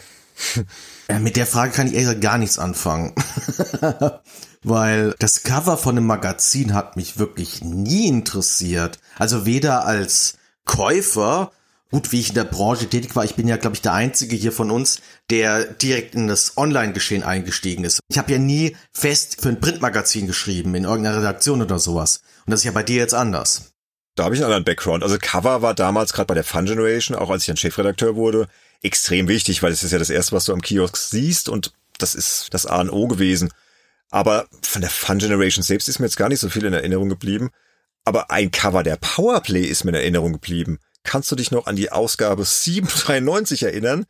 Ja, 1.11 1.19
mit 1.19 1.37
der 1.37 1.47
Frage 1.47 1.73
kann 1.73 1.89
ich 1.89 1.95
ehrlich 1.95 2.23
gar 2.23 2.39
nichts 2.39 2.59
anfangen. 2.59 3.15
Weil 4.63 5.15
das 5.19 5.43
Cover 5.43 5.77
von 5.77 5.99
einem 5.99 6.07
Magazin 6.07 6.73
hat 6.73 6.97
mich 6.97 7.19
wirklich 7.19 7.63
nie 7.63 8.07
interessiert. 8.07 8.99
Also 9.19 9.47
weder 9.47 9.87
als 9.87 10.39
Käufer, 10.65 11.53
gut, 11.91 12.13
wie 12.13 12.21
ich 12.21 12.31
in 12.31 12.35
der 12.35 12.45
Branche 12.45 12.89
tätig 12.89 13.15
war, 13.17 13.25
ich 13.25 13.35
bin 13.35 13.49
ja, 13.49 13.57
glaube 13.57 13.77
ich, 13.77 13.83
der 13.83 13.93
Einzige 13.93 14.37
hier 14.37 14.53
von 14.53 14.71
uns, 14.71 15.01
der 15.31 15.65
direkt 15.65 16.15
in 16.15 16.29
das 16.29 16.57
Online-Geschehen 16.57 17.23
eingestiegen 17.23 17.85
ist. 17.85 18.01
Ich 18.09 18.19
habe 18.19 18.33
ja 18.33 18.39
nie 18.39 18.77
fest 18.93 19.41
für 19.41 19.49
ein 19.49 19.61
Printmagazin 19.61 20.27
geschrieben, 20.27 20.75
in 20.75 20.85
irgendeiner 20.85 21.19
Redaktion 21.19 21.63
oder 21.63 21.79
sowas. 21.79 22.23
Und 22.47 22.53
das 22.53 22.61
ist 22.61 22.65
ja 22.65 22.73
bei 22.73 22.83
dir 22.83 22.97
jetzt 22.97 23.15
anders. 23.15 23.73
Da 24.15 24.25
habe 24.25 24.35
ich 24.35 24.41
einen 24.41 24.53
anderen 24.53 24.65
Background. 24.65 25.03
Also 25.03 25.17
Cover 25.19 25.63
war 25.63 25.75
damals 25.75 26.13
gerade 26.13 26.27
bei 26.27 26.35
der 26.35 26.45
Fun 26.45 26.67
Generation, 26.67 27.17
auch 27.17 27.31
als 27.31 27.45
ich 27.45 27.51
ein 27.51 27.57
Chefredakteur 27.57 28.15
wurde, 28.15 28.49
extrem 28.83 29.29
wichtig, 29.29 29.63
weil 29.63 29.73
es 29.73 29.83
ist 29.83 29.93
ja 29.93 29.99
das 29.99 30.11
erste, 30.11 30.33
was 30.33 30.45
du 30.45 30.53
am 30.53 30.61
Kiosk 30.61 30.97
siehst 30.97 31.49
und 31.49 31.73
das 31.99 32.15
ist 32.15 32.49
das 32.51 32.67
A 32.67 32.81
und 32.81 32.91
O 32.91 33.07
gewesen. 33.07 33.51
Aber 34.11 34.47
von 34.63 34.83
der 34.83 34.91
Fun 34.91 35.19
Generation 35.19 35.63
selbst 35.63 35.89
ist 35.89 35.99
mir 35.99 36.07
jetzt 36.07 36.19
gar 36.19 36.29
nicht 36.29 36.41
so 36.41 36.51
viel 36.51 36.65
in 36.67 36.75
Erinnerung 36.75 37.09
geblieben. 37.09 37.51
Aber 38.05 38.31
ein 38.31 38.51
Cover 38.51 38.83
der 38.83 38.97
Powerplay 38.97 39.63
ist 39.63 39.85
mir 39.85 39.91
in 39.91 39.97
Erinnerung 39.97 40.33
geblieben. 40.33 40.79
Kannst 41.05 41.31
du 41.31 41.37
dich 41.37 41.51
noch 41.51 41.67
an 41.67 41.77
die 41.77 41.91
Ausgabe 41.91 42.45
793 42.45 43.65
erinnern? 43.65 44.07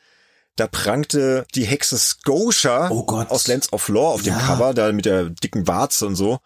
Da 0.57 0.67
prangte 0.67 1.47
die 1.55 1.65
Hexe 1.65 1.99
Scotia 1.99 2.91
oh 2.91 3.07
aus 3.29 3.47
Lens 3.47 3.73
of 3.73 3.89
Law 3.89 4.13
auf 4.13 4.23
ja. 4.23 4.35
dem 4.35 4.47
Cover, 4.47 4.75
da 4.75 4.93
mit 4.93 5.07
der 5.07 5.31
dicken 5.31 5.67
Warze 5.67 6.07
und 6.07 6.17
so. 6.17 6.41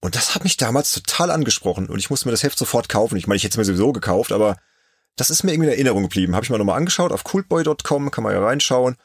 Und 0.00 0.14
das 0.14 0.34
hat 0.34 0.44
mich 0.44 0.56
damals 0.56 0.92
total 0.92 1.32
angesprochen 1.32 1.88
und 1.88 1.98
ich 1.98 2.08
musste 2.08 2.28
mir 2.28 2.32
das 2.32 2.44
Heft 2.44 2.58
sofort 2.58 2.88
kaufen. 2.88 3.16
Ich 3.16 3.26
meine, 3.26 3.36
ich 3.36 3.42
hätte 3.42 3.54
es 3.54 3.56
mir 3.58 3.64
sowieso 3.64 3.92
gekauft, 3.92 4.30
aber 4.30 4.56
das 5.16 5.30
ist 5.30 5.42
mir 5.42 5.52
irgendwie 5.52 5.70
in 5.70 5.74
Erinnerung 5.74 6.04
geblieben. 6.04 6.36
Habe 6.36 6.44
ich 6.44 6.50
mal 6.50 6.58
nochmal 6.58 6.76
angeschaut 6.76 7.10
auf 7.10 7.24
cultboy.com, 7.24 8.12
kann 8.12 8.22
man 8.22 8.32
ja 8.32 8.40
reinschauen. 8.40 8.96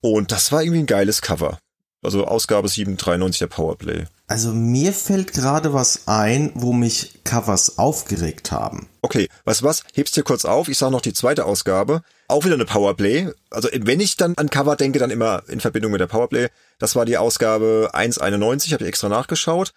Und 0.00 0.30
das 0.30 0.52
war 0.52 0.62
irgendwie 0.62 0.80
ein 0.80 0.86
geiles 0.86 1.20
Cover. 1.20 1.58
Also 2.02 2.26
Ausgabe 2.26 2.68
793 2.68 3.40
der 3.40 3.46
Powerplay. 3.48 4.06
Also 4.26 4.52
mir 4.52 4.94
fällt 4.94 5.34
gerade 5.34 5.74
was 5.74 6.08
ein, 6.08 6.50
wo 6.54 6.72
mich 6.72 7.20
Covers 7.24 7.78
aufgeregt 7.78 8.52
haben. 8.52 8.88
Okay, 9.02 9.28
weißt 9.44 9.60
du 9.60 9.64
was? 9.66 9.84
Hebst 9.92 10.16
dir 10.16 10.22
kurz 10.22 10.46
auf. 10.46 10.68
Ich 10.68 10.78
sage 10.78 10.92
noch 10.92 11.02
die 11.02 11.12
zweite 11.12 11.44
Ausgabe. 11.44 12.02
Auch 12.28 12.44
wieder 12.44 12.54
eine 12.54 12.64
Powerplay. 12.64 13.28
Also 13.50 13.68
wenn 13.72 14.00
ich 14.00 14.16
dann 14.16 14.34
an 14.36 14.48
Cover 14.48 14.76
denke, 14.76 14.98
dann 14.98 15.10
immer 15.10 15.42
in 15.48 15.60
Verbindung 15.60 15.92
mit 15.92 16.00
der 16.00 16.06
Powerplay. 16.06 16.48
Das 16.78 16.96
war 16.96 17.04
die 17.04 17.18
Ausgabe 17.18 17.90
191, 17.92 18.72
habe 18.72 18.84
ich 18.84 18.88
extra 18.88 19.10
nachgeschaut. 19.10 19.74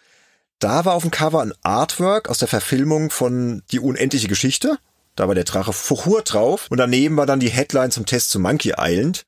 Da 0.59 0.85
war 0.85 0.93
auf 0.93 1.03
dem 1.03 1.11
Cover 1.11 1.41
ein 1.41 1.53
Artwork 1.61 2.29
aus 2.29 2.37
der 2.37 2.47
Verfilmung 2.47 3.09
von 3.09 3.63
Die 3.71 3.79
unendliche 3.79 4.29
Geschichte. 4.29 4.77
Da 5.17 5.27
war 5.27 5.35
der 5.35 5.43
Drache 5.43 5.73
Fuchur 5.73 6.21
drauf. 6.21 6.67
Und 6.69 6.77
daneben 6.77 7.17
war 7.17 7.25
dann 7.25 7.41
die 7.41 7.49
Headline 7.49 7.91
zum 7.91 8.05
Test 8.05 8.29
zu 8.29 8.39
Monkey 8.39 8.75
Island. 8.77 9.23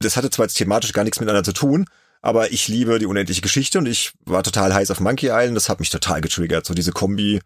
Das 0.00 0.16
hatte 0.16 0.30
zwar 0.30 0.46
jetzt 0.46 0.56
thematisch 0.56 0.92
gar 0.92 1.04
nichts 1.04 1.20
miteinander 1.20 1.44
zu 1.44 1.52
tun, 1.52 1.86
aber 2.20 2.52
ich 2.52 2.68
liebe 2.68 2.98
die 2.98 3.06
unendliche 3.06 3.40
Geschichte 3.40 3.78
und 3.78 3.86
ich 3.86 4.12
war 4.24 4.42
total 4.42 4.74
heiß 4.74 4.90
auf 4.90 5.00
Monkey 5.00 5.26
Island. 5.26 5.56
Das 5.56 5.68
hat 5.68 5.80
mich 5.80 5.90
total 5.90 6.20
getriggert. 6.20 6.66
So 6.66 6.74
diese 6.74 6.92
Kombi 6.92 7.40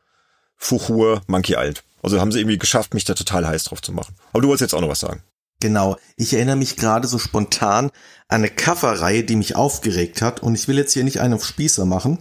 Fuchur 0.57 1.23
Monkey 1.27 1.55
Island. 1.55 1.85
Also 2.03 2.21
haben 2.21 2.33
sie 2.33 2.41
irgendwie 2.41 2.59
geschafft, 2.59 2.95
mich 2.95 3.05
da 3.05 3.15
total 3.15 3.47
heiß 3.47 3.65
drauf 3.65 3.83
zu 3.83 3.93
machen. 3.93 4.15
Aber 4.33 4.43
du 4.43 4.49
wolltest 4.49 4.73
jetzt 4.73 4.75
auch 4.75 4.81
noch 4.81 4.89
was 4.89 5.01
sagen. 5.01 5.23
Genau. 5.61 5.97
Ich 6.17 6.35
erinnere 6.35 6.57
mich 6.57 6.77
gerade 6.77 7.07
so 7.07 7.19
spontan 7.19 7.87
an 8.29 8.41
eine 8.41 8.49
Coverreihe, 8.49 9.23
die 9.23 9.37
mich 9.37 9.55
aufgeregt 9.55 10.21
hat. 10.21 10.43
Und 10.43 10.55
ich 10.55 10.67
will 10.67 10.77
jetzt 10.77 10.93
hier 10.93 11.05
nicht 11.05 11.21
einen 11.21 11.35
auf 11.35 11.45
Spießer 11.45 11.85
machen. 11.85 12.19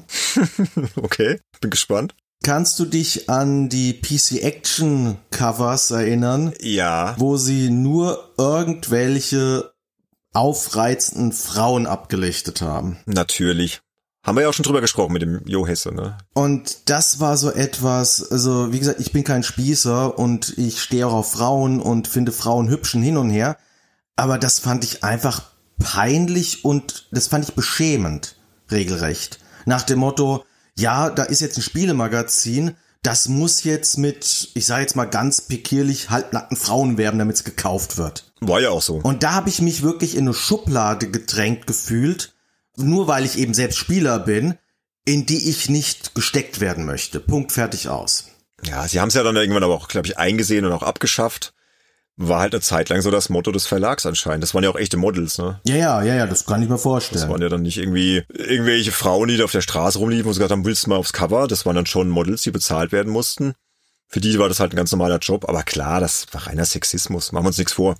okay, 1.01 1.39
bin 1.59 1.71
gespannt. 1.71 2.13
Kannst 2.43 2.79
du 2.79 2.85
dich 2.85 3.29
an 3.29 3.69
die 3.69 3.93
PC 3.93 4.43
Action 4.43 5.17
Covers 5.29 5.91
erinnern? 5.91 6.53
Ja. 6.59 7.15
Wo 7.17 7.37
sie 7.37 7.69
nur 7.69 8.33
irgendwelche 8.37 9.71
aufreizenden 10.33 11.31
Frauen 11.31 11.87
abgelichtet 11.87 12.61
haben. 12.61 12.99
Natürlich. 13.05 13.81
Haben 14.23 14.37
wir 14.37 14.43
ja 14.43 14.49
auch 14.49 14.53
schon 14.53 14.63
drüber 14.63 14.81
gesprochen 14.81 15.13
mit 15.13 15.23
dem 15.23 15.41
Jo 15.47 15.65
Hesse, 15.65 15.91
ne? 15.93 16.17
Und 16.33 16.89
das 16.89 17.19
war 17.19 17.37
so 17.37 17.51
etwas, 17.51 18.31
also 18.31 18.71
wie 18.71 18.77
gesagt, 18.77 18.99
ich 18.99 19.11
bin 19.11 19.23
kein 19.23 19.41
Spießer 19.41 20.17
und 20.17 20.57
ich 20.59 20.79
stehe 20.81 21.07
auch 21.07 21.13
auf 21.13 21.31
Frauen 21.31 21.81
und 21.81 22.07
finde 22.07 22.31
Frauen 22.31 22.69
hübschen 22.69 23.01
hin 23.01 23.17
und 23.17 23.31
her. 23.31 23.57
Aber 24.15 24.37
das 24.37 24.59
fand 24.59 24.83
ich 24.83 25.03
einfach 25.03 25.41
peinlich 25.79 26.63
und 26.63 27.07
das 27.11 27.27
fand 27.27 27.45
ich 27.45 27.55
beschämend, 27.55 28.35
regelrecht. 28.69 29.39
Nach 29.65 29.81
dem 29.81 29.99
Motto, 29.99 30.45
ja, 30.77 31.09
da 31.09 31.23
ist 31.23 31.41
jetzt 31.41 31.57
ein 31.57 31.63
Spielemagazin, 31.63 32.75
das 33.03 33.27
muss 33.27 33.63
jetzt 33.63 33.97
mit, 33.97 34.49
ich 34.53 34.65
sage 34.65 34.81
jetzt 34.81 34.95
mal 34.95 35.05
ganz 35.05 35.41
pikierlich, 35.41 36.09
halbnackten 36.09 36.57
Frauen 36.57 36.97
werben, 36.97 37.19
damit 37.19 37.37
es 37.37 37.43
gekauft 37.43 37.97
wird. 37.97 38.31
War 38.41 38.59
ja 38.59 38.69
auch 38.69 38.81
so. 38.81 38.95
Und 38.97 39.23
da 39.23 39.33
habe 39.33 39.49
ich 39.49 39.61
mich 39.61 39.81
wirklich 39.81 40.15
in 40.15 40.25
eine 40.25 40.33
Schublade 40.33 41.09
gedrängt 41.09 41.67
gefühlt, 41.67 42.33
nur 42.75 43.07
weil 43.07 43.25
ich 43.25 43.37
eben 43.37 43.53
selbst 43.53 43.77
Spieler 43.77 44.19
bin, 44.19 44.55
in 45.05 45.25
die 45.25 45.49
ich 45.49 45.69
nicht 45.69 46.13
gesteckt 46.13 46.59
werden 46.59 46.85
möchte. 46.85 47.19
Punkt 47.19 47.51
fertig 47.51 47.89
aus. 47.89 48.25
Ja, 48.63 48.87
sie 48.87 48.99
haben 48.99 49.07
es 49.07 49.15
ja 49.15 49.23
dann 49.23 49.35
irgendwann 49.35 49.63
aber 49.63 49.73
auch, 49.73 49.87
glaube 49.87 50.07
ich, 50.07 50.19
eingesehen 50.19 50.65
und 50.65 50.71
auch 50.71 50.83
abgeschafft 50.83 51.53
war 52.27 52.39
halt 52.39 52.53
eine 52.53 52.61
Zeit 52.61 52.89
lang 52.89 53.01
so 53.01 53.11
das 53.11 53.29
Motto 53.29 53.51
des 53.51 53.65
Verlags 53.65 54.05
anscheinend. 54.05 54.43
Das 54.43 54.53
waren 54.53 54.63
ja 54.63 54.69
auch 54.69 54.75
echte 54.75 54.97
Models, 54.97 55.37
ne? 55.37 55.59
Ja, 55.65 55.75
ja, 55.75 56.03
ja, 56.03 56.15
ja, 56.15 56.27
das 56.27 56.45
kann 56.45 56.61
ich 56.61 56.69
mir 56.69 56.77
vorstellen. 56.77 57.21
Das 57.21 57.29
waren 57.29 57.41
ja 57.41 57.49
dann 57.49 57.61
nicht 57.61 57.77
irgendwie 57.77 58.23
irgendwelche 58.29 58.91
Frauen, 58.91 59.27
die 59.27 59.37
da 59.37 59.43
auf 59.43 59.51
der 59.51 59.61
Straße 59.61 59.99
rumliefen 59.99 60.27
und 60.27 60.33
gesagt 60.33 60.51
haben, 60.51 60.65
willst 60.65 60.85
du 60.85 60.89
mal 60.89 60.97
aufs 60.97 61.13
Cover? 61.13 61.47
Das 61.47 61.65
waren 61.65 61.75
dann 61.75 61.85
schon 61.85 62.09
Models, 62.09 62.41
die 62.41 62.51
bezahlt 62.51 62.91
werden 62.91 63.11
mussten. 63.11 63.53
Für 64.07 64.19
die 64.19 64.37
war 64.39 64.49
das 64.49 64.59
halt 64.59 64.73
ein 64.73 64.75
ganz 64.75 64.91
normaler 64.91 65.19
Job, 65.19 65.47
aber 65.47 65.63
klar, 65.63 66.01
das 66.01 66.27
war 66.31 66.47
reiner 66.47 66.65
Sexismus, 66.65 67.31
machen 67.31 67.45
wir 67.45 67.47
uns 67.47 67.57
nichts 67.57 67.73
vor. 67.73 67.95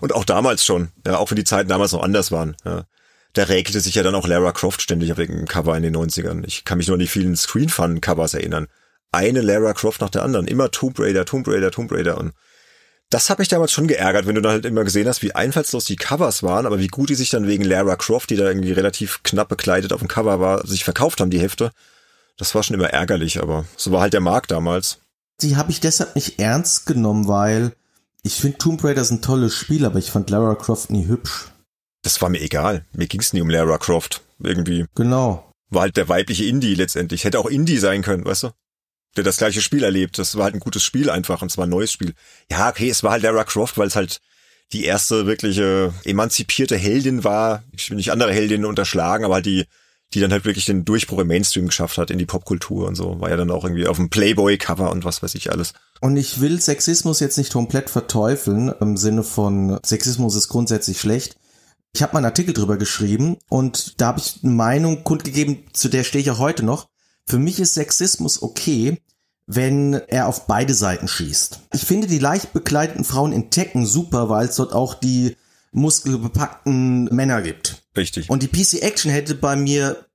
Und 0.00 0.14
auch 0.14 0.24
damals 0.24 0.64
schon, 0.64 0.90
ja, 1.06 1.18
auch 1.18 1.30
wenn 1.30 1.36
die 1.36 1.44
Zeiten 1.44 1.68
damals 1.68 1.92
noch 1.92 2.02
anders 2.02 2.30
waren, 2.30 2.56
ja. 2.64 2.84
Da 3.32 3.42
räkelte 3.42 3.80
sich 3.80 3.94
ja 3.94 4.02
dann 4.02 4.14
auch 4.14 4.26
Lara 4.26 4.52
Croft 4.52 4.80
ständig 4.80 5.12
auf 5.12 5.18
irgendeinem 5.18 5.46
Cover 5.46 5.76
in 5.76 5.82
den 5.82 5.94
90ern. 5.94 6.42
Ich 6.46 6.64
kann 6.64 6.78
mich 6.78 6.86
nur 6.86 6.94
an 6.94 7.00
die 7.00 7.06
vielen 7.06 7.36
Screen 7.36 7.68
Fun 7.68 8.00
Covers 8.00 8.32
erinnern. 8.32 8.66
Eine 9.12 9.42
Lara 9.42 9.74
Croft 9.74 10.00
nach 10.00 10.08
der 10.08 10.22
anderen. 10.22 10.48
Immer 10.48 10.70
Tomb 10.70 10.98
Raider, 10.98 11.26
Tomb 11.26 11.46
Raider, 11.46 11.70
Tomb 11.70 11.92
Raider 11.92 12.16
und 12.16 12.32
Das 13.10 13.30
hat 13.30 13.38
mich 13.38 13.48
damals 13.48 13.70
schon 13.70 13.86
geärgert, 13.86 14.26
wenn 14.26 14.34
du 14.34 14.42
dann 14.42 14.52
halt 14.52 14.64
immer 14.64 14.82
gesehen 14.82 15.06
hast, 15.06 15.22
wie 15.22 15.34
einfallslos 15.34 15.84
die 15.84 15.96
Covers 15.96 16.42
waren, 16.42 16.66
aber 16.66 16.80
wie 16.80 16.88
gut 16.88 17.08
die 17.08 17.14
sich 17.14 17.30
dann 17.30 17.46
wegen 17.46 17.62
Lara 17.62 17.94
Croft, 17.94 18.30
die 18.30 18.36
da 18.36 18.46
irgendwie 18.46 18.72
relativ 18.72 19.22
knapp 19.22 19.48
bekleidet 19.48 19.92
auf 19.92 20.00
dem 20.00 20.08
Cover 20.08 20.40
war, 20.40 20.66
sich 20.66 20.82
verkauft 20.82 21.20
haben, 21.20 21.30
die 21.30 21.40
Hefte. 21.40 21.70
Das 22.36 22.54
war 22.54 22.62
schon 22.64 22.74
immer 22.74 22.90
ärgerlich, 22.90 23.40
aber 23.40 23.64
so 23.76 23.92
war 23.92 24.00
halt 24.00 24.12
der 24.12 24.20
Markt 24.20 24.50
damals. 24.50 24.98
Die 25.40 25.56
habe 25.56 25.70
ich 25.70 25.80
deshalb 25.80 26.16
nicht 26.16 26.40
ernst 26.40 26.86
genommen, 26.86 27.28
weil 27.28 27.72
ich 28.22 28.34
finde 28.34 28.58
Tomb 28.58 28.82
Raider 28.82 29.02
ist 29.02 29.12
ein 29.12 29.22
tolles 29.22 29.54
Spiel, 29.54 29.84
aber 29.84 29.98
ich 30.00 30.10
fand 30.10 30.30
Lara 30.30 30.56
Croft 30.56 30.90
nie 30.90 31.06
hübsch. 31.06 31.52
Das 32.02 32.20
war 32.20 32.28
mir 32.28 32.40
egal. 32.40 32.84
Mir 32.92 33.06
ging's 33.06 33.32
nie 33.32 33.40
um 33.40 33.50
Lara 33.50 33.78
Croft. 33.78 34.22
Irgendwie. 34.40 34.86
Genau. 34.94 35.52
War 35.70 35.82
halt 35.82 35.96
der 35.96 36.08
weibliche 36.08 36.44
Indie 36.44 36.74
letztendlich. 36.74 37.24
Hätte 37.24 37.38
auch 37.38 37.46
Indie 37.46 37.78
sein 37.78 38.02
können, 38.02 38.24
weißt 38.24 38.44
du? 38.44 38.50
Der 39.16 39.24
das 39.24 39.38
gleiche 39.38 39.62
Spiel 39.62 39.82
erlebt. 39.82 40.18
Das 40.18 40.36
war 40.36 40.44
halt 40.44 40.54
ein 40.54 40.60
gutes 40.60 40.82
Spiel 40.82 41.10
einfach 41.10 41.42
und 41.42 41.50
zwar 41.50 41.66
ein 41.66 41.70
neues 41.70 41.90
Spiel. 41.90 42.14
Ja, 42.50 42.68
okay, 42.68 42.90
es 42.90 43.02
war 43.02 43.12
halt 43.12 43.22
Lara 43.22 43.44
Croft, 43.44 43.78
weil 43.78 43.88
es 43.88 43.96
halt 43.96 44.20
die 44.72 44.84
erste 44.84 45.26
wirkliche 45.26 45.94
emanzipierte 46.04 46.76
Heldin 46.76 47.24
war. 47.24 47.62
Ich 47.72 47.88
will 47.88 47.96
nicht 47.96 48.12
andere 48.12 48.32
Heldinnen 48.32 48.66
unterschlagen, 48.66 49.24
aber 49.24 49.34
halt 49.34 49.46
die, 49.46 49.64
die 50.12 50.20
dann 50.20 50.32
halt 50.32 50.44
wirklich 50.44 50.64
den 50.64 50.84
Durchbruch 50.84 51.20
im 51.20 51.28
Mainstream 51.28 51.66
geschafft 51.66 51.98
hat 51.98 52.10
in 52.10 52.18
die 52.18 52.26
Popkultur 52.26 52.86
und 52.86 52.94
so. 52.94 53.20
War 53.20 53.30
ja 53.30 53.36
dann 53.36 53.50
auch 53.50 53.64
irgendwie 53.64 53.86
auf 53.86 53.96
dem 53.96 54.10
Playboy-Cover 54.10 54.90
und 54.90 55.04
was 55.04 55.22
weiß 55.22 55.34
ich 55.34 55.50
alles. 55.50 55.72
Und 56.00 56.16
ich 56.16 56.40
will 56.40 56.60
Sexismus 56.60 57.20
jetzt 57.20 57.38
nicht 57.38 57.52
komplett 57.52 57.90
verteufeln, 57.90 58.72
im 58.80 58.96
Sinne 58.96 59.22
von 59.22 59.78
Sexismus 59.84 60.34
ist 60.34 60.48
grundsätzlich 60.48 61.00
schlecht. 61.00 61.36
Ich 61.94 62.02
habe 62.02 62.12
mal 62.12 62.18
einen 62.18 62.26
Artikel 62.26 62.52
drüber 62.52 62.76
geschrieben 62.76 63.38
und 63.48 64.00
da 64.00 64.08
habe 64.08 64.20
ich 64.20 64.40
eine 64.42 64.52
Meinung 64.52 65.02
kundgegeben, 65.04 65.64
zu 65.72 65.88
der 65.88 66.04
stehe 66.04 66.22
ich 66.22 66.30
auch 66.30 66.38
heute 66.38 66.64
noch. 66.64 66.88
Für 67.28 67.38
mich 67.38 67.58
ist 67.58 67.74
Sexismus 67.74 68.40
okay, 68.40 68.98
wenn 69.46 69.94
er 69.94 70.28
auf 70.28 70.46
beide 70.46 70.74
Seiten 70.74 71.08
schießt. 71.08 71.60
Ich 71.74 71.82
finde 71.82 72.06
die 72.06 72.18
leicht 72.18 72.52
bekleideten 72.52 73.04
Frauen 73.04 73.32
in 73.32 73.50
Tekken 73.50 73.84
super, 73.86 74.28
weil 74.28 74.48
es 74.48 74.56
dort 74.56 74.72
auch 74.72 74.94
die 74.94 75.36
muskelbepackten 75.72 77.04
Männer 77.06 77.42
gibt. 77.42 77.82
Richtig. 77.96 78.30
Und 78.30 78.42
die 78.42 78.48
PC 78.48 78.82
Action 78.82 79.10
hätte 79.10 79.34
bei 79.34 79.56
mir 79.56 80.06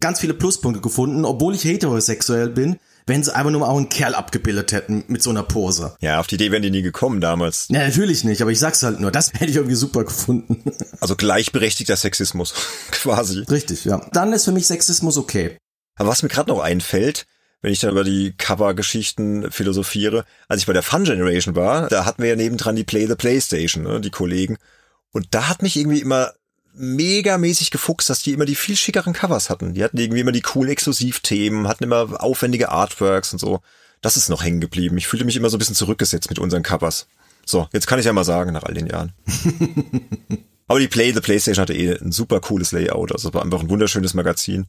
ganz 0.00 0.20
viele 0.20 0.34
Pluspunkte 0.34 0.80
gefunden, 0.80 1.24
obwohl 1.24 1.54
ich 1.54 1.64
heterosexuell 1.64 2.50
bin, 2.50 2.78
wenn 3.06 3.22
sie 3.22 3.34
einfach 3.34 3.52
nur 3.52 3.60
mal 3.60 3.68
auch 3.68 3.76
einen 3.76 3.88
Kerl 3.88 4.14
abgebildet 4.14 4.72
hätten 4.72 5.04
mit 5.06 5.22
so 5.22 5.30
einer 5.30 5.44
Pose. 5.44 5.96
Ja, 6.00 6.18
auf 6.18 6.26
die 6.26 6.34
Idee 6.34 6.50
wären 6.50 6.62
die 6.62 6.70
nie 6.70 6.82
gekommen 6.82 7.20
damals. 7.20 7.68
Ja, 7.70 7.86
natürlich 7.86 8.24
nicht, 8.24 8.42
aber 8.42 8.50
ich 8.50 8.58
sag's 8.58 8.82
halt 8.82 9.00
nur, 9.00 9.12
das 9.12 9.32
hätte 9.32 9.46
ich 9.46 9.56
irgendwie 9.56 9.76
super 9.76 10.04
gefunden. 10.04 10.64
Also 11.00 11.14
gleichberechtigter 11.14 11.96
Sexismus, 11.96 12.52
quasi. 12.90 13.40
Richtig, 13.48 13.84
ja. 13.84 14.04
Dann 14.12 14.32
ist 14.32 14.44
für 14.44 14.52
mich 14.52 14.66
Sexismus 14.66 15.16
okay. 15.16 15.56
Aber 15.96 16.08
was 16.08 16.22
mir 16.22 16.28
gerade 16.28 16.50
noch 16.50 16.60
einfällt, 16.60 17.26
wenn 17.62 17.72
ich 17.72 17.80
da 17.80 17.90
über 17.90 18.04
die 18.04 18.34
Cover-Geschichten 18.36 19.50
philosophiere, 19.50 20.24
als 20.48 20.60
ich 20.60 20.66
bei 20.66 20.72
der 20.72 20.82
Fun 20.82 21.04
Generation 21.04 21.56
war, 21.56 21.88
da 21.88 22.04
hatten 22.04 22.22
wir 22.22 22.30
ja 22.30 22.36
nebendran 22.36 22.76
die 22.76 22.84
Play 22.84 23.06
the 23.06 23.16
Playstation, 23.16 23.82
ne, 23.82 24.00
die 24.00 24.10
Kollegen. 24.10 24.58
Und 25.10 25.28
da 25.30 25.48
hat 25.48 25.62
mich 25.62 25.76
irgendwie 25.76 26.00
immer 26.00 26.32
megamäßig 26.74 27.70
gefuchst, 27.70 28.10
dass 28.10 28.22
die 28.22 28.32
immer 28.32 28.44
die 28.44 28.54
viel 28.54 28.76
schickeren 28.76 29.14
Covers 29.14 29.48
hatten. 29.48 29.74
Die 29.74 29.82
hatten 29.82 29.96
irgendwie 29.98 30.20
immer 30.20 30.32
die 30.32 30.42
coolen 30.42 30.70
Exklusivthemen, 30.70 31.66
hatten 31.66 31.84
immer 31.84 32.22
aufwendige 32.22 32.68
Artworks 32.68 33.32
und 33.32 33.38
so. 33.38 33.60
Das 34.02 34.16
ist 34.16 34.28
noch 34.28 34.44
hängen 34.44 34.60
geblieben. 34.60 34.98
Ich 34.98 35.06
fühlte 35.06 35.24
mich 35.24 35.36
immer 35.36 35.48
so 35.48 35.56
ein 35.56 35.58
bisschen 35.58 35.74
zurückgesetzt 35.74 36.28
mit 36.28 36.38
unseren 36.38 36.62
Covers. 36.62 37.08
So, 37.46 37.68
jetzt 37.72 37.86
kann 37.86 37.98
ich 37.98 38.04
ja 38.04 38.12
mal 38.12 38.24
sagen, 38.24 38.52
nach 38.52 38.64
all 38.64 38.74
den 38.74 38.86
Jahren. 38.86 39.12
Aber 40.68 40.80
die 40.80 40.88
Play, 40.88 41.12
the 41.12 41.20
PlayStation 41.20 41.62
hatte 41.62 41.74
eh 41.74 41.96
ein 41.96 42.12
super 42.12 42.40
cooles 42.40 42.72
Layout. 42.72 43.12
Also 43.12 43.28
es 43.28 43.34
war 43.34 43.42
einfach 43.42 43.60
ein 43.60 43.70
wunderschönes 43.70 44.14
Magazin. 44.14 44.66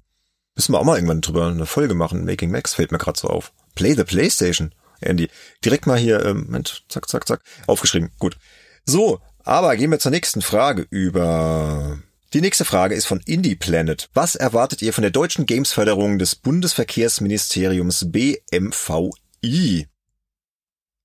Müssen 0.58 0.74
wir 0.74 0.80
auch 0.80 0.86
mal 0.86 0.96
irgendwann 0.96 1.22
drüber 1.22 1.46
eine 1.46 1.68
Folge 1.68 1.94
machen. 1.94 2.26
Making 2.26 2.50
Max 2.50 2.74
fällt 2.74 2.92
mir 2.92 2.98
gerade 2.98 3.20
so 3.20 3.28
auf. 3.28 3.54
Play 3.76 3.94
the 3.94 4.04
PlayStation. 4.04 4.74
Andy, 5.02 5.30
direkt 5.64 5.86
mal 5.86 6.00
hier, 6.00 6.26
ähm, 6.26 6.46
Moment, 6.46 6.84
zack, 6.90 7.08
zack, 7.08 7.28
zack, 7.28 7.42
aufgeschrieben. 7.68 8.10
Gut. 8.18 8.38
So, 8.84 9.22
aber 9.44 9.78
gehen 9.78 9.92
wir 9.92 10.00
zur 10.00 10.10
nächsten 10.10 10.42
Frage 10.42 10.88
über. 10.90 12.00
Die 12.34 12.42
nächste 12.42 12.66
Frage 12.66 12.96
ist 12.96 13.06
von 13.06 13.20
Indie 13.20 13.56
Planet. 13.56 14.10
Was 14.16 14.34
erwartet 14.34 14.82
ihr 14.82 14.94
von 14.94 15.04
der 15.04 15.12
deutschen 15.12 15.46
Gamesförderung 15.46 16.18
des 16.18 16.36
Bundesverkehrsministeriums 16.36 18.12
BMVI? 18.12 19.88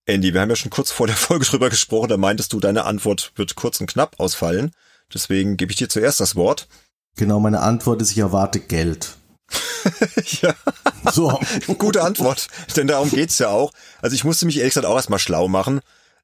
Andy, 0.07 0.33
wir 0.33 0.41
haben 0.41 0.51
ja 0.51 0.57
schon 0.57 0.71
kurz 0.71 0.91
vor 0.91 1.07
der 1.07 1.17
Folge 1.17 1.45
drüber 1.45 1.69
gesprochen, 1.69 2.09
da 2.09 2.17
meintest 2.17 2.55
du, 2.55 2.59
deine 2.59 2.85
Antwort 2.85 3.33
wird 3.37 3.55
kurz 3.55 3.81
und 3.83 3.87
knapp 3.87 4.19
ausfallen. 4.19 4.71
Deswegen 5.13 5.59
gebe 5.59 5.73
ich 5.73 5.77
dir 5.77 5.91
zuerst 5.91 6.21
das 6.21 6.37
Wort. 6.37 6.69
Genau, 7.17 7.39
meine 7.39 7.61
Antwort 7.61 8.01
ist, 8.01 8.13
ich 8.13 8.19
erwarte 8.19 8.59
Geld. 8.59 9.19
ja. 10.43 10.55
So. 11.13 11.39
Gute 11.79 12.03
Antwort. 12.03 12.49
Denn 12.77 12.87
darum 12.87 13.11
geht's 13.11 13.39
ja 13.39 13.49
auch. 13.49 13.73
Also 14.01 14.15
ich 14.15 14.25
musste 14.25 14.47
mich 14.47 14.59
ehrlich 14.59 14.75
gesagt 14.75 14.87
auch 14.87 14.97
erstmal 14.97 15.19
schlau 15.19 15.49
machen 15.49 15.81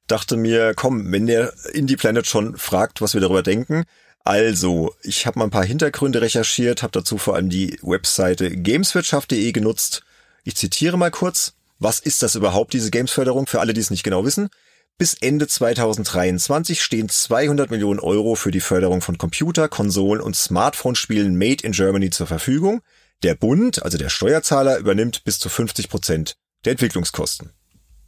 dachte 0.09 0.37
mir, 0.37 0.73
komm, 0.75 1.11
wenn 1.11 1.27
der 1.27 1.53
Indie 1.73 1.95
Planet 1.95 2.27
schon 2.27 2.57
fragt, 2.57 3.01
was 3.01 3.13
wir 3.13 3.21
darüber 3.21 3.43
denken. 3.43 3.83
Also, 4.23 4.93
ich 5.01 5.25
habe 5.25 5.39
mal 5.39 5.45
ein 5.45 5.51
paar 5.51 5.65
Hintergründe 5.65 6.21
recherchiert, 6.21 6.83
habe 6.83 6.91
dazu 6.91 7.17
vor 7.17 7.35
allem 7.35 7.49
die 7.49 7.79
Webseite 7.81 8.51
gameswirtschaft.de 8.51 9.51
genutzt. 9.51 10.03
Ich 10.43 10.55
zitiere 10.55 10.97
mal 10.97 11.11
kurz. 11.11 11.53
Was 11.81 11.99
ist 11.99 12.21
das 12.23 12.35
überhaupt, 12.35 12.73
diese 12.73 12.91
Gamesförderung, 12.91 13.47
für 13.47 13.61
alle, 13.61 13.73
die 13.73 13.79
es 13.79 13.89
nicht 13.89 14.03
genau 14.03 14.25
wissen? 14.25 14.49
Bis 14.97 15.13
Ende 15.13 15.47
2023 15.47 16.81
stehen 16.81 17.07
200 17.07 17.71
Millionen 17.71 18.01
Euro 18.01 18.35
für 18.35 18.51
die 18.51 18.59
Förderung 18.59 19.01
von 19.01 19.17
Computer, 19.17 19.69
Konsolen 19.69 20.21
und 20.21 20.35
Smartphone-Spielen 20.35 21.37
made 21.37 21.63
in 21.63 21.71
Germany 21.71 22.09
zur 22.09 22.27
Verfügung. 22.27 22.81
Der 23.23 23.35
Bund, 23.35 23.83
also 23.83 23.97
der 23.97 24.09
Steuerzahler, 24.09 24.77
übernimmt 24.77 25.23
bis 25.23 25.39
zu 25.39 25.49
50 25.49 25.89
Prozent 25.89 26.37
der 26.65 26.71
Entwicklungskosten. 26.71 27.51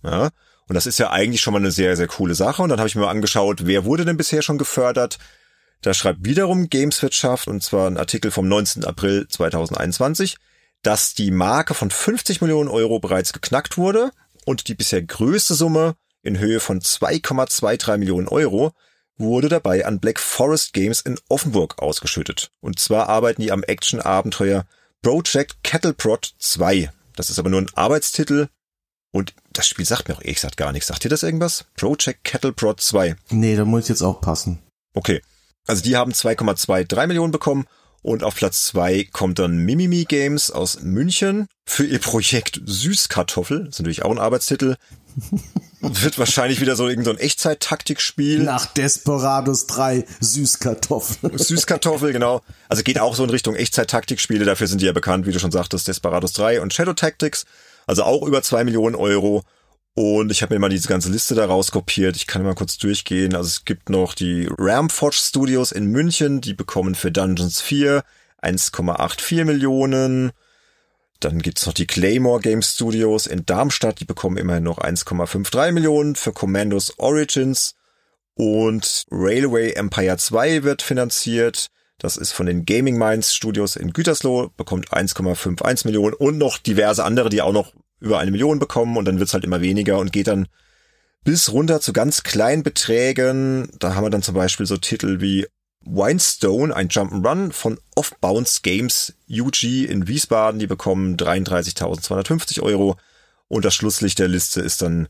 Ja, 0.04 0.30
und 0.68 0.76
das 0.76 0.86
ist 0.86 1.00
ja 1.00 1.10
eigentlich 1.10 1.42
schon 1.42 1.54
mal 1.54 1.60
eine 1.60 1.72
sehr, 1.72 1.98
sehr 1.98 2.08
coole 2.08 2.34
Sache. 2.34 2.62
Und 2.62 2.70
dann 2.70 2.80
habe 2.80 2.88
ich 2.88 2.96
mir 2.96 3.02
mal 3.02 3.12
angeschaut, 3.12 3.66
wer 3.66 3.84
wurde 3.84 4.06
denn 4.06 4.18
bisher 4.18 4.42
schon 4.42 4.58
gefördert. 4.58 5.20
Da 5.82 5.94
schreibt 5.94 6.24
wiederum 6.24 6.70
Gameswirtschaft, 6.70 7.48
und 7.48 7.62
zwar 7.62 7.88
ein 7.88 7.98
Artikel 7.98 8.32
vom 8.32 8.48
19. 8.48 8.86
April 8.86 9.28
2021, 9.28 10.38
dass 10.84 11.14
die 11.14 11.32
Marke 11.32 11.74
von 11.74 11.92
50 11.92 12.42
Millionen 12.42 12.70
Euro 12.70 13.00
bereits 13.00 13.34
geknackt 13.34 13.78
wurde 13.78 14.12
und 14.46 14.68
die 14.68 14.76
bisher 14.76 15.02
größte 15.02 15.56
Summe 15.56 15.96
in 16.22 16.40
Höhe 16.40 16.60
von 16.60 16.80
2,23 16.80 17.98
Millionen 17.98 18.28
Euro 18.28 18.74
wurde 19.18 19.50
dabei 19.50 19.86
an 19.86 20.00
Black 20.00 20.20
Forest 20.20 20.74
Games 20.74 21.02
in 21.02 21.20
Offenburg 21.30 21.80
ausgeschüttet. 21.80 22.52
Und 22.60 22.80
zwar 22.80 23.10
arbeiten 23.10 23.42
die 23.42 23.52
am 23.52 23.64
Action-Abenteuer 23.64 24.66
Project 25.04 25.64
Kettleprot 25.64 26.36
2. 26.38 26.92
Das 27.16 27.32
ist 27.32 27.40
aber 27.40 27.50
nur 27.50 27.62
ein 27.62 27.72
Arbeitstitel 27.74 28.50
und 29.12 29.34
das 29.52 29.68
Spiel 29.68 29.86
sagt 29.86 30.08
mir 30.08 30.16
auch 30.16 30.22
ehrlich 30.22 30.36
gesagt 30.36 30.58
gar 30.58 30.72
nichts. 30.72 30.88
Sagt 30.88 31.04
dir 31.04 31.10
das 31.10 31.24
irgendwas? 31.24 31.66
Project 31.76 32.24
Kettle 32.24 32.54
Prod 32.54 32.80
2. 32.80 33.16
Nee, 33.32 33.56
da 33.56 33.66
muss 33.66 33.84
ich 33.84 33.90
jetzt 33.90 34.04
auch 34.04 34.22
passen. 34.22 34.60
Okay. 34.94 35.22
Also 35.68 35.84
die 35.84 35.96
haben 35.96 36.12
2,23 36.12 37.08
Millionen 37.08 37.32
bekommen 37.32 37.66
und 38.02 38.24
auf 38.24 38.36
Platz 38.36 38.66
2 38.68 39.10
kommt 39.12 39.40
dann 39.40 39.58
Mimimi 39.58 40.06
Games 40.06 40.52
aus 40.52 40.82
München 40.82 41.48
für 41.66 41.86
ihr 41.86 42.00
Projekt 42.00 42.62
Süßkartoffel. 42.66 43.66
Das 43.66 43.76
ist 43.76 43.80
natürlich 43.80 44.04
auch 44.04 44.12
ein 44.12 44.20
Arbeitstitel. 44.20 44.76
Wird 45.82 46.20
wahrscheinlich 46.20 46.62
wieder 46.62 46.76
so 46.76 46.88
irgendein 46.88 47.16
so 47.16 47.22
Echtzeit-Taktikspiel. 47.22 48.44
Nach 48.44 48.68
Desperados 48.68 49.68
3 49.68 50.06
Süßkartoffel. 50.20 51.38
Süßkartoffel, 51.38 52.14
genau. 52.14 52.42
Also 52.70 52.84
geht 52.84 53.00
auch 53.00 53.16
so 53.16 53.24
in 53.24 53.30
Richtung 53.30 53.56
Echtzeit-Taktikspiele. 53.56 54.46
Dafür 54.46 54.68
sind 54.68 54.82
die 54.82 54.86
ja 54.86 54.94
bekannt, 54.94 55.26
wie 55.26 55.32
du 55.32 55.40
schon 55.40 55.52
sagtest, 55.52 55.88
Desperados 55.88 56.34
3 56.34 56.62
und 56.62 56.74
Shadow 56.74 56.94
Tactics. 56.94 57.46
Also 57.88 58.04
auch 58.04 58.26
über 58.28 58.44
zwei 58.44 58.64
Millionen 58.64 58.96
Euro. 58.96 59.44
Und 59.94 60.32
ich 60.32 60.42
habe 60.42 60.54
mir 60.54 60.60
mal 60.60 60.70
diese 60.70 60.88
ganze 60.88 61.10
Liste 61.10 61.36
da 61.36 61.46
rauskopiert. 61.46 62.16
Ich 62.16 62.28
kann 62.28 62.44
mal 62.44 62.56
kurz 62.56 62.78
durchgehen. 62.78 63.36
Also 63.36 63.48
es 63.48 63.66
gibt 63.66 63.90
noch 63.90 64.14
die 64.14 64.48
Ramforge 64.58 65.18
Studios 65.18 65.72
in 65.72 65.88
München, 65.88 66.42
die 66.42 66.54
bekommen 66.54 66.96
für 66.96 67.12
Dungeons 67.12 67.60
4 67.60 68.04
1,84 68.42 69.46
Millionen. 69.46 70.32
Dann 71.22 71.40
gibt's 71.40 71.66
noch 71.66 71.74
die 71.74 71.88
Claymore 71.88 72.42
Game 72.42 72.62
Studios 72.62 73.28
in 73.28 73.46
Darmstadt, 73.46 74.00
die 74.00 74.06
bekommen 74.06 74.38
immerhin 74.38 74.64
noch 74.64 74.80
1,53 74.80 75.72
Millionen 75.72 76.16
für 76.16 76.34
Commandos 76.34 76.98
Origins. 76.98 77.76
Und 78.34 79.06
Railway 79.12 79.74
Empire 79.74 80.18
2 80.18 80.64
wird 80.64 80.82
finanziert. 80.82 81.68
Das 82.00 82.18
ist 82.18 82.32
von 82.32 82.48
den 82.48 82.66
Gaming 82.66 82.98
Minds 82.98 83.36
Studios 83.36 83.76
in 83.76 83.94
Gütersloh, 83.94 84.50
bekommt 84.58 84.92
1,51 84.92 85.86
Millionen 85.86 86.16
und 86.16 86.40
noch 86.40 86.58
diverse 86.58 87.04
andere, 87.04 87.30
die 87.30 87.44
auch 87.44 87.54
noch 87.54 87.74
über 88.00 88.18
eine 88.18 88.32
Million 88.32 88.58
bekommen 88.58 88.98
und 88.98 89.06
dann 89.06 89.20
wird's 89.20 89.36
halt 89.36 89.44
immer 89.44 89.62
weniger 89.62 90.00
und 90.00 90.12
geht 90.12 90.28
dann 90.28 90.48
bis 91.24 91.52
runter 91.52 91.82
zu 91.82 91.94
ganz 91.94 92.24
kleinen 92.24 92.64
Beträgen. 92.64 93.70
Da 93.78 93.94
haben 93.94 94.06
wir 94.06 94.10
dann 94.10 94.24
zum 94.24 94.34
Beispiel 94.34 94.66
so 94.66 94.78
Titel 94.78 95.22
wie 95.22 95.46
Winestone, 95.84 96.76
ein 96.76 96.90
Jump'n'Run 96.90 97.52
von 97.52 97.80
Off-Bounce 97.96 98.62
Games 98.62 99.14
UG 99.30 99.86
in 99.86 100.08
Wiesbaden. 100.08 100.60
Die 100.60 100.68
bekommen 100.68 101.18
33.250 101.18 102.62
Euro. 102.62 102.98
Und 103.48 103.66
das 103.66 103.76
Schlusslicht 103.76 104.20
der 104.20 104.28
Liste 104.28 104.62
ist 104.62 104.82
dann 104.82 105.08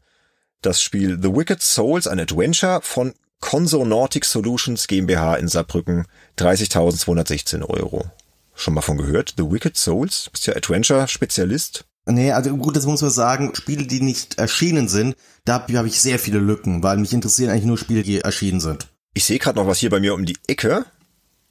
das 0.61 0.81
Spiel 0.81 1.19
The 1.21 1.33
Wicked 1.33 1.61
Souls, 1.61 2.07
ein 2.07 2.19
Adventure 2.19 2.81
von 2.81 3.13
Consonautic 3.39 4.23
Solutions 4.25 4.87
GmbH 4.87 5.35
in 5.35 5.47
Saarbrücken 5.47 6.05
30.216 6.37 7.63
Euro. 7.67 8.05
Schon 8.53 8.75
mal 8.75 8.81
von 8.81 8.97
gehört? 8.97 9.33
The 9.37 9.51
Wicked 9.51 9.75
Souls? 9.75 10.29
Bist 10.31 10.47
ja 10.47 10.55
Adventure-Spezialist? 10.55 11.85
Nee, 12.05 12.31
also 12.31 12.55
gut, 12.57 12.75
das 12.75 12.85
muss 12.85 13.01
man 13.01 13.11
sagen, 13.11 13.53
Spiele, 13.55 13.85
die 13.85 14.01
nicht 14.01 14.37
erschienen 14.37 14.87
sind, 14.87 15.15
da 15.45 15.53
habe 15.53 15.77
hab 15.77 15.85
ich 15.85 15.99
sehr 15.99 16.19
viele 16.19 16.39
Lücken, 16.39 16.83
weil 16.83 16.97
mich 16.97 17.13
interessieren 17.13 17.49
eigentlich 17.49 17.65
nur 17.65 17.77
Spiele, 17.77 18.03
die 18.03 18.21
erschienen 18.21 18.59
sind. 18.59 18.87
Ich 19.13 19.25
sehe 19.25 19.39
gerade 19.39 19.59
noch 19.59 19.67
was 19.67 19.79
hier 19.79 19.89
bei 19.89 19.99
mir 19.99 20.13
um 20.13 20.23
die 20.25 20.37
Ecke. 20.47 20.85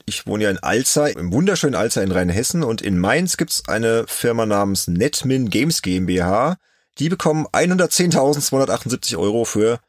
Ich 0.05 0.25
wohne 0.25 0.45
ja 0.45 0.49
in 0.49 0.57
Alzey, 0.57 1.13
im 1.13 1.31
wunderschönen 1.31 1.75
Alzey 1.75 2.03
in 2.03 2.11
Rheinhessen 2.11 2.63
und 2.63 2.81
in 2.81 2.97
Mainz 2.97 3.37
gibt's 3.37 3.67
eine 3.67 4.05
Firma 4.07 4.47
namens 4.47 4.87
Netmin 4.87 5.49
Games 5.49 5.83
GmbH. 5.83 6.57
Die 6.97 7.09
bekommen 7.09 7.45
110.278 7.47 9.17
Euro 9.17 9.45
für 9.45 9.79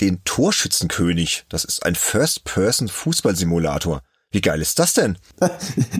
den 0.00 0.24
Torschützenkönig. 0.24 1.44
Das 1.48 1.64
ist 1.64 1.84
ein 1.84 1.94
First-Person-Fußballsimulator. 1.94 4.02
Wie 4.30 4.40
geil 4.40 4.60
ist 4.60 4.78
das 4.78 4.94
denn? 4.94 5.18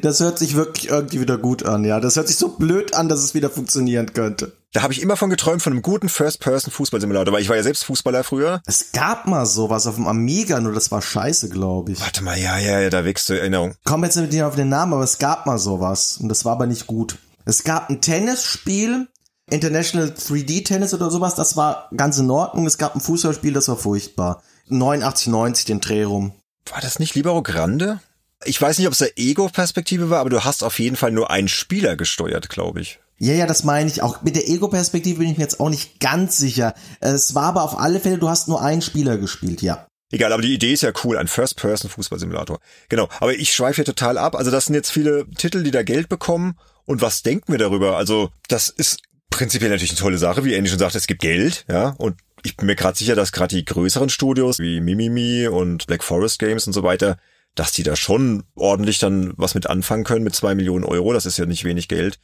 Das 0.01 0.21
hört 0.21 0.39
sich 0.39 0.55
wirklich 0.55 0.89
irgendwie 0.89 1.21
wieder 1.21 1.39
gut 1.39 1.65
an, 1.65 1.85
ja. 1.85 2.01
Das 2.01 2.17
hört 2.17 2.29
sich 2.29 2.37
so 2.37 2.57
blöd 2.57 2.95
an, 2.95 3.09
dass 3.09 3.23
es 3.23 3.35
wieder 3.35 3.51
funktionieren 3.51 4.13
könnte. 4.13 4.53
Da 4.75 4.83
habe 4.83 4.93
ich 4.93 5.01
immer 5.01 5.17
von 5.17 5.31
geträumt, 5.31 5.63
von 5.63 5.73
einem 5.73 5.83
guten 5.83 6.09
First-Person-Fußballsimulator, 6.09 7.33
weil 7.33 7.41
ich 7.41 7.49
war 7.49 7.55
ja 7.55 7.63
selbst 7.63 7.85
Fußballer 7.85 8.25
früher. 8.25 8.61
Es 8.67 8.91
gab 8.91 9.29
mal 9.29 9.47
sowas 9.47 9.87
auf 9.87 9.95
dem 9.95 10.09
Amiga, 10.09 10.61
nur 10.61 10.73
das 10.73 10.91
war 10.91 11.01
scheiße, 11.01 11.49
glaube 11.49 11.93
ich. 11.93 12.01
Warte 12.01 12.25
mal, 12.25 12.37
ja, 12.37 12.59
ja, 12.59 12.81
ja, 12.81 12.91
da 12.91 13.05
wächst 13.05 13.29
du 13.29 13.39
Erinnerung. 13.39 13.77
Komm 13.85 14.03
jetzt 14.03 14.17
nicht 14.17 14.43
auf 14.43 14.57
den 14.57 14.69
Namen, 14.69 14.93
aber 14.93 15.05
es 15.05 15.19
gab 15.19 15.47
mal 15.47 15.59
sowas 15.59 16.19
und 16.19 16.29
das 16.29 16.45
war 16.45 16.55
aber 16.55 16.67
nicht 16.67 16.89
gut. 16.89 17.19
Es 17.45 17.63
gab 17.63 17.89
ein 17.89 18.01
Tennisspiel, 18.01 19.07
International 19.49 20.09
3D 20.09 20.65
Tennis 20.65 20.93
oder 20.93 21.09
sowas, 21.09 21.37
das 21.37 21.57
war 21.57 21.89
ganz 21.97 22.19
in 22.19 22.29
Ordnung. 22.29 22.67
Es 22.67 22.77
gab 22.77 22.97
ein 22.97 23.01
Fußballspiel, 23.01 23.53
das 23.53 23.69
war 23.69 23.77
furchtbar. 23.77 24.43
89, 24.67 25.29
90 25.29 25.67
den 25.67 25.81
Dreh 25.81 26.03
rum. 26.03 26.33
War 26.73 26.81
das 26.81 26.99
nicht 26.99 27.15
Libero 27.15 27.45
Grande? 27.45 28.01
Ich 28.45 28.61
weiß 28.61 28.79
nicht, 28.79 28.89
ob 28.89 28.95
es 28.95 28.99
der 28.99 29.17
Ego-Perspektive 29.17 30.11
war, 30.11 30.19
aber 30.19 30.31
du 30.31 30.43
hast 30.43 30.65
auf 30.65 30.81
jeden 30.81 30.97
Fall 30.97 31.13
nur 31.13 31.31
einen 31.31 31.49
Spieler 31.49 31.95
gesteuert, 31.95 32.49
glaube 32.49 32.81
ich. 32.81 32.99
Ja, 33.25 33.33
ja, 33.33 33.47
das 33.47 33.65
meine 33.65 33.89
ich 33.89 34.03
auch. 34.03 34.21
Mit 34.21 34.37
der 34.37 34.51
Ego-Perspektive 34.51 35.21
bin 35.21 35.31
ich 35.31 35.39
mir 35.39 35.45
jetzt 35.45 35.59
auch 35.59 35.71
nicht 35.71 35.99
ganz 35.99 36.37
sicher. 36.37 36.75
Es 37.01 37.35
war 37.35 37.45
aber 37.45 37.63
auf 37.63 37.79
alle 37.79 37.99
Fälle, 37.99 38.19
du 38.19 38.29
hast 38.29 38.49
nur 38.49 38.61
einen 38.61 38.83
Spieler 38.83 39.17
gespielt, 39.17 39.63
ja. 39.63 39.87
Egal, 40.13 40.31
aber 40.35 40.43
die 40.43 40.53
Idee 40.53 40.75
ist 40.75 40.83
ja 40.83 40.93
cool, 41.05 41.17
ein 41.17 41.27
First-Person-Fußballsimulator. 41.27 42.61
Genau, 42.91 43.09
aber 43.21 43.33
ich 43.33 43.55
schweife 43.55 43.77
hier 43.77 43.87
total 43.87 44.19
ab. 44.19 44.37
Also 44.37 44.51
das 44.51 44.67
sind 44.67 44.75
jetzt 44.75 44.91
viele 44.91 45.25
Titel, 45.39 45.63
die 45.63 45.71
da 45.71 45.83
Geld 45.83 46.11
bekommen. 46.11 46.59
Und 46.85 47.01
was 47.01 47.23
denken 47.23 47.51
wir 47.51 47.59
darüber? 47.59 47.97
Also 47.97 48.29
das 48.49 48.69
ist 48.69 49.01
prinzipiell 49.31 49.71
natürlich 49.71 49.93
eine 49.93 50.01
tolle 50.01 50.19
Sache, 50.19 50.45
wie 50.45 50.53
Andy 50.53 50.69
schon 50.69 50.79
sagte, 50.79 50.99
es 50.99 51.07
gibt 51.07 51.23
Geld, 51.23 51.65
ja, 51.67 51.95
und 51.97 52.17
ich 52.43 52.59
bin 52.59 52.67
mir 52.67 52.77
gerade 52.77 52.99
sicher, 52.99 53.15
dass 53.17 53.33
gerade 53.33 53.57
die 53.57 53.65
größeren 53.65 54.11
Studios 54.11 54.59
wie 54.59 54.83
Mimimi 54.83 55.49
und 55.49 55.87
Black 55.87 56.05
Forest 56.05 56.41
Games 56.41 56.67
und 56.67 56.75
so 56.75 56.83
weiter, 56.83 57.17
dass 57.55 57.73
die 57.73 57.85
da 57.85 57.97
schon 57.97 58.45
ordentlich 58.55 58.99
dann 58.99 59.33
was 59.39 59.55
mit 59.55 59.67
anfangen 59.67 60.05
können 60.05 60.25
mit 60.25 60.37
zwei 60.37 60.55
Millionen 60.55 60.85
Euro. 60.85 61.15
Das 61.15 61.25
ist 61.25 61.39
ja 61.39 61.47
nicht 61.47 61.65
wenig 61.65 61.89
Geld. 61.89 62.19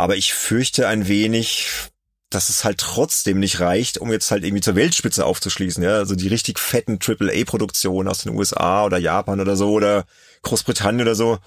Aber 0.00 0.16
ich 0.16 0.32
fürchte 0.32 0.88
ein 0.88 1.08
wenig, 1.08 1.68
dass 2.30 2.48
es 2.48 2.64
halt 2.64 2.78
trotzdem 2.78 3.38
nicht 3.38 3.60
reicht, 3.60 3.98
um 3.98 4.10
jetzt 4.10 4.30
halt 4.30 4.44
irgendwie 4.44 4.62
zur 4.62 4.76
Weltspitze 4.76 5.24
aufzuschließen. 5.24 5.82
Ja, 5.82 5.96
also 5.96 6.14
die 6.14 6.28
richtig 6.28 6.58
fetten 6.58 6.98
AAA-Produktionen 7.00 8.08
aus 8.08 8.22
den 8.22 8.36
USA 8.36 8.84
oder 8.84 8.98
Japan 8.98 9.40
oder 9.40 9.56
so 9.56 9.72
oder 9.72 10.04
Großbritannien 10.42 11.02
oder 11.02 11.14
so 11.14 11.38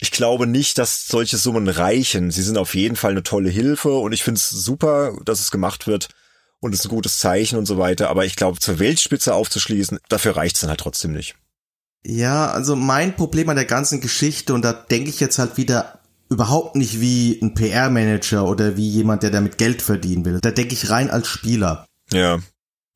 ich 0.00 0.10
glaube 0.10 0.46
nicht, 0.46 0.78
dass 0.78 1.06
solche 1.06 1.36
Summen 1.36 1.68
reichen. 1.68 2.30
Sie 2.30 2.42
sind 2.42 2.56
auf 2.56 2.74
jeden 2.74 2.96
Fall 2.96 3.10
eine 3.10 3.22
tolle 3.22 3.50
Hilfe 3.50 3.92
und 3.92 4.12
ich 4.12 4.24
finde 4.24 4.38
es 4.38 4.48
super, 4.48 5.16
dass 5.24 5.40
es 5.40 5.50
gemacht 5.50 5.86
wird 5.86 6.08
und 6.58 6.72
es 6.74 6.80
ist 6.80 6.86
ein 6.86 6.94
gutes 6.94 7.18
Zeichen 7.18 7.58
und 7.58 7.66
so 7.66 7.76
weiter. 7.76 8.08
Aber 8.08 8.24
ich 8.24 8.34
glaube, 8.34 8.58
zur 8.58 8.78
Weltspitze 8.78 9.34
aufzuschließen, 9.34 9.98
dafür 10.08 10.36
reicht 10.36 10.56
es 10.56 10.62
dann 10.62 10.70
halt 10.70 10.80
trotzdem 10.80 11.12
nicht. 11.12 11.36
Ja, 12.02 12.50
also 12.50 12.76
mein 12.76 13.14
Problem 13.14 13.50
an 13.50 13.56
der 13.56 13.66
ganzen 13.66 14.00
Geschichte, 14.00 14.54
und 14.54 14.62
da 14.62 14.72
denke 14.72 15.10
ich 15.10 15.20
jetzt 15.20 15.38
halt 15.38 15.58
wieder 15.58 15.99
überhaupt 16.30 16.76
nicht 16.76 17.00
wie 17.00 17.38
ein 17.42 17.54
PR-Manager 17.54 18.46
oder 18.46 18.76
wie 18.76 18.88
jemand, 18.88 19.22
der 19.22 19.30
damit 19.30 19.58
Geld 19.58 19.82
verdienen 19.82 20.24
will. 20.24 20.38
Da 20.40 20.52
denke 20.52 20.74
ich 20.74 20.88
rein 20.88 21.10
als 21.10 21.26
Spieler. 21.26 21.86
Ja. 22.12 22.38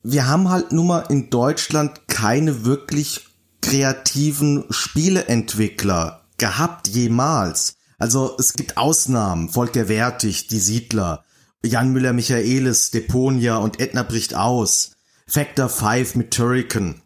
Wir 0.02 0.28
haben 0.28 0.48
halt 0.48 0.72
nun 0.72 0.86
mal 0.86 1.04
in 1.08 1.30
Deutschland 1.30 2.08
keine 2.08 2.64
wirklich 2.64 3.26
kreativen 3.60 4.64
Spieleentwickler 4.70 6.24
gehabt 6.38 6.88
jemals. 6.88 7.76
Also 7.98 8.36
es 8.38 8.52
gibt 8.52 8.76
Ausnahmen, 8.76 9.48
Volker 9.48 9.88
Wertig, 9.88 10.48
die 10.48 10.58
Siedler, 10.58 11.24
Jan 11.64 11.92
Müller-Michaelis, 11.92 12.90
Deponia 12.90 13.56
und 13.56 13.80
Edna 13.80 14.02
bricht 14.02 14.34
aus, 14.34 14.92
Factor 15.26 15.68
5 15.68 16.16
mit 16.16 16.34
Turrican. 16.34 17.00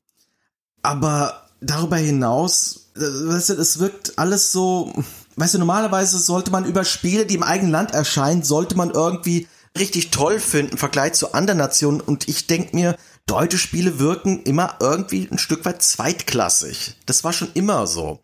Aber 0.83 1.47
darüber 1.61 1.97
hinaus, 1.97 2.91
äh, 2.97 3.01
weißt 3.01 3.51
du, 3.51 3.55
es 3.55 3.79
wirkt 3.79 4.18
alles 4.18 4.53
so, 4.53 4.93
weißt 5.39 5.55
du, 5.55 5.59
normalerweise 5.59 6.18
sollte 6.18 6.51
man 6.51 6.64
über 6.64 6.84
Spiele, 6.84 7.24
die 7.24 7.36
im 7.36 7.43
eigenen 7.43 7.70
Land 7.70 7.93
erscheinen, 7.93 8.43
sollte 8.43 8.76
man 8.76 8.91
irgendwie 8.91 9.47
richtig 9.78 10.11
toll 10.11 10.41
finden 10.41 10.72
im 10.72 10.78
Vergleich 10.78 11.12
zu 11.12 11.32
anderen 11.32 11.59
Nationen 11.59 12.01
und 12.01 12.28
ich 12.28 12.47
denke 12.47 12.74
mir, 12.74 12.97
deutsche 13.26 13.59
Spiele 13.59 13.99
wirken 13.99 14.43
immer 14.43 14.76
irgendwie 14.80 15.28
ein 15.30 15.39
Stück 15.39 15.64
weit 15.64 15.82
zweitklassig. 15.82 16.97
Das 17.07 17.22
war 17.22 17.32
schon 17.32 17.53
immer 17.55 17.86
so. 17.86 18.20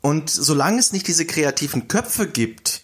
Und 0.00 0.30
solange 0.30 0.78
es 0.78 0.92
nicht 0.92 1.08
diese 1.08 1.26
kreativen 1.26 1.88
Köpfe 1.88 2.28
gibt, 2.28 2.82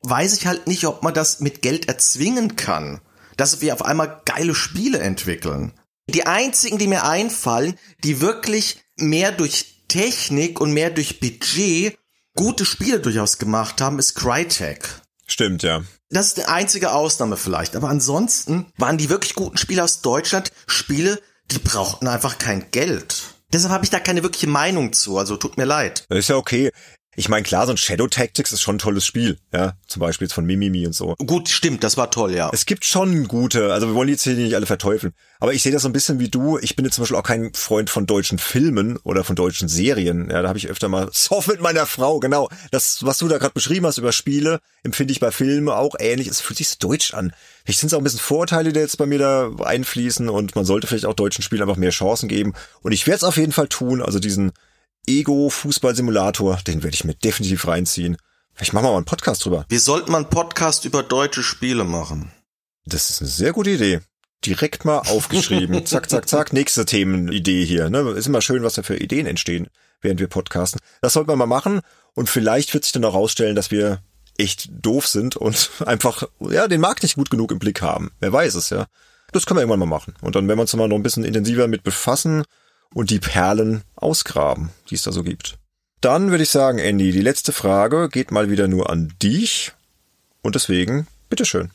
weiß 0.00 0.34
ich 0.36 0.46
halt 0.46 0.66
nicht, 0.66 0.86
ob 0.86 1.02
man 1.02 1.14
das 1.14 1.40
mit 1.40 1.62
Geld 1.62 1.88
erzwingen 1.88 2.56
kann, 2.56 3.00
dass 3.36 3.60
wir 3.60 3.74
auf 3.74 3.84
einmal 3.84 4.22
geile 4.24 4.54
Spiele 4.54 4.98
entwickeln. 4.98 5.72
Die 6.08 6.26
einzigen, 6.26 6.78
die 6.78 6.86
mir 6.86 7.04
einfallen, 7.04 7.78
die 8.02 8.20
wirklich 8.20 8.82
mehr 8.96 9.32
durch 9.32 9.84
Technik 9.88 10.60
und 10.60 10.72
mehr 10.72 10.90
durch 10.90 11.20
Budget 11.20 11.98
gute 12.36 12.64
Spiele 12.64 13.00
durchaus 13.00 13.38
gemacht 13.38 13.80
haben, 13.80 13.98
ist 13.98 14.14
Crytek. 14.14 14.88
Stimmt, 15.26 15.62
ja. 15.64 15.82
Das 16.10 16.28
ist 16.28 16.38
eine 16.38 16.48
einzige 16.48 16.92
Ausnahme 16.92 17.36
vielleicht. 17.36 17.74
Aber 17.74 17.88
ansonsten 17.88 18.66
waren 18.76 18.98
die 18.98 19.10
wirklich 19.10 19.34
guten 19.34 19.56
Spiele 19.56 19.82
aus 19.82 20.02
Deutschland 20.02 20.52
Spiele, 20.68 21.20
die 21.50 21.58
brauchten 21.58 22.06
einfach 22.06 22.38
kein 22.38 22.70
Geld. 22.70 23.22
Deshalb 23.52 23.72
habe 23.72 23.84
ich 23.84 23.90
da 23.90 23.98
keine 23.98 24.22
wirkliche 24.22 24.48
Meinung 24.48 24.92
zu, 24.92 25.18
also 25.18 25.36
tut 25.36 25.56
mir 25.56 25.64
leid. 25.64 26.04
Ist 26.10 26.28
ja 26.28 26.36
okay. 26.36 26.70
Ich 27.18 27.30
meine, 27.30 27.42
klar, 27.44 27.66
so 27.66 27.72
ein 27.72 27.78
Shadow 27.78 28.06
Tactics 28.08 28.52
ist 28.52 28.60
schon 28.60 28.76
ein 28.76 28.78
tolles 28.78 29.06
Spiel, 29.06 29.38
ja. 29.52 29.72
Zum 29.86 30.00
Beispiel 30.00 30.26
jetzt 30.26 30.34
von 30.34 30.44
Mimimi 30.44 30.86
und 30.86 30.94
so. 30.94 31.14
Gut, 31.14 31.48
stimmt, 31.48 31.82
das 31.82 31.96
war 31.96 32.10
toll, 32.10 32.34
ja. 32.34 32.50
Es 32.52 32.66
gibt 32.66 32.84
schon 32.84 33.26
gute, 33.26 33.72
also 33.72 33.88
wir 33.88 33.94
wollen 33.94 34.10
jetzt 34.10 34.24
hier 34.24 34.34
nicht 34.34 34.54
alle 34.54 34.66
verteufeln. 34.66 35.14
Aber 35.40 35.54
ich 35.54 35.62
sehe 35.62 35.72
das 35.72 35.82
so 35.82 35.88
ein 35.88 35.92
bisschen 35.92 36.18
wie 36.18 36.28
du. 36.28 36.58
Ich 36.58 36.76
bin 36.76 36.84
jetzt 36.84 36.94
zum 36.94 37.02
Beispiel 37.02 37.16
auch 37.16 37.22
kein 37.22 37.52
Freund 37.54 37.88
von 37.88 38.06
deutschen 38.06 38.38
Filmen 38.38 38.98
oder 38.98 39.24
von 39.24 39.34
deutschen 39.34 39.68
Serien. 39.68 40.28
Ja, 40.30 40.42
da 40.42 40.48
habe 40.48 40.58
ich 40.58 40.68
öfter 40.68 40.88
mal 40.88 41.08
Soft 41.12 41.48
mit 41.48 41.62
meiner 41.62 41.86
Frau, 41.86 42.20
genau. 42.20 42.50
Das, 42.70 43.04
was 43.04 43.18
du 43.18 43.28
da 43.28 43.38
gerade 43.38 43.54
beschrieben 43.54 43.86
hast 43.86 43.96
über 43.96 44.12
Spiele, 44.12 44.60
empfinde 44.82 45.12
ich 45.12 45.20
bei 45.20 45.30
Filmen 45.30 45.70
auch 45.70 45.94
ähnlich. 45.98 46.28
Es 46.28 46.40
fühlt 46.42 46.58
sich 46.58 46.68
so 46.68 46.76
deutsch 46.78 47.14
an. 47.14 47.32
Vielleicht 47.64 47.80
sind 47.80 47.88
es 47.88 47.94
auch 47.94 47.98
ein 47.98 48.04
bisschen 48.04 48.20
Vorurteile, 48.20 48.72
die 48.72 48.80
jetzt 48.80 48.98
bei 48.98 49.06
mir 49.06 49.18
da 49.18 49.50
einfließen 49.64 50.28
und 50.28 50.54
man 50.54 50.66
sollte 50.66 50.86
vielleicht 50.86 51.06
auch 51.06 51.14
deutschen 51.14 51.42
Spielen 51.42 51.62
einfach 51.62 51.76
mehr 51.76 51.90
Chancen 51.90 52.28
geben. 52.28 52.52
Und 52.82 52.92
ich 52.92 53.06
werde 53.06 53.16
es 53.16 53.24
auf 53.24 53.38
jeden 53.38 53.52
Fall 53.52 53.68
tun. 53.68 54.02
Also 54.02 54.18
diesen 54.18 54.52
Ego-Fußball-Simulator, 55.06 56.58
den 56.66 56.82
werde 56.82 56.94
ich 56.94 57.04
mir 57.04 57.14
definitiv 57.14 57.66
reinziehen. 57.66 58.16
Vielleicht 58.54 58.72
machen 58.72 58.86
wir 58.86 58.90
mal 58.90 58.96
einen 58.96 59.04
Podcast 59.04 59.44
drüber. 59.44 59.66
Wir 59.68 59.80
sollten 59.80 60.10
mal 60.10 60.18
einen 60.18 60.30
Podcast 60.30 60.84
über 60.84 61.02
deutsche 61.02 61.42
Spiele 61.42 61.84
machen. 61.84 62.32
Das 62.86 63.10
ist 63.10 63.20
eine 63.20 63.28
sehr 63.28 63.52
gute 63.52 63.70
Idee. 63.70 64.00
Direkt 64.44 64.84
mal 64.84 64.98
aufgeschrieben. 64.98 65.84
zack, 65.86 66.08
zack, 66.08 66.28
zack. 66.28 66.52
Nächste 66.52 66.84
Themenidee 66.86 67.64
hier. 67.64 67.90
Ne? 67.90 67.98
Ist 68.12 68.26
immer 68.26 68.40
schön, 68.40 68.62
was 68.62 68.74
da 68.74 68.82
für 68.82 68.96
Ideen 68.96 69.26
entstehen, 69.26 69.68
während 70.00 70.20
wir 70.20 70.28
podcasten. 70.28 70.80
Das 71.02 71.12
sollten 71.12 71.30
wir 71.30 71.36
mal 71.36 71.46
machen. 71.46 71.80
Und 72.14 72.28
vielleicht 72.28 72.72
wird 72.72 72.84
sich 72.84 72.92
dann 72.92 73.04
auch 73.04 73.14
rausstellen, 73.14 73.56
dass 73.56 73.70
wir 73.70 74.02
echt 74.38 74.68
doof 74.70 75.06
sind 75.06 75.36
und 75.36 75.70
einfach, 75.86 76.24
ja, 76.40 76.68
den 76.68 76.80
Markt 76.80 77.02
nicht 77.02 77.16
gut 77.16 77.30
genug 77.30 77.52
im 77.52 77.58
Blick 77.58 77.82
haben. 77.82 78.10
Wer 78.20 78.32
weiß 78.32 78.54
es, 78.54 78.70
ja. 78.70 78.86
Das 79.32 79.44
können 79.44 79.58
wir 79.58 79.62
irgendwann 79.62 79.80
mal 79.80 79.86
machen. 79.86 80.14
Und 80.22 80.34
dann 80.34 80.48
werden 80.48 80.58
wir 80.58 80.62
uns 80.62 80.74
mal 80.74 80.88
noch 80.88 80.96
ein 80.96 81.02
bisschen 81.02 81.24
intensiver 81.24 81.68
mit 81.68 81.82
befassen 81.82 82.44
und 82.94 83.10
die 83.10 83.18
Perlen 83.18 83.82
ausgraben, 83.94 84.70
die 84.90 84.94
es 84.94 85.02
da 85.02 85.12
so 85.12 85.22
gibt. 85.22 85.58
Dann 86.00 86.30
würde 86.30 86.44
ich 86.44 86.50
sagen, 86.50 86.78
Andy, 86.78 87.12
die 87.12 87.20
letzte 87.20 87.52
Frage 87.52 88.08
geht 88.08 88.30
mal 88.30 88.50
wieder 88.50 88.68
nur 88.68 88.90
an 88.90 89.14
dich. 89.22 89.72
Und 90.42 90.54
deswegen, 90.54 91.06
bitteschön. 91.28 91.70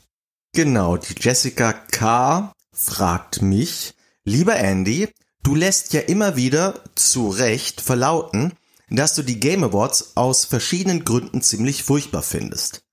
Genau, 0.54 0.98
die 0.98 1.16
Jessica 1.18 1.74
K. 1.74 2.54
fragt 2.74 3.42
mich, 3.42 3.94
lieber 4.24 4.56
Andy, 4.56 5.10
du 5.44 5.56
lässt 5.56 5.94
ja 5.94 6.02
immer 6.02 6.36
wieder 6.36 6.82
zu 6.96 7.30
Recht 7.30 7.82
verlauten, 7.82 8.54
dass 8.90 9.16
du 9.16 9.24
die 9.24 9.40
Game 9.40 9.64
Awards 9.64 10.14
aus 10.16 10.46
verschiedenen 10.46 11.06
Gründen 11.06 11.42
ziemlich 11.42 11.84
furchtbar 11.84 12.22
findest. 12.22 12.84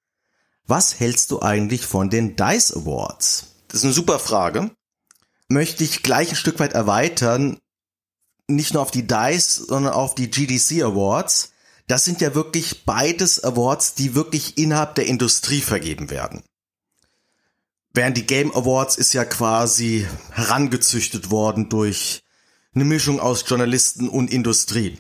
Was 0.67 1.01
hältst 1.01 1.31
du 1.31 1.41
eigentlich 1.41 1.85
von 1.85 2.11
den 2.11 2.37
DICE 2.37 2.77
Awards? 2.77 3.55
Das 3.69 3.81
ist 3.81 3.85
eine 3.85 3.93
super 3.93 4.19
Frage. 4.19 4.71
Möchte 5.49 5.83
ich 5.83 6.03
gleich 6.03 6.31
ein 6.31 6.37
Stück 6.37 6.61
weit 6.61 6.75
erweitern, 6.75 7.59
nicht 8.49 8.75
nur 8.75 8.83
auf 8.83 8.91
die 8.91 9.07
DICE, 9.07 9.55
sondern 9.69 9.93
auf 9.93 10.15
die 10.15 10.31
GDC 10.31 10.83
Awards. 10.83 11.53
Das 11.87 12.05
sind 12.05 12.21
ja 12.21 12.35
wirklich 12.35 12.85
beides 12.85 13.45
Awards, 13.45 13.95
die 13.95 14.15
wirklich 14.15 14.59
innerhalb 14.59 14.95
der 14.95 15.07
Industrie 15.07 15.61
vergeben 15.61 16.11
werden. 16.11 16.43
Während 17.95 18.17
die 18.17 18.27
Game 18.27 18.55
Awards 18.55 18.97
ist 18.97 19.13
ja 19.15 19.25
quasi 19.25 20.07
herangezüchtet 20.31 21.31
worden 21.31 21.69
durch 21.69 22.23
eine 22.75 22.85
Mischung 22.85 23.21
aus 23.21 23.45
Journalisten 23.47 24.09
und 24.09 24.33
Industrie. 24.33 24.99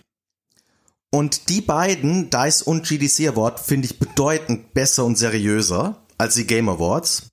Und 1.10 1.48
die 1.48 1.60
beiden, 1.60 2.28
DICE 2.30 2.62
und 2.62 2.86
GDC 2.86 3.28
Award, 3.28 3.60
finde 3.60 3.86
ich 3.86 3.98
bedeutend 3.98 4.74
besser 4.74 5.04
und 5.04 5.16
seriöser 5.16 6.04
als 6.18 6.34
die 6.34 6.46
Game 6.46 6.68
Awards. 6.68 7.30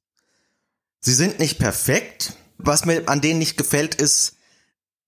Sie 1.02 1.14
sind 1.14 1.40
nicht 1.40 1.60
perfekt. 1.60 2.34
Was 2.58 2.86
mir 2.86 3.10
an 3.10 3.22
denen 3.22 3.40
nicht 3.40 3.58
gefällt, 3.58 3.96
ist 3.96 4.35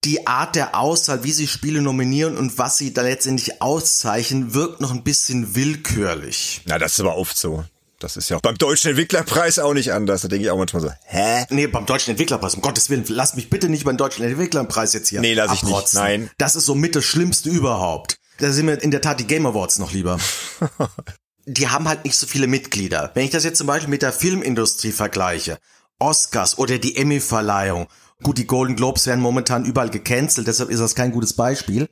die 0.04 0.28
Art 0.28 0.56
der 0.56 0.76
Auswahl, 0.76 1.24
wie 1.24 1.32
sie 1.32 1.48
Spiele 1.48 1.82
nominieren 1.82 2.38
und 2.38 2.58
was 2.58 2.78
sie 2.78 2.94
da 2.94 3.02
letztendlich 3.02 3.62
auszeichnen, 3.62 4.54
wirkt 4.54 4.80
noch 4.82 4.92
ein 4.92 5.04
bisschen 5.04 5.56
willkürlich. 5.56 6.62
Na, 6.66 6.78
das 6.78 6.94
ist 6.94 7.00
aber 7.00 7.18
oft 7.18 7.38
so. 7.38 7.64
Das 8.00 8.16
ist 8.16 8.30
ja 8.30 8.38
auch 8.38 8.42
beim 8.42 8.58
Deutschen 8.58 8.90
Entwicklerpreis 8.90 9.58
auch 9.58 9.74
nicht 9.74 9.92
anders. 9.92 10.22
Da 10.22 10.28
denke 10.28 10.46
ich 10.46 10.52
auch 10.52 10.58
manchmal 10.58 10.84
so, 10.84 10.92
hä? 11.06 11.46
Nee, 11.50 11.66
beim 11.66 11.88
Deutschen 11.88 12.12
Entwicklerpreis, 12.12 12.54
um 12.54 12.62
Gottes 12.62 12.92
Willen, 12.92 13.06
lass 13.08 13.36
mich 13.36 13.50
bitte 13.50 13.70
nicht 13.70 13.86
beim 13.86 13.98
Deutschen 13.98 14.24
Entwicklerpreis 14.24 14.94
jetzt 14.94 15.10
hier 15.10 15.20
Nee, 15.20 15.34
lass 15.34 15.52
ich 15.54 15.64
nicht, 15.64 15.94
nein. 15.96 16.30
Das 16.38 16.56
ist 16.56 16.66
so 16.66 16.76
mit 16.76 16.96
das 16.96 17.06
Schlimmste 17.06 17.50
überhaupt. 17.50 18.18
Da 18.38 18.52
sind 18.52 18.68
mir 18.68 18.76
in 18.76 18.92
der 18.92 19.02
Tat 19.02 19.20
die 19.20 19.26
Game 19.26 19.48
Awards 19.48 19.80
noch 19.80 19.94
lieber. 19.94 20.20
die 21.48 21.70
haben 21.70 21.88
halt 21.88 22.06
nicht 22.06 22.16
so 22.16 22.28
viele 22.28 22.46
Mitglieder. 22.46 23.12
Wenn 23.16 23.26
ich 23.26 23.32
das 23.32 23.44
jetzt 23.44 23.58
zum 23.58 23.68
Beispiel 23.68 23.90
mit 23.90 24.04
der 24.04 24.14
Filmindustrie 24.14 24.92
vergleiche, 24.92 25.58
Oscars 25.98 26.60
oder 26.60 26.78
die 26.78 26.98
Emmy-Verleihung, 26.98 27.88
gut, 28.24 28.38
die 28.38 28.48
Golden 28.48 28.76
Globes 28.76 29.06
werden 29.06 29.22
momentan 29.22 29.66
überall 29.66 29.90
gecancelt, 29.90 30.48
deshalb 30.48 30.70
ist 30.70 30.80
das 30.80 30.96
kein 30.96 31.12
gutes 31.12 31.34
Beispiel. 31.34 31.90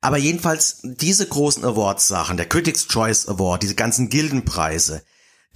Aber 0.00 0.16
jedenfalls 0.16 0.78
diese 0.82 1.26
großen 1.26 1.64
Awards-Sachen, 1.64 2.36
der 2.36 2.48
Critics' 2.48 2.86
Choice 2.86 3.28
Award, 3.28 3.62
diese 3.62 3.74
ganzen 3.74 4.08
Gildenpreise, 4.08 5.02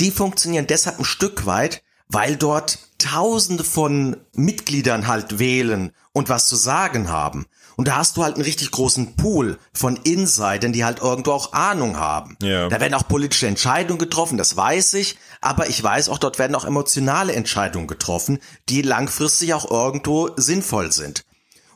die 0.00 0.10
funktionieren 0.10 0.66
deshalb 0.66 0.98
ein 0.98 1.04
Stück 1.04 1.46
weit, 1.46 1.82
weil 2.08 2.36
dort 2.36 2.78
Tausende 2.98 3.64
von 3.64 4.16
Mitgliedern 4.34 5.08
halt 5.08 5.40
wählen 5.40 5.90
und 6.12 6.28
was 6.28 6.46
zu 6.46 6.54
sagen 6.54 7.08
haben. 7.08 7.46
Und 7.76 7.88
da 7.88 7.96
hast 7.96 8.16
du 8.16 8.22
halt 8.22 8.36
einen 8.36 8.44
richtig 8.44 8.70
großen 8.70 9.16
Pool 9.16 9.58
von 9.72 9.96
Insidern, 9.96 10.72
die 10.72 10.84
halt 10.84 11.00
irgendwo 11.00 11.32
auch 11.32 11.52
Ahnung 11.52 11.96
haben. 11.96 12.36
Ja. 12.40 12.68
Da 12.68 12.80
werden 12.80 12.94
auch 12.94 13.08
politische 13.08 13.48
Entscheidungen 13.48 13.98
getroffen, 13.98 14.38
das 14.38 14.56
weiß 14.56 14.94
ich. 14.94 15.16
Aber 15.42 15.68
ich 15.68 15.82
weiß 15.82 16.08
auch, 16.08 16.18
dort 16.18 16.38
werden 16.38 16.54
auch 16.54 16.64
emotionale 16.64 17.34
Entscheidungen 17.34 17.88
getroffen, 17.88 18.38
die 18.68 18.80
langfristig 18.80 19.52
auch 19.54 19.70
irgendwo 19.70 20.30
sinnvoll 20.36 20.92
sind. 20.92 21.24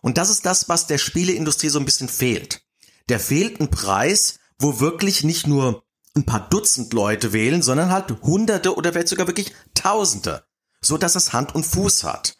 Und 0.00 0.18
das 0.18 0.30
ist 0.30 0.46
das, 0.46 0.68
was 0.68 0.86
der 0.86 0.98
Spieleindustrie 0.98 1.68
so 1.68 1.80
ein 1.80 1.84
bisschen 1.84 2.08
fehlt. 2.08 2.62
Der 3.08 3.18
fehlt 3.18 3.60
ein 3.60 3.70
Preis, 3.70 4.38
wo 4.58 4.78
wirklich 4.78 5.24
nicht 5.24 5.48
nur 5.48 5.82
ein 6.14 6.24
paar 6.24 6.48
Dutzend 6.48 6.92
Leute 6.92 7.32
wählen, 7.32 7.60
sondern 7.60 7.90
halt 7.90 8.22
Hunderte 8.22 8.76
oder 8.76 8.92
vielleicht 8.92 9.08
sogar 9.08 9.26
wirklich 9.26 9.52
Tausende, 9.74 10.44
so 10.80 10.96
dass 10.96 11.16
es 11.16 11.32
Hand 11.32 11.54
und 11.54 11.66
Fuß 11.66 12.04
hat. 12.04 12.36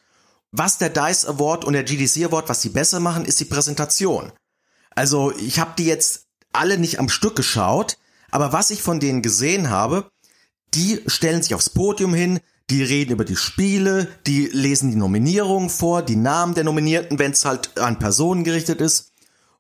Was 0.53 0.79
der 0.79 0.91
DICE 0.91 1.27
Award 1.27 1.65
und 1.65 1.73
der 1.73 1.83
GDC 1.83 2.25
Award, 2.27 2.49
was 2.49 2.63
sie 2.63 2.71
besser 2.71 3.01
machen, 3.01 3.25
ist 3.25 3.41
die 3.41 3.45
Präsentation. 3.45 4.33
Also 4.91 5.33
ich 5.37 5.59
habe 5.59 5.75
die 5.77 5.87
jetzt 5.87 6.29
alle 6.53 6.79
nicht 6.79 7.01
am 7.01 7.09
Stück 7.09 7.35
geschaut, 7.35 7.99
aber 8.31 8.53
was 8.53 8.71
ich 8.71 8.81
von 8.81 9.01
denen 9.01 9.23
gesehen 9.23 9.71
habe, 9.71 10.11
die 10.77 11.03
stellen 11.07 11.43
sich 11.43 11.55
aufs 11.55 11.71
Podium 11.71 12.15
hin, 12.15 12.41
die 12.69 12.83
reden 12.83 13.13
über 13.13 13.25
die 13.25 13.37
Spiele, 13.37 14.09
die 14.27 14.47
lesen 14.47 14.91
die 14.91 14.97
Nominierungen 14.97 15.71
vor, 15.71 16.03
die 16.03 16.17
Namen 16.17 16.55
der 16.55 16.65
Nominierten, 16.65 17.19
wenn 17.19 17.33
es 17.33 17.45
halt 17.45 17.79
an 17.79 17.99
Personen 17.99 18.45
gerichtet 18.45 18.81
ist 18.81 19.13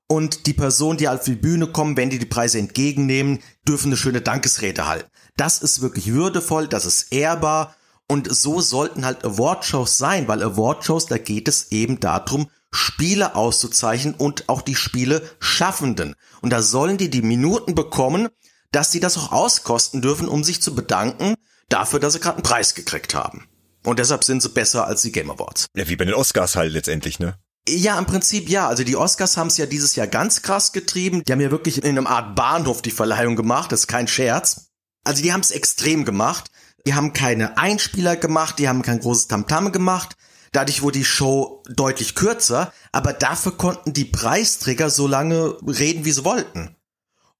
und 0.08 0.46
die 0.46 0.52
Personen, 0.52 0.98
die 0.98 1.08
auf 1.08 1.24
die 1.24 1.34
Bühne 1.36 1.68
kommen, 1.68 1.96
wenn 1.96 2.10
die 2.10 2.18
die 2.18 2.26
Preise 2.26 2.58
entgegennehmen, 2.58 3.40
dürfen 3.66 3.88
eine 3.88 3.96
schöne 3.96 4.20
Dankesrede 4.20 4.86
halten. 4.86 5.10
Das 5.36 5.60
ist 5.60 5.80
wirklich 5.80 6.12
würdevoll, 6.12 6.68
das 6.68 6.84
ist 6.84 7.12
ehrbar 7.12 7.74
und 8.08 8.34
so 8.34 8.60
sollten 8.60 9.04
halt 9.04 9.24
Awardshows 9.24 9.98
sein, 9.98 10.28
weil 10.28 10.42
Awardshows, 10.42 11.06
da 11.06 11.18
geht 11.18 11.48
es 11.48 11.72
eben 11.72 11.98
darum, 11.98 12.48
Spiele 12.70 13.34
auszuzeichnen 13.34 14.14
und 14.14 14.48
auch 14.48 14.62
die 14.62 14.74
Spiele 14.74 15.22
Schaffenden. 15.40 16.14
Und 16.42 16.50
da 16.50 16.62
sollen 16.62 16.98
die 16.98 17.10
die 17.10 17.22
Minuten 17.22 17.74
bekommen, 17.74 18.28
dass 18.72 18.92
sie 18.92 19.00
das 19.00 19.16
auch 19.16 19.32
auskosten 19.32 20.02
dürfen, 20.02 20.28
um 20.28 20.44
sich 20.44 20.62
zu 20.62 20.74
bedanken 20.74 21.34
dafür, 21.68 22.00
dass 22.00 22.12
sie 22.12 22.20
gerade 22.20 22.36
einen 22.36 22.42
Preis 22.42 22.74
gekriegt 22.74 23.14
haben. 23.14 23.48
Und 23.84 23.98
deshalb 23.98 24.24
sind 24.24 24.42
sie 24.42 24.48
besser 24.48 24.86
als 24.86 25.02
die 25.02 25.12
Game 25.12 25.30
Awards. 25.30 25.66
Ja, 25.76 25.88
wie 25.88 25.96
bei 25.96 26.04
den 26.04 26.14
Oscars 26.14 26.56
halt 26.56 26.72
letztendlich, 26.72 27.18
ne? 27.18 27.38
Ja, 27.68 27.98
im 27.98 28.06
Prinzip 28.06 28.48
ja. 28.48 28.68
Also 28.68 28.84
die 28.84 28.96
Oscars 28.96 29.36
haben 29.36 29.48
es 29.48 29.56
ja 29.56 29.66
dieses 29.66 29.96
Jahr 29.96 30.06
ganz 30.06 30.42
krass 30.42 30.72
getrieben. 30.72 31.22
Die 31.24 31.32
haben 31.32 31.40
ja 31.40 31.50
wirklich 31.50 31.78
in 31.78 31.84
einem 31.84 32.06
Art 32.06 32.36
Bahnhof 32.36 32.82
die 32.82 32.90
Verleihung 32.90 33.36
gemacht. 33.36 33.72
Das 33.72 33.80
ist 33.80 33.86
kein 33.86 34.08
Scherz. 34.08 34.68
Also 35.04 35.22
die 35.22 35.32
haben 35.32 35.40
es 35.40 35.50
extrem 35.50 36.04
gemacht. 36.04 36.50
Die 36.86 36.94
haben 36.94 37.12
keine 37.12 37.58
Einspieler 37.58 38.16
gemacht, 38.16 38.60
die 38.60 38.68
haben 38.68 38.82
kein 38.82 39.00
großes 39.00 39.26
Tamtam 39.26 39.72
gemacht. 39.72 40.16
Dadurch 40.52 40.82
wurde 40.82 41.00
die 41.00 41.04
Show 41.04 41.62
deutlich 41.68 42.14
kürzer, 42.14 42.72
aber 42.92 43.12
dafür 43.12 43.52
konnten 43.56 43.92
die 43.92 44.04
Preisträger 44.04 44.88
so 44.88 45.08
lange 45.08 45.56
reden, 45.66 46.04
wie 46.04 46.12
sie 46.12 46.24
wollten. 46.24 46.76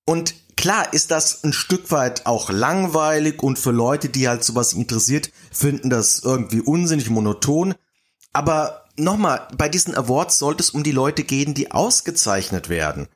Und 0.05 0.35
klar 0.57 0.93
ist 0.93 1.11
das 1.11 1.45
ein 1.45 1.53
Stück 1.53 1.91
weit 1.91 2.27
auch 2.27 2.51
langweilig 2.51 3.43
und 3.43 3.59
für 3.59 3.71
Leute, 3.71 4.09
die 4.09 4.29
halt 4.29 4.45
sowas 4.45 4.73
interessiert, 4.73 5.31
finden 5.53 5.91
das 5.91 6.21
irgendwie 6.21 6.61
unsinnig, 6.61 7.11
monoton. 7.11 7.75
Aber 8.33 8.85
nochmal, 8.97 9.49
bei 9.57 9.69
diesen 9.69 9.95
Awards 9.95 10.39
sollte 10.39 10.63
es 10.63 10.71
um 10.71 10.83
die 10.83 10.93
Leute 10.93 11.25
gehen, 11.25 11.55
die 11.55 11.71
ausgezeichnet 11.71 12.69
werden. 12.69 13.09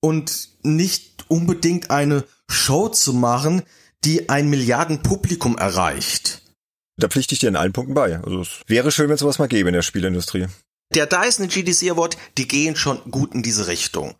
Und 0.00 0.50
nicht 0.62 1.24
unbedingt 1.28 1.90
eine 1.90 2.24
Show 2.48 2.88
zu 2.88 3.12
machen, 3.12 3.62
die 4.04 4.28
ein 4.28 4.48
Milliardenpublikum 4.48 5.58
erreicht. 5.58 6.42
Da 6.96 7.08
pflichte 7.08 7.34
ich 7.34 7.40
dir 7.40 7.48
in 7.48 7.56
allen 7.56 7.72
Punkten 7.72 7.94
bei. 7.94 8.18
Also 8.18 8.40
es 8.40 8.60
wäre 8.66 8.90
schön, 8.90 9.08
wenn 9.08 9.14
es 9.14 9.20
sowas 9.20 9.38
mal 9.38 9.48
gäbe 9.48 9.68
in 9.68 9.74
der 9.74 9.82
Spielindustrie. 9.82 10.46
Der 10.94 11.06
Dyson 11.06 11.48
GDC 11.48 11.90
Award, 11.90 12.16
die 12.38 12.48
gehen 12.48 12.74
schon 12.74 12.98
gut 13.10 13.34
in 13.34 13.42
diese 13.42 13.66
Richtung. 13.66 14.14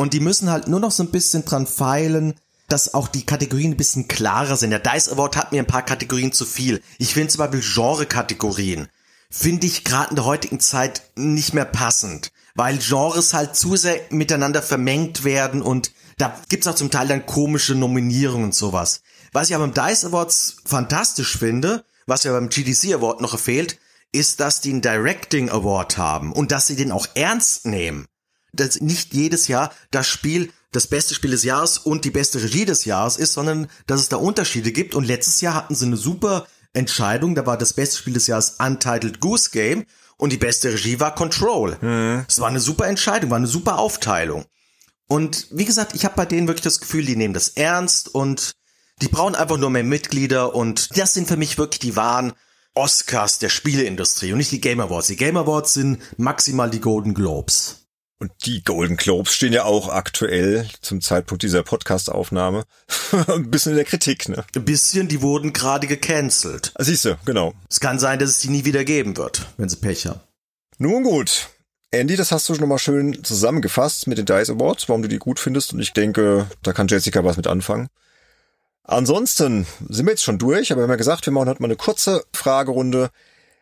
Und 0.00 0.14
die 0.14 0.20
müssen 0.20 0.50
halt 0.50 0.66
nur 0.66 0.80
noch 0.80 0.92
so 0.92 1.02
ein 1.02 1.10
bisschen 1.10 1.44
dran 1.44 1.66
feilen, 1.66 2.32
dass 2.68 2.94
auch 2.94 3.06
die 3.06 3.26
Kategorien 3.26 3.72
ein 3.72 3.76
bisschen 3.76 4.08
klarer 4.08 4.56
sind. 4.56 4.70
Der 4.70 4.78
DICE 4.78 5.10
Award 5.10 5.36
hat 5.36 5.52
mir 5.52 5.58
ein 5.58 5.66
paar 5.66 5.84
Kategorien 5.84 6.32
zu 6.32 6.46
viel. 6.46 6.80
Ich 6.96 7.12
finde 7.12 7.28
zum 7.28 7.40
Beispiel 7.40 7.60
Genre-Kategorien 7.60 8.88
finde 9.30 9.66
ich 9.66 9.84
gerade 9.84 10.08
in 10.08 10.16
der 10.16 10.24
heutigen 10.24 10.58
Zeit 10.58 11.02
nicht 11.16 11.52
mehr 11.52 11.66
passend, 11.66 12.32
weil 12.54 12.78
Genres 12.78 13.34
halt 13.34 13.56
zu 13.56 13.76
sehr 13.76 14.00
miteinander 14.08 14.62
vermengt 14.62 15.22
werden 15.24 15.60
und 15.60 15.92
da 16.16 16.34
gibt's 16.48 16.66
auch 16.66 16.74
zum 16.74 16.90
Teil 16.90 17.06
dann 17.06 17.26
komische 17.26 17.74
Nominierungen 17.74 18.46
und 18.46 18.54
sowas. 18.54 19.02
Was 19.32 19.50
ich 19.50 19.54
aber 19.54 19.68
beim 19.68 19.86
DICE 19.86 20.06
Awards 20.06 20.56
fantastisch 20.64 21.36
finde, 21.36 21.84
was 22.06 22.24
ja 22.24 22.32
beim 22.32 22.48
GDC 22.48 22.94
Award 22.94 23.20
noch 23.20 23.38
fehlt, 23.38 23.78
ist, 24.12 24.40
dass 24.40 24.62
die 24.62 24.70
einen 24.70 24.80
Directing 24.80 25.50
Award 25.50 25.98
haben 25.98 26.32
und 26.32 26.52
dass 26.52 26.68
sie 26.68 26.76
den 26.76 26.90
auch 26.90 27.06
ernst 27.14 27.66
nehmen. 27.66 28.06
Dass 28.52 28.80
nicht 28.80 29.14
jedes 29.14 29.48
Jahr 29.48 29.72
das 29.90 30.06
Spiel 30.06 30.50
das 30.72 30.86
beste 30.86 31.14
Spiel 31.14 31.32
des 31.32 31.42
Jahres 31.42 31.78
und 31.78 32.04
die 32.04 32.10
beste 32.10 32.42
Regie 32.42 32.64
des 32.64 32.84
Jahres 32.84 33.16
ist, 33.16 33.32
sondern 33.32 33.68
dass 33.86 34.00
es 34.00 34.08
da 34.08 34.16
Unterschiede 34.16 34.72
gibt. 34.72 34.94
Und 34.94 35.04
letztes 35.04 35.40
Jahr 35.40 35.54
hatten 35.54 35.74
sie 35.74 35.86
eine 35.86 35.96
super 35.96 36.46
Entscheidung. 36.72 37.34
Da 37.34 37.44
war 37.46 37.58
das 37.58 37.72
beste 37.72 37.98
Spiel 37.98 38.14
des 38.14 38.28
Jahres 38.28 38.56
Untitled 38.60 39.20
Goose 39.20 39.50
Game 39.50 39.84
und 40.16 40.32
die 40.32 40.36
beste 40.36 40.72
Regie 40.72 41.00
war 41.00 41.14
Control. 41.14 41.76
Hm. 41.80 42.24
Es 42.28 42.38
war 42.38 42.48
eine 42.48 42.60
super 42.60 42.86
Entscheidung, 42.86 43.30
war 43.30 43.38
eine 43.38 43.46
super 43.46 43.78
Aufteilung. 43.78 44.44
Und 45.08 45.48
wie 45.50 45.64
gesagt, 45.64 45.94
ich 45.94 46.04
habe 46.04 46.14
bei 46.14 46.26
denen 46.26 46.46
wirklich 46.46 46.62
das 46.62 46.78
Gefühl, 46.78 47.04
die 47.04 47.16
nehmen 47.16 47.34
das 47.34 47.48
ernst 47.48 48.14
und 48.14 48.52
die 49.02 49.08
brauchen 49.08 49.34
einfach 49.34 49.56
nur 49.56 49.70
mehr 49.70 49.82
Mitglieder 49.82 50.54
und 50.54 50.96
das 50.96 51.14
sind 51.14 51.26
für 51.26 51.36
mich 51.36 51.58
wirklich 51.58 51.80
die 51.80 51.96
wahren 51.96 52.32
Oscars 52.74 53.38
der 53.40 53.48
Spieleindustrie 53.48 54.30
und 54.30 54.38
nicht 54.38 54.52
die 54.52 54.60
Game 54.60 54.78
Awards. 54.78 55.08
Die 55.08 55.16
Game 55.16 55.36
Awards 55.36 55.74
sind 55.74 56.00
maximal 56.16 56.70
die 56.70 56.80
Golden 56.80 57.14
Globes. 57.14 57.79
Und 58.20 58.32
die 58.44 58.62
Golden 58.62 58.98
Globes 58.98 59.32
stehen 59.32 59.54
ja 59.54 59.64
auch 59.64 59.88
aktuell 59.88 60.68
zum 60.82 61.00
Zeitpunkt 61.00 61.42
dieser 61.42 61.62
Podcast-Aufnahme 61.62 62.64
ein 63.28 63.50
bisschen 63.50 63.72
in 63.72 63.76
der 63.76 63.86
Kritik, 63.86 64.28
ne? 64.28 64.44
Ein 64.54 64.64
bisschen, 64.66 65.08
die 65.08 65.22
wurden 65.22 65.54
gerade 65.54 65.86
gecancelt. 65.86 66.72
Ah, 66.74 66.84
siehst 66.84 67.06
du, 67.06 67.16
genau. 67.24 67.54
Es 67.70 67.80
kann 67.80 67.98
sein, 67.98 68.18
dass 68.18 68.28
es 68.28 68.40
die 68.40 68.50
nie 68.50 68.66
wieder 68.66 68.84
geben 68.84 69.16
wird, 69.16 69.46
wenn 69.56 69.70
sie 69.70 69.76
Pech 69.76 70.06
haben. 70.06 70.20
Nun 70.76 71.02
gut. 71.02 71.48
Andy, 71.92 72.14
das 72.14 72.30
hast 72.30 72.46
du 72.50 72.54
schon 72.54 72.68
mal 72.68 72.78
schön 72.78 73.24
zusammengefasst 73.24 74.06
mit 74.06 74.18
den 74.18 74.26
DICE 74.26 74.50
Awards, 74.50 74.90
warum 74.90 75.00
du 75.00 75.08
die 75.08 75.18
gut 75.18 75.40
findest. 75.40 75.72
Und 75.72 75.80
ich 75.80 75.94
denke, 75.94 76.46
da 76.62 76.74
kann 76.74 76.88
Jessica 76.88 77.24
was 77.24 77.38
mit 77.38 77.46
anfangen. 77.46 77.88
Ansonsten 78.84 79.66
sind 79.88 80.04
wir 80.04 80.12
jetzt 80.12 80.24
schon 80.24 80.38
durch, 80.38 80.72
aber 80.72 80.80
wir 80.80 80.82
haben 80.82 80.90
ja 80.90 80.96
gesagt, 80.96 81.24
wir 81.24 81.32
machen 81.32 81.48
heute 81.48 81.62
mal 81.62 81.68
eine 81.68 81.76
kurze 81.76 82.22
Fragerunde. 82.34 83.10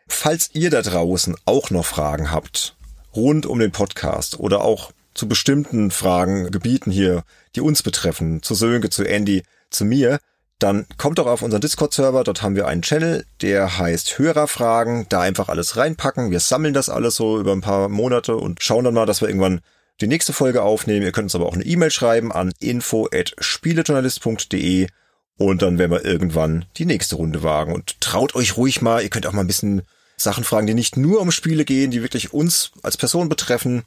Falls 0.07 0.49
ihr 0.53 0.69
da 0.69 0.81
draußen 0.81 1.37
auch 1.45 1.69
noch 1.69 1.85
Fragen 1.85 2.31
habt, 2.31 2.75
rund 3.15 3.45
um 3.45 3.59
den 3.59 3.71
Podcast 3.71 4.39
oder 4.39 4.61
auch 4.61 4.91
zu 5.13 5.27
bestimmten 5.27 5.91
Fragen, 5.91 6.49
Gebieten 6.51 6.91
hier, 6.91 7.23
die 7.55 7.61
uns 7.61 7.83
betreffen, 7.83 8.41
zu 8.41 8.55
Sönke, 8.55 8.89
zu 8.89 9.03
Andy, 9.03 9.43
zu 9.69 9.85
mir, 9.85 10.19
dann 10.59 10.85
kommt 10.97 11.19
doch 11.19 11.25
auf 11.25 11.41
unseren 11.41 11.61
Discord-Server, 11.61 12.25
dort 12.25 12.41
haben 12.41 12.57
wir 12.57 12.67
einen 12.67 12.81
Channel, 12.81 13.25
der 13.41 13.77
heißt 13.77 14.19
Hörerfragen, 14.19 15.05
da 15.07 15.21
einfach 15.21 15.47
alles 15.47 15.77
reinpacken. 15.77 16.31
Wir 16.31 16.41
sammeln 16.41 16.73
das 16.73 16.89
alles 16.89 17.15
so 17.15 17.39
über 17.39 17.53
ein 17.53 17.61
paar 17.61 17.87
Monate 17.87 18.35
und 18.35 18.61
schauen 18.61 18.83
dann 18.83 18.93
mal, 18.93 19.05
dass 19.05 19.21
wir 19.21 19.29
irgendwann 19.29 19.61
die 20.01 20.07
nächste 20.07 20.33
Folge 20.33 20.61
aufnehmen. 20.61 21.05
Ihr 21.05 21.13
könnt 21.13 21.23
uns 21.25 21.35
aber 21.35 21.45
auch 21.45 21.53
eine 21.53 21.63
E-Mail 21.63 21.91
schreiben 21.91 22.33
an 22.33 22.51
info@spielejournalist.de 22.59 24.87
und 25.37 25.61
dann 25.61 25.77
werden 25.77 25.91
wir 25.91 26.03
irgendwann 26.03 26.65
die 26.75 26.85
nächste 26.85 27.15
Runde 27.15 27.41
wagen 27.41 27.73
und 27.73 28.01
traut 28.01 28.35
euch 28.35 28.57
ruhig 28.57 28.81
mal, 28.81 29.01
ihr 29.01 29.09
könnt 29.09 29.27
auch 29.27 29.33
mal 29.33 29.41
ein 29.41 29.47
bisschen 29.47 29.83
Sachen 30.21 30.43
fragen, 30.43 30.67
die 30.67 30.73
nicht 30.73 30.97
nur 30.97 31.21
um 31.21 31.31
Spiele 31.31 31.65
gehen, 31.65 31.91
die 31.91 32.01
wirklich 32.01 32.33
uns 32.33 32.71
als 32.83 32.97
Person 32.97 33.29
betreffen. 33.29 33.83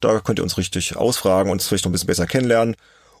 Da 0.00 0.20
könnt 0.20 0.38
ihr 0.38 0.42
uns 0.42 0.58
richtig 0.58 0.96
ausfragen 0.96 1.50
und 1.50 1.56
uns 1.56 1.68
vielleicht 1.68 1.84
noch 1.84 1.90
ein 1.90 1.92
bisschen 1.92 2.06
besser 2.06 2.26
kennenlernen. 2.26 2.76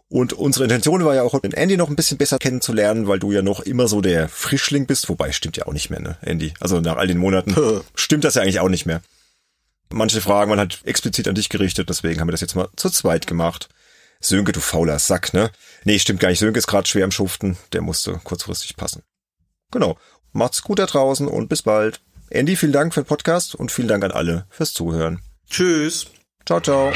Und 0.08 0.32
unsere 0.32 0.64
Intention 0.64 1.04
war 1.04 1.14
ja 1.14 1.22
auch, 1.22 1.40
den 1.40 1.52
Andy 1.52 1.76
noch 1.76 1.88
ein 1.88 1.96
bisschen 1.96 2.18
besser 2.18 2.38
kennenzulernen, 2.38 3.08
weil 3.08 3.18
du 3.18 3.32
ja 3.32 3.42
noch 3.42 3.60
immer 3.60 3.88
so 3.88 4.00
der 4.00 4.28
Frischling 4.28 4.86
bist. 4.86 5.08
Wobei, 5.08 5.32
stimmt 5.32 5.56
ja 5.56 5.66
auch 5.66 5.72
nicht 5.72 5.90
mehr, 5.90 6.00
ne, 6.00 6.18
Andy? 6.20 6.52
Also 6.60 6.80
nach 6.80 6.96
all 6.96 7.06
den 7.06 7.18
Monaten 7.18 7.54
stimmt 7.94 8.24
das 8.24 8.34
ja 8.34 8.42
eigentlich 8.42 8.60
auch 8.60 8.68
nicht 8.68 8.86
mehr. 8.86 9.02
Manche 9.90 10.20
Fragen 10.20 10.50
waren 10.50 10.58
halt 10.58 10.80
explizit 10.84 11.28
an 11.28 11.34
dich 11.34 11.48
gerichtet, 11.48 11.88
deswegen 11.88 12.20
haben 12.20 12.28
wir 12.28 12.32
das 12.32 12.40
jetzt 12.40 12.54
mal 12.54 12.68
zu 12.76 12.90
zweit 12.90 13.26
gemacht. 13.26 13.68
Sönke, 14.20 14.52
du 14.52 14.60
fauler 14.60 14.98
Sack, 14.98 15.34
ne? 15.34 15.50
Nee, 15.84 15.98
stimmt 15.98 16.20
gar 16.20 16.28
nicht. 16.28 16.38
Sönke 16.38 16.58
ist 16.58 16.66
gerade 16.66 16.88
schwer 16.88 17.04
am 17.04 17.10
Schuften. 17.10 17.58
Der 17.72 17.82
musste 17.82 18.20
kurzfristig 18.24 18.76
passen. 18.76 19.02
Genau. 19.70 19.98
Macht's 20.32 20.62
gut 20.62 20.78
da 20.78 20.86
draußen 20.86 21.28
und 21.28 21.48
bis 21.48 21.62
bald. 21.62 22.00
Andy, 22.30 22.56
vielen 22.56 22.72
Dank 22.72 22.94
für 22.94 23.02
den 23.02 23.06
Podcast 23.06 23.54
und 23.54 23.70
vielen 23.70 23.88
Dank 23.88 24.04
an 24.04 24.10
alle 24.10 24.46
fürs 24.50 24.72
Zuhören. 24.72 25.20
Tschüss. 25.48 26.06
Ciao, 26.46 26.60
ciao. 26.60 26.92